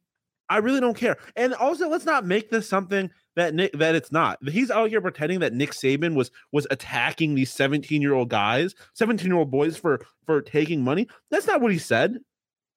I 0.49 0.57
really 0.57 0.79
don't 0.79 0.95
care. 0.95 1.17
And 1.35 1.53
also, 1.53 1.89
let's 1.89 2.05
not 2.05 2.25
make 2.25 2.49
this 2.49 2.69
something 2.69 3.09
that 3.37 3.53
Nick 3.53 3.71
that 3.73 3.95
it's 3.95 4.11
not. 4.11 4.39
He's 4.49 4.71
out 4.71 4.89
here 4.89 4.99
pretending 4.99 5.39
that 5.39 5.53
Nick 5.53 5.71
Saban 5.71 6.15
was 6.15 6.31
was 6.51 6.67
attacking 6.71 7.35
these 7.35 7.53
17 7.53 8.01
year 8.01 8.13
old 8.13 8.29
guys, 8.29 8.75
17 8.95 9.27
year 9.27 9.37
old 9.37 9.51
boys 9.51 9.77
for 9.77 10.01
for 10.25 10.41
taking 10.41 10.83
money. 10.83 11.07
That's 11.29 11.47
not 11.47 11.61
what 11.61 11.71
he 11.71 11.77
said. 11.77 12.17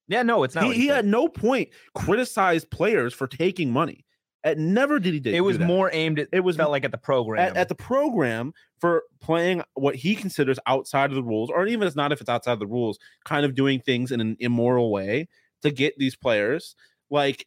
yeah, 0.06 0.22
no, 0.22 0.44
it's 0.44 0.54
not. 0.54 0.64
He, 0.64 0.74
he 0.74 0.86
said. 0.88 0.98
at 0.98 1.04
no 1.06 1.28
point 1.28 1.70
criticized 1.94 2.70
players 2.70 3.14
for 3.14 3.26
taking 3.26 3.72
money. 3.72 4.04
At 4.44 4.58
never 4.58 4.98
did 4.98 5.14
he. 5.14 5.20
do 5.20 5.30
it 5.30 5.40
was 5.40 5.58
more 5.58 5.90
aimed 5.92 6.18
at 6.18 6.28
It 6.30 6.40
was 6.40 6.56
felt 6.56 6.70
like 6.70 6.84
at 6.84 6.92
the 6.92 6.98
program. 6.98 7.40
at, 7.40 7.56
at 7.56 7.68
the 7.68 7.74
program 7.74 8.52
for 8.80 9.04
playing 9.20 9.62
what 9.74 9.96
he 9.96 10.14
considers 10.14 10.58
outside 10.66 11.10
of 11.10 11.16
the 11.16 11.22
rules, 11.22 11.50
or 11.50 11.66
even 11.66 11.82
if 11.82 11.88
it's 11.88 11.96
not 11.96 12.12
if 12.12 12.20
it's 12.20 12.30
outside 12.30 12.52
of 12.52 12.58
the 12.58 12.66
rules, 12.66 12.98
kind 13.24 13.46
of 13.46 13.54
doing 13.54 13.80
things 13.80 14.12
in 14.12 14.20
an 14.20 14.36
immoral 14.40 14.90
way 14.90 15.26
to 15.62 15.70
get 15.70 15.96
these 15.98 16.16
players. 16.16 16.74
Like, 17.10 17.46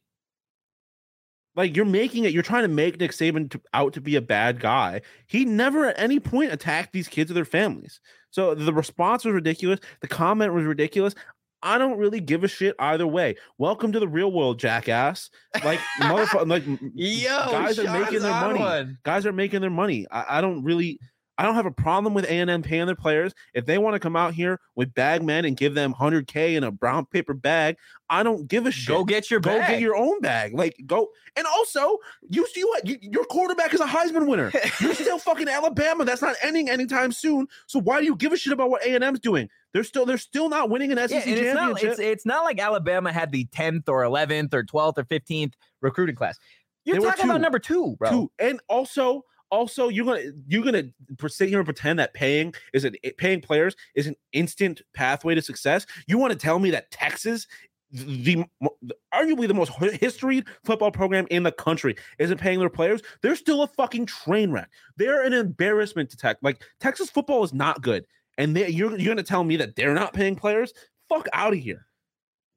like 1.56 1.76
you're 1.76 1.86
making 1.86 2.24
it, 2.24 2.34
you're 2.34 2.44
trying 2.44 2.64
to 2.64 2.68
make 2.68 3.00
Nick 3.00 3.12
Saban 3.12 3.50
to, 3.52 3.62
out 3.74 3.94
to 3.94 4.02
be 4.02 4.16
a 4.16 4.22
bad 4.22 4.60
guy. 4.60 5.02
He 5.28 5.46
never 5.46 5.88
at 5.88 6.00
any 6.00 6.20
point 6.20 6.52
attacked 6.52 6.94
these 6.94 7.08
kids 7.08 7.30
or 7.32 7.34
their 7.34 7.46
families. 7.46 8.00
So 8.32 8.56
the 8.56 8.74
response 8.74 9.26
was 9.26 9.34
ridiculous. 9.34 9.80
The 10.02 10.08
comment 10.08 10.54
was 10.54 10.66
ridiculous. 10.66 11.14
I 11.62 11.78
don't 11.78 11.98
really 11.98 12.20
give 12.20 12.44
a 12.44 12.48
shit 12.48 12.76
either 12.78 13.08
way. 13.08 13.36
Welcome 13.58 13.94
to 13.94 14.00
the 14.00 14.08
real 14.08 14.32
world, 14.32 14.60
jackass. 14.60 15.30
Like, 15.64 15.80
motherfucker, 16.02 16.48
like 16.48 16.64
Yo, 16.94 17.30
guys 17.52 17.80
are 17.80 18.00
making 18.00 18.20
their 18.20 18.32
money 18.32 18.60
one. 18.60 18.98
guys 19.04 19.26
are 19.26 19.32
making 19.32 19.62
their 19.62 19.70
money. 19.70 20.06
I, 20.12 20.38
I 20.38 20.42
don't 20.42 20.64
really, 20.64 21.00
I 21.38 21.44
don't 21.44 21.56
have 21.56 21.66
a 21.66 21.72
problem 21.72 22.14
with 22.14 22.26
A 22.26 22.40
and 22.40 22.50
M 22.50 22.62
paying 22.62 22.86
their 22.86 22.96
players 22.96 23.34
if 23.54 23.66
they 23.66 23.78
want 23.78 23.96
to 23.96 24.00
come 24.00 24.16
out 24.16 24.34
here 24.34 24.60
with 24.76 24.94
bag 24.94 25.24
men 25.24 25.46
and 25.46 25.58
give 25.58 25.74
them 25.74 25.92
hundred 25.92 26.28
k 26.28 26.56
in 26.56 26.64
a 26.64 26.72
brown 26.72 27.06
paper 27.06 27.34
bag. 27.34 27.78
I 28.10 28.22
don't 28.22 28.48
give 28.48 28.68
a 28.68 28.72
shit. 28.72 28.90
Go 28.90 29.04
get 29.04 29.32
your 29.32 29.40
Go 29.40 29.58
bag. 29.58 29.72
get 29.72 29.82
your 29.82 29.96
own 29.96 30.22
bag. 30.22 30.54
Like 30.54 30.76
go, 30.86 31.10
and 31.36 31.48
also 31.48 31.98
you 32.30 32.48
see 32.48 32.64
what 32.64 32.88
you, 32.88 32.98
your 33.02 33.26
quarterback 33.26 33.74
is 33.74 33.80
a 33.80 33.86
Heisman 33.86 34.28
winner. 34.28 34.52
You're 34.80 34.94
still 34.94 35.18
fucking 35.18 35.50
Alabama. 35.50 36.06
That's 36.06 36.22
not 36.22 36.36
ending 36.44 36.70
anytime 36.70 37.12
soon. 37.12 37.48
So 37.66 37.80
why 37.80 38.00
do 38.00 38.06
you 38.06 38.16
give 38.16 38.32
a 38.32 38.38
shit 38.38 38.54
about 38.54 38.70
what 38.70 38.86
A 38.86 38.94
and 38.94 39.04
M's 39.04 39.20
doing? 39.20 39.50
They're 39.74 39.84
still 39.84 40.06
they're 40.06 40.20
still 40.20 40.50
not 40.50 40.70
winning 40.70 40.92
an 40.92 41.00
SEC 41.00 41.12
yeah, 41.26 41.32
and 41.32 41.40
it's 41.40 41.54
not, 41.56 41.68
championship. 41.68 41.92
it's, 41.92 42.00
it's 42.00 42.26
not 42.28 42.44
like 42.44 42.60
Alabama 42.60 43.12
had 43.12 43.32
the 43.32 43.46
10th 43.46 43.90
or 43.90 44.04
11th 44.04 44.54
or 44.54 44.64
12th 44.64 45.00
or 45.00 45.04
15th 45.04 45.54
recruiting 45.82 46.16
class. 46.16 46.38
You're 46.86 47.02
talking 47.02 47.26
about 47.26 47.42
number 47.42 47.60
two, 47.60 47.96
bro. 47.98 48.10
Two. 48.10 48.32
And 48.40 48.60
also, 48.68 49.24
also 49.54 49.88
you're 49.88 50.06
gonna 50.06 50.32
you're 50.48 50.64
gonna 50.64 50.86
sit 51.28 51.48
here 51.48 51.60
and 51.60 51.66
pretend 51.66 52.00
that 52.00 52.14
paying 52.16 52.54
is 52.74 52.84
an 52.84 52.96
paying 53.18 53.40
players 53.40 53.76
is 53.94 54.08
an 54.08 54.16
instant 54.32 54.82
pathway 54.96 55.36
to 55.36 55.42
success. 55.42 55.86
You 56.08 56.18
want 56.18 56.34
to 56.34 56.40
tell 56.40 56.58
me 56.58 56.72
that 56.72 56.90
Texas, 56.90 57.46
the, 57.92 58.44
the 58.82 58.96
arguably 59.14 59.48
the 59.48 59.54
most 59.54 59.72
history 60.02 60.44
football 60.64 60.90
program 60.90 61.28
in 61.30 61.44
the 61.44 61.52
country, 61.52 61.96
isn't 62.18 62.40
paying 62.40 62.60
their 62.60 62.70
players? 62.70 63.02
They're 63.22 63.36
still 63.36 63.62
a 63.62 63.68
fucking 63.68 64.08
train 64.08 64.52
wreck. 64.52 64.70
They're 64.98 65.24
an 65.24 65.34
embarrassment 65.34 66.10
to 66.10 66.18
Tech. 66.18 66.38
Like 66.42 66.64
Texas 66.80 67.12
football 67.12 67.44
is 67.44 67.54
not 67.54 67.84
good, 67.84 68.08
and 68.40 68.56
they, 68.56 68.70
you're 68.70 68.98
you're 68.98 69.14
gonna 69.14 69.22
tell 69.22 69.44
me 69.44 69.56
that 69.58 69.76
they're 69.76 69.94
not 69.94 70.14
paying 70.14 70.36
players? 70.36 70.74
Fuck 71.10 71.28
out 71.32 71.54
of 71.54 71.60
here. 71.60 71.86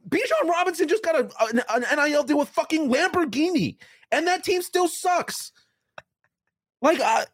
Bijan 0.08 0.48
Robinson 0.48 0.88
just 0.88 1.04
got 1.04 1.16
a, 1.16 1.28
an, 1.50 1.62
an 1.68 2.10
NIL 2.10 2.22
deal 2.22 2.38
with 2.38 2.48
fucking 2.48 2.88
Lamborghini, 2.88 3.76
and 4.12 4.26
that 4.26 4.44
team 4.44 4.62
still 4.62 4.88
sucks. 4.88 5.52
Like, 6.82 7.00
uh, 7.00 7.24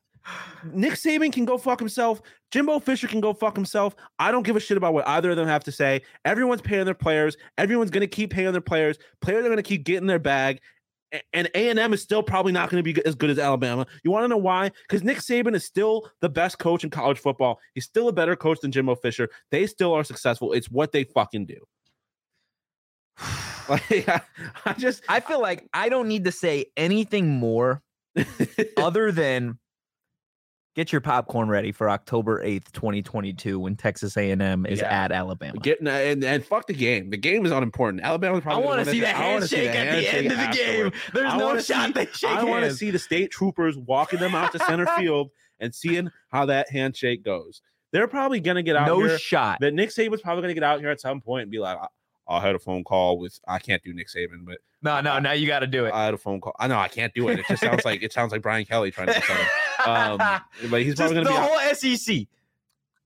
Nick 0.73 0.93
Saban 0.93 1.33
can 1.33 1.45
go 1.45 1.59
fuck 1.59 1.79
himself. 1.79 2.23
Jimbo 2.51 2.79
Fisher 2.81 3.09
can 3.09 3.21
go 3.21 3.33
fuck 3.33 3.57
himself. 3.57 3.97
I 4.19 4.31
don't 4.31 4.45
give 4.45 4.57
a 4.57 4.61
shit 4.61 4.77
about 4.77 4.95
what 4.95 5.07
either 5.09 5.31
of 5.31 5.37
them 5.37 5.49
have 5.49 5.65
to 5.65 5.73
say. 5.73 6.03
Everyone's 6.25 6.61
paying 6.61 6.85
their 6.85 6.95
players. 6.95 7.37
Everyone's 7.59 7.91
going 7.91 8.03
to 8.03 8.07
keep 8.07 8.31
paying 8.31 8.53
their 8.53 8.61
players. 8.61 8.99
Players 9.21 9.45
are 9.45 9.49
going 9.49 9.57
to 9.57 9.63
keep 9.63 9.85
getting 9.85 10.07
their 10.07 10.19
bag. 10.19 10.61
And 11.33 11.51
A 11.55 11.69
and 11.69 11.79
M 11.79 11.93
is 11.93 12.03
still 12.03 12.23
probably 12.23 12.53
not 12.53 12.71
going 12.71 12.83
to 12.83 12.95
be 12.95 13.05
as 13.05 13.15
good 13.15 13.29
as 13.29 13.39
Alabama. 13.39 13.87
You 14.03 14.11
want 14.11 14.25
to 14.25 14.29
know 14.29 14.39
why? 14.39 14.71
Because 14.89 15.03
Nick 15.03 15.19
Saban 15.19 15.55
is 15.55 15.65
still 15.65 16.09
the 16.21 16.29
best 16.29 16.59
coach 16.59 16.85
in 16.85 16.91
college 16.91 17.19
football. 17.19 17.59
He's 17.75 17.85
still 17.85 18.09
a 18.09 18.13
better 18.13 18.35
coach 18.35 18.61
than 18.61 18.73
Jimbo 18.73 18.95
Fisher. 18.95 19.29
They 19.51 19.67
still 19.67 19.93
are 19.93 20.05
successful. 20.05 20.53
It's 20.53 20.71
what 20.71 20.93
they 20.93 21.05
fucking 21.05 21.47
do. 21.47 21.59
Like, 23.69 24.09
I, 24.09 24.21
I 24.67 24.73
just 24.73 25.05
I 25.09 25.21
feel 25.21 25.41
like 25.41 25.69
I 25.73 25.89
don't 25.89 26.09
need 26.09 26.25
to 26.25 26.33
say 26.33 26.67
anything 26.77 27.29
more 27.29 27.81
other 28.77 29.13
than 29.13 29.59
get 30.75 30.91
your 30.91 31.01
popcorn 31.03 31.49
ready 31.49 31.71
for 31.73 31.91
October 31.91 32.43
8th, 32.43 32.73
2022 32.73 33.61
when 33.61 33.77
Texas 33.77 34.17
A&M 34.17 34.65
is 34.67 34.81
Yeah. 34.81 34.87
at 35.05 35.13
Alabama. 35.13 35.59
Getting 35.59 35.87
and, 35.87 36.25
and 36.25 36.45
fuck 36.45 36.67
the 36.67 36.73
game. 36.75 37.11
The 37.11 37.17
game 37.19 37.45
is 37.45 37.53
unimportant. 37.53 38.03
Alabama's 38.03 38.39
I 38.39 38.43
probably. 38.43 38.65
want 38.65 38.85
to 38.85 38.91
see 38.91 39.01
the. 39.01 39.09
I 39.09 39.13
handshake 39.13 39.69
at 39.75 39.97
the 40.01 40.15
end 40.15 40.27
of 40.33 40.39
the 40.39 40.57
game. 40.57 40.93
There's 41.13 41.33
I 41.33 41.37
no 41.39 41.59
shot 41.61 41.87
see- 41.89 41.93
they 41.93 42.07
shake 42.13 42.31
I 42.31 42.45
want 42.45 42.65
to 42.65 42.73
see 42.75 42.91
the 42.91 42.99
state 42.99 43.31
troopers 43.31 43.77
walking 43.77 44.19
them 44.19 44.35
out 44.35 44.53
to 44.53 44.59
center 44.61 44.87
field 44.99 45.31
and 45.61 45.75
seeing 45.75 46.11
how 46.29 46.47
that 46.47 46.71
handshake 46.71 47.23
goes. 47.25 47.61
They're 47.93 48.09
probably 48.09 48.41
gonna 48.41 48.63
get 48.63 48.75
out 48.75 48.87
no 48.87 49.01
here. 49.01 49.19
shot. 49.19 49.59
But 49.61 49.75
Nick 49.75 49.91
Saban's 49.91 50.23
probably 50.23 50.41
gonna 50.43 50.55
get 50.55 50.63
out 50.63 50.81
here 50.81 50.89
at 50.89 50.99
some 51.01 51.21
point 51.21 51.43
and 51.43 51.51
be 51.51 51.59
like, 51.59 51.77
ah, 51.79 51.89
I, 52.29 52.41
had 52.41 52.55
a 52.55 52.59
phone 52.59 52.85
call 52.85 53.19
with. 53.19 53.39
I 53.47 53.59
can't 53.59 53.83
do 53.83 53.93
Nick 53.93 54.09
Saban, 54.09 54.45
but 54.45 54.59
No, 54.83 55.01
no, 55.01 55.19
now 55.19 55.33
you 55.33 55.47
got 55.47 55.61
to 55.61 55.67
do 55.67 55.87
it. 55.87 55.93
I 55.93 56.05
had 56.05 56.15
a 56.15 56.19
phone 56.19 56.41
call. 56.41 56.55
I 56.59 56.69
know 56.69 56.79
I 56.79 56.89
can't 56.89 57.13
do 57.15 57.29
it. 57.29 57.41
It 57.41 57.47
just 57.49 57.63
sounds 57.63 57.85
like 57.85 58.03
it 58.03 58.13
sounds 58.13 58.33
like 58.33 58.43
Brian 58.43 58.65
Kelly 58.65 58.91
trying 58.91 59.09
to 59.09 59.15
do 59.15 59.21
something. 59.21 59.47
Um, 59.87 60.19
but 60.71 60.83
he's 60.83 60.95
probably 60.95 61.17
gonna 61.17 61.29
be. 61.29 61.35
out- 61.35 61.49
whole 61.49 61.71
E 61.83 61.97
SEC. 61.97 62.27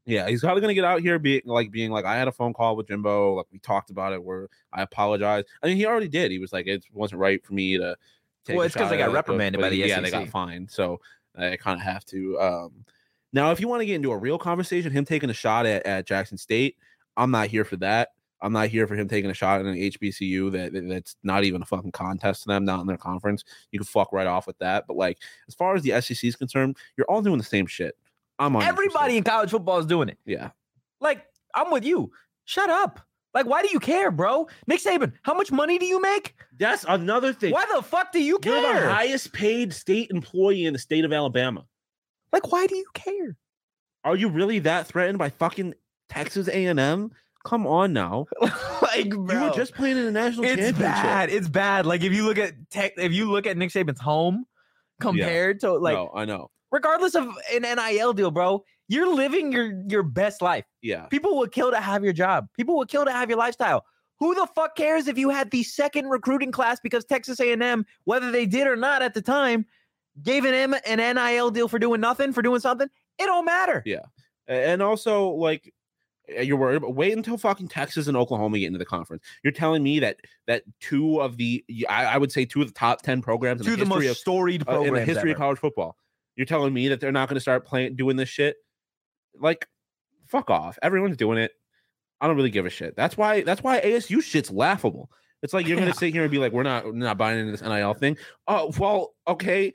yeah, 0.05 0.29
he's 0.29 0.41
probably 0.41 0.61
gonna 0.61 0.75
get 0.75 0.85
out 0.85 1.01
here, 1.01 1.19
being 1.19 1.43
like 1.45 1.71
being 1.71 1.91
like, 1.91 2.05
I 2.05 2.17
had 2.17 2.29
a 2.29 2.33
phone 2.33 2.53
call 2.53 2.77
with 2.77 2.89
Jimbo, 2.89 3.35
like 3.35 3.47
we 3.53 3.59
talked 3.59 3.91
about 3.91 4.13
it, 4.13 4.23
where 4.23 4.49
I 4.73 4.83
apologize. 4.83 5.45
I 5.63 5.67
mean, 5.67 5.77
he 5.77 5.87
already 5.87 6.09
did. 6.09 6.31
He 6.31 6.39
was 6.39 6.53
like, 6.53 6.67
it 6.67 6.85
wasn't 6.93 7.21
right 7.21 7.45
for 7.45 7.55
me 7.55 7.79
to. 7.79 7.97
Take 8.45 8.57
Well, 8.57 8.67
it's 8.67 8.75
because 8.75 8.91
they 8.91 8.99
got 8.99 9.11
reprimanded 9.11 9.61
by 9.61 9.71
the 9.71 9.77
Yeah, 9.77 10.01
they 10.01 10.11
got 10.11 10.29
fined, 10.29 10.71
so 10.71 11.01
I 11.37 11.57
kind 11.57 11.81
of 11.81 11.85
have 11.85 12.05
to. 12.07 12.39
Um, 12.39 12.85
now, 13.33 13.51
if 13.51 13.61
you 13.61 13.69
want 13.69 13.83
to 13.83 13.87
get 13.87 13.97
into 13.97 14.13
a 14.13 14.17
real 14.17 14.39
conversation, 14.39 14.93
him 14.93 15.05
taking 15.05 15.31
a 15.31 15.35
shot 15.35 15.67
at, 15.67 15.85
at 15.85 16.07
Jackson 16.07 16.39
State, 16.39 16.77
I'm 17.17 17.31
not 17.31 17.49
here 17.49 17.65
for 17.65 17.77
that. 17.77 18.11
I'm 18.43 18.53
not 18.53 18.69
here 18.69 18.87
for 18.87 18.95
him 18.95 19.09
taking 19.09 19.31
a 19.31 19.35
shot 19.35 19.61
at 19.61 19.67
an 19.67 19.75
HBCU 19.77 20.53
that, 20.53 20.73
that- 20.73 20.89
that's 20.89 21.17
not 21.23 21.45
even 21.45 21.63
a 21.63 21.65
fucking 21.67 21.93
contest 21.93 22.43
to 22.43 22.49
them, 22.49 22.65
not 22.65 22.81
in 22.81 22.87
their 22.87 22.97
conference. 22.99 23.45
You 23.73 23.79
can 23.79 23.87
fuck 23.87 24.13
right 24.13 24.27
off 24.27 24.47
with 24.47 24.59
that. 24.59 24.85
But 24.87 24.97
like, 24.97 25.19
as 25.49 25.55
far 25.55 25.75
as 25.75 25.83
the 25.83 26.01
SEC 26.01 26.23
is 26.25 26.37
concerned, 26.37 26.77
you're 26.97 27.07
all 27.09 27.23
doing 27.23 27.39
the 27.39 27.45
same 27.45 27.67
shit. 27.67 27.97
I'm 28.39 28.55
on 28.57 28.63
Everybody 28.63 29.17
in 29.17 29.25
college 29.25 29.51
football 29.51 29.79
is 29.79 29.87
doing 29.87 30.09
it. 30.11 30.19
Yeah. 30.27 30.51
Like, 31.01 31.25
I'm 31.55 31.71
with 31.71 31.85
you. 31.85 32.11
Shut 32.45 32.69
up. 32.69 33.01
Like, 33.33 33.47
why 33.47 33.63
do 33.63 33.69
you 33.71 33.81
care, 33.81 34.11
bro? 34.11 34.49
Nick 34.67 34.81
Saban, 34.81 35.13
how 35.23 35.35
much 35.35 35.51
money 35.53 35.79
do 35.79 35.85
you 35.87 36.01
make? 36.01 36.35
That's 36.59 36.85
another 36.89 37.33
thing. 37.35 37.53
Why 37.53 37.67
the 37.75 37.83
fuck 37.83 38.13
do 38.13 38.23
you 38.23 38.39
care? 38.39 38.55
You're 38.63 38.81
the 38.81 38.93
highest 38.93 39.33
paid 39.33 39.73
state 39.75 40.11
employee 40.11 40.65
in 40.65 40.73
the 40.73 40.79
state 40.79 41.05
of 41.05 41.13
Alabama. 41.13 41.65
like, 42.33 42.51
why 42.53 42.67
do 42.67 42.77
you 42.77 42.87
care? 42.95 43.37
Are 44.05 44.17
you 44.17 44.29
really 44.29 44.59
that 44.61 44.87
threatened 44.87 45.19
by 45.19 45.31
fucking 45.31 45.75
Texas 46.09 46.49
A&M? 46.49 47.11
Come 47.47 47.65
on 47.65 47.93
now. 47.93 48.27
like, 48.83 49.07
You 49.07 49.21
were 49.21 49.53
just 49.55 49.73
playing 49.75 49.97
in 49.99 50.05
a 50.07 50.11
national 50.11 50.47
it's 50.47 50.57
championship. 50.57 50.79
bad. 50.81 51.31
It's 51.31 51.49
bad. 51.49 51.87
Like, 51.87 52.03
if 52.03 52.13
you 52.13 52.25
look 52.27 52.39
at 52.39 52.55
tech, 52.71 52.95
if 52.97 53.13
you 53.13 53.31
look 53.31 53.47
at 53.47 53.57
Nick 53.57 53.71
Saban's 53.71 54.01
home 54.01 54.47
compared 55.01 55.61
to 55.61 55.75
like, 55.75 55.95
no, 55.95 56.11
I 56.13 56.25
know. 56.25 56.51
regardless 56.73 57.15
of 57.15 57.29
an 57.55 57.63
NIL 57.63 58.13
deal, 58.15 58.33
bro, 58.33 58.65
you're 58.89 59.15
living 59.15 59.53
your 59.53 59.81
your 59.89 60.03
best 60.03 60.43
life. 60.43 60.65
Yeah. 60.83 61.07
People 61.07 61.37
would 61.39 61.53
kill 61.53 61.71
to 61.71 61.81
have 61.81 62.03
your 62.03 62.13
job. 62.13 62.49
People 62.57 62.77
would 62.79 62.89
kill 62.89 63.05
to 63.05 63.13
have 63.13 63.31
your 63.31 63.39
lifestyle. 63.39 63.85
Who 64.19 64.35
the 64.35 64.49
fuck 64.57 64.75
cares 64.75 65.07
if 65.07 65.17
you 65.17 65.31
had 65.31 65.53
the 65.53 65.63
second 65.63 66.09
recruiting 66.09 66.51
class 66.51 66.81
because 66.81 67.05
Texas 67.05 67.39
A&M, 67.39 67.87
whether 68.07 68.33
they 68.33 68.47
did 68.47 68.67
or 68.67 68.75
not 68.75 69.03
at 69.03 69.15
the 69.15 69.23
time, 69.23 69.67
gave 70.21 70.45
an 70.45 70.55
M 70.55 70.75
an 70.85 70.99
NIL 71.15 71.51
deal 71.53 71.69
for 71.69 71.79
doing 71.79 72.01
nothing, 72.01 72.33
for 72.33 72.43
doing 72.43 72.59
something? 72.59 72.89
It 73.21 73.27
don't 73.27 73.45
matter. 73.45 73.85
Yeah. 73.87 74.07
And 74.49 74.83
also, 74.83 75.29
like, 75.29 75.73
you're 76.29 76.57
worried 76.57 76.77
about 76.77 76.95
wait 76.95 77.13
until 77.17 77.37
fucking 77.37 77.69
Texas 77.69 78.07
and 78.07 78.17
Oklahoma 78.17 78.59
get 78.59 78.67
into 78.67 78.79
the 78.79 78.85
conference. 78.85 79.23
You're 79.45 79.53
telling 79.53 79.83
me 79.83 80.01
that 80.01 80.17
that 80.47 80.63
two 80.81 81.21
of 81.21 81.37
the 81.37 81.65
I, 81.89 82.05
I 82.07 82.19
would 82.19 82.33
say 82.33 82.45
two 82.45 82.61
of 82.63 82.69
the 82.69 82.75
top 82.75 83.03
ten 83.03 83.23
programs 83.23 83.61
in 83.61 83.67
the, 83.67 83.71
the 83.73 83.77
history 83.85 84.07
most 84.07 84.11
of 84.11 84.17
storied 84.19 84.69
uh, 84.69 84.81
in 84.83 84.95
the 84.95 85.05
history 85.05 85.31
of 85.33 85.37
college 85.39 85.59
football. 85.59 85.97
You're 86.37 86.47
telling 86.47 86.75
me 86.75 86.89
that 86.89 87.01
they're 87.01 87.13
not 87.13 87.29
going 87.29 87.37
to 87.37 87.41
start 87.41 87.65
playing 87.65 87.97
doing 87.97 88.17
this 88.17 88.29
shit? 88.29 88.57
Like, 89.41 89.67
fuck 90.27 90.51
off. 90.51 90.79
Everyone's 90.83 91.17
doing 91.17 91.39
it. 91.39 91.53
I 92.21 92.27
don't 92.27 92.37
really 92.37 92.51
give 92.51 92.67
a 92.67 92.71
shit. 92.71 92.95
That's 92.97 93.17
why. 93.17 93.43
That's 93.43 93.63
why 93.63 93.81
ASU 93.81 94.23
shit's 94.23 94.51
laughable. 94.51 95.11
It's 95.43 95.53
like 95.55 95.67
you're 95.67 95.79
Yeah. 95.79 95.87
to 95.87 95.95
sit 95.95 96.13
here 96.13 96.23
and 96.23 96.31
be 96.31 96.39
like, 96.39 96.53
"We're 96.53 96.63
not, 96.63 96.87
we're 96.87 96.93
not 96.93 97.19
buying 97.19 97.39
into 97.39 97.53
this 97.53 97.63
NIL 97.63 97.95
thing." 97.95 98.17
Oh, 98.49 98.73
well, 98.79 99.15
okay, 99.29 99.73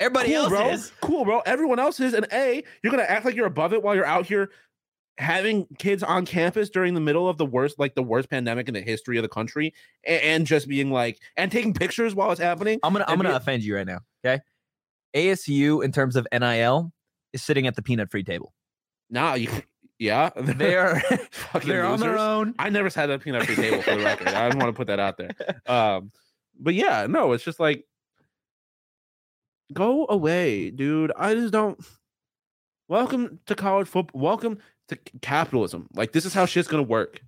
Everybody 0.00 0.30
cool, 0.30 0.36
else 0.36 0.48
bro. 0.48 0.68
is. 0.70 0.92
Cool, 1.00 1.24
bro. 1.24 1.40
Everyone 1.46 1.78
else 1.78 2.00
is. 2.00 2.14
And 2.14 2.26
A, 2.32 2.62
you're 2.82 2.90
gonna 2.90 3.04
act 3.04 3.24
like 3.24 3.34
you're 3.36 3.46
above 3.46 3.72
it 3.72 3.82
while 3.82 3.94
you're 3.94 4.04
out 4.06 4.26
here 4.26 4.50
having 5.18 5.66
kids 5.78 6.02
on 6.02 6.26
campus 6.26 6.70
during 6.70 6.94
the 6.94 7.00
middle 7.00 7.28
of 7.28 7.38
the 7.38 7.46
worst, 7.46 7.78
like 7.78 7.94
the 7.94 8.02
worst 8.02 8.30
pandemic 8.30 8.68
in 8.68 8.74
the 8.74 8.80
history 8.80 9.16
of 9.16 9.22
the 9.22 9.28
country, 9.28 9.72
and, 10.04 10.22
and 10.22 10.46
just 10.46 10.68
being 10.68 10.90
like 10.90 11.20
and 11.36 11.52
taking 11.52 11.72
pictures 11.72 12.14
while 12.14 12.30
it's 12.32 12.40
happening. 12.40 12.80
I'm 12.82 12.92
gonna 12.92 13.04
I'm 13.08 13.16
gonna 13.16 13.30
be- 13.30 13.36
offend 13.36 13.62
you 13.62 13.76
right 13.76 13.86
now. 13.86 14.00
Okay. 14.24 14.42
ASU 15.14 15.84
in 15.84 15.92
terms 15.92 16.16
of 16.16 16.26
NIL 16.32 16.92
is 17.32 17.42
sitting 17.42 17.66
at 17.66 17.76
the 17.76 17.82
peanut 17.82 18.10
free 18.10 18.24
table. 18.24 18.52
Nah, 19.10 19.34
you, 19.34 19.48
yeah, 19.98 20.30
They 20.36 20.76
are 20.76 21.00
they're 21.62 21.84
on 21.84 22.00
their 22.00 22.18
own. 22.18 22.54
I 22.58 22.70
never 22.70 22.90
sat 22.90 23.10
at 23.10 23.16
a 23.16 23.18
peanut 23.18 23.46
free 23.46 23.56
table 23.56 23.82
for 23.82 23.96
the 23.96 24.02
record. 24.04 24.28
I 24.28 24.48
don't 24.48 24.58
want 24.58 24.68
to 24.70 24.76
put 24.76 24.88
that 24.88 24.98
out 24.98 25.16
there. 25.16 25.30
Um, 25.66 26.10
but 26.58 26.74
yeah, 26.74 27.06
no, 27.08 27.32
it's 27.32 27.44
just 27.44 27.60
like 27.60 27.84
go 29.72 30.06
away, 30.08 30.70
dude. 30.70 31.12
I 31.16 31.34
just 31.34 31.52
don't. 31.52 31.78
Welcome 32.86 33.40
to 33.46 33.54
college 33.54 33.88
football. 33.88 34.20
Welcome 34.20 34.58
to 34.88 34.96
capitalism. 35.22 35.88
Like 35.94 36.12
this 36.12 36.24
is 36.24 36.34
how 36.34 36.46
shit's 36.46 36.68
gonna 36.68 36.82
work. 36.82 37.20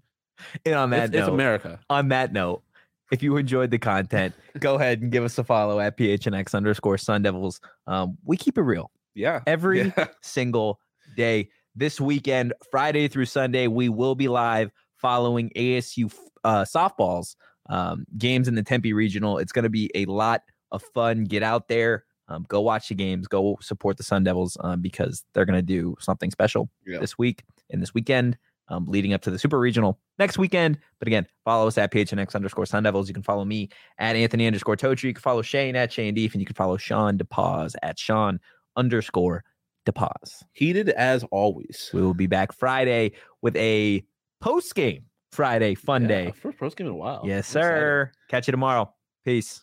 And 0.65 0.75
on 0.75 0.91
that 0.91 1.05
It's, 1.07 1.15
it's 1.15 1.27
note, 1.27 1.35
America. 1.35 1.81
on 1.89 2.09
that 2.09 2.33
note, 2.33 2.63
if 3.11 3.23
you 3.23 3.37
enjoyed 3.37 3.71
the 3.71 3.79
content, 3.79 4.35
go 4.59 4.75
ahead 4.75 5.01
and 5.01 5.11
give 5.11 5.25
us 5.25 5.39
a 5.39 5.45
follow 5.45 5.81
at 5.81 5.97
PHNX 5.97 6.55
underscore 6.55 6.99
Sun 6.99 7.23
Devils. 7.23 7.61
Um, 7.87 8.19
we 8.25 8.37
keep 8.37 8.59
it 8.59 8.63
real 8.63 8.91
Yeah. 9.15 9.41
every 9.47 9.93
Yeah. 9.97 10.09
single 10.23 10.81
day. 11.17 11.49
This 11.75 12.01
weekend, 12.01 12.53
Friday 12.71 13.07
through 13.09 13.27
Sunday, 13.27 13.67
we 13.69 13.89
will 13.91 14.15
be 14.15 14.29
live 14.29 14.71
following 14.97 15.51
ASU 15.57 16.11
uh, 16.43 16.65
softballs 16.65 17.37
um, 17.69 18.07
games 18.17 18.49
in 18.49 18.55
the 18.55 18.63
Tempe 18.63 18.93
Regional. 18.95 19.39
It's 19.39 19.53
going 19.53 19.65
to 19.65 19.69
be 19.71 19.91
a 19.95 20.05
lot 20.07 20.43
of 20.73 20.83
fun. 20.95 21.25
Get 21.25 21.43
out 21.43 21.69
there, 21.69 22.05
um, 22.29 22.45
go 22.49 22.61
watch 22.61 22.89
the 22.89 22.95
games, 22.95 23.29
go 23.29 23.57
support 23.61 23.97
the 23.97 24.03
Sun 24.03 24.25
Devils 24.25 24.57
um, 24.61 24.81
because 24.81 25.25
they're 25.33 25.45
going 25.45 25.59
to 25.59 25.63
do 25.63 25.95
something 26.01 26.31
special 26.31 26.69
Yeah. 26.87 26.99
this 26.99 27.17
week 27.19 27.45
and 27.71 27.81
this 27.83 27.95
weekend. 27.95 28.37
Um, 28.69 28.85
leading 28.87 29.13
up 29.13 29.23
to 29.23 29.31
the 29.31 29.39
Super 29.39 29.61
Regional 29.61 30.01
next 30.19 30.39
weekend. 30.39 30.79
But 30.99 31.07
again, 31.07 31.25
follow 31.45 31.69
us 31.69 31.79
at 31.79 31.93
PHNX 31.93 32.35
underscore 32.35 32.67
Sun 32.67 32.83
Devils. 32.83 33.07
You 33.07 33.15
can 33.15 33.23
follow 33.23 33.45
me 33.45 33.69
at 33.99 34.17
Anthony 34.17 34.45
underscore 34.45 34.77
Tochi. 34.77 35.05
You 35.05 35.15
can 35.15 35.23
follow 35.23 35.41
Shane 35.41 35.77
at 35.77 35.93
Shane 35.93 36.15
Deef, 36.15 36.33
and 36.35 36.41
you 36.43 36.47
can 36.47 36.57
follow 36.57 36.77
Sean 36.77 37.17
DePaz 37.17 37.75
at 37.85 37.97
Sean 37.97 38.41
underscore 38.77 39.45
DePaz. 39.87 40.43
Heated 40.53 40.89
as 40.91 41.23
always. 41.31 41.91
We 41.95 42.03
will 42.03 42.13
be 42.15 42.27
back 42.27 42.53
Friday 42.53 43.13
with 43.41 43.55
a 43.57 44.03
post 44.41 44.75
game 44.75 45.05
Friday 45.31 45.77
fun 45.77 46.03
Yeah, 46.03 46.09
day. 46.09 46.33
First 46.33 46.59
post 46.59 46.77
game 46.77 46.89
in 46.89 46.93
a 46.93 46.97
while. 46.97 47.23
Yes, 47.25 47.55
I'm 47.55 47.61
excited. 47.61 47.77
sir. 47.79 48.13
Catch 48.29 48.49
you 48.49 48.51
tomorrow. 48.51 48.93
Peace. 49.25 49.63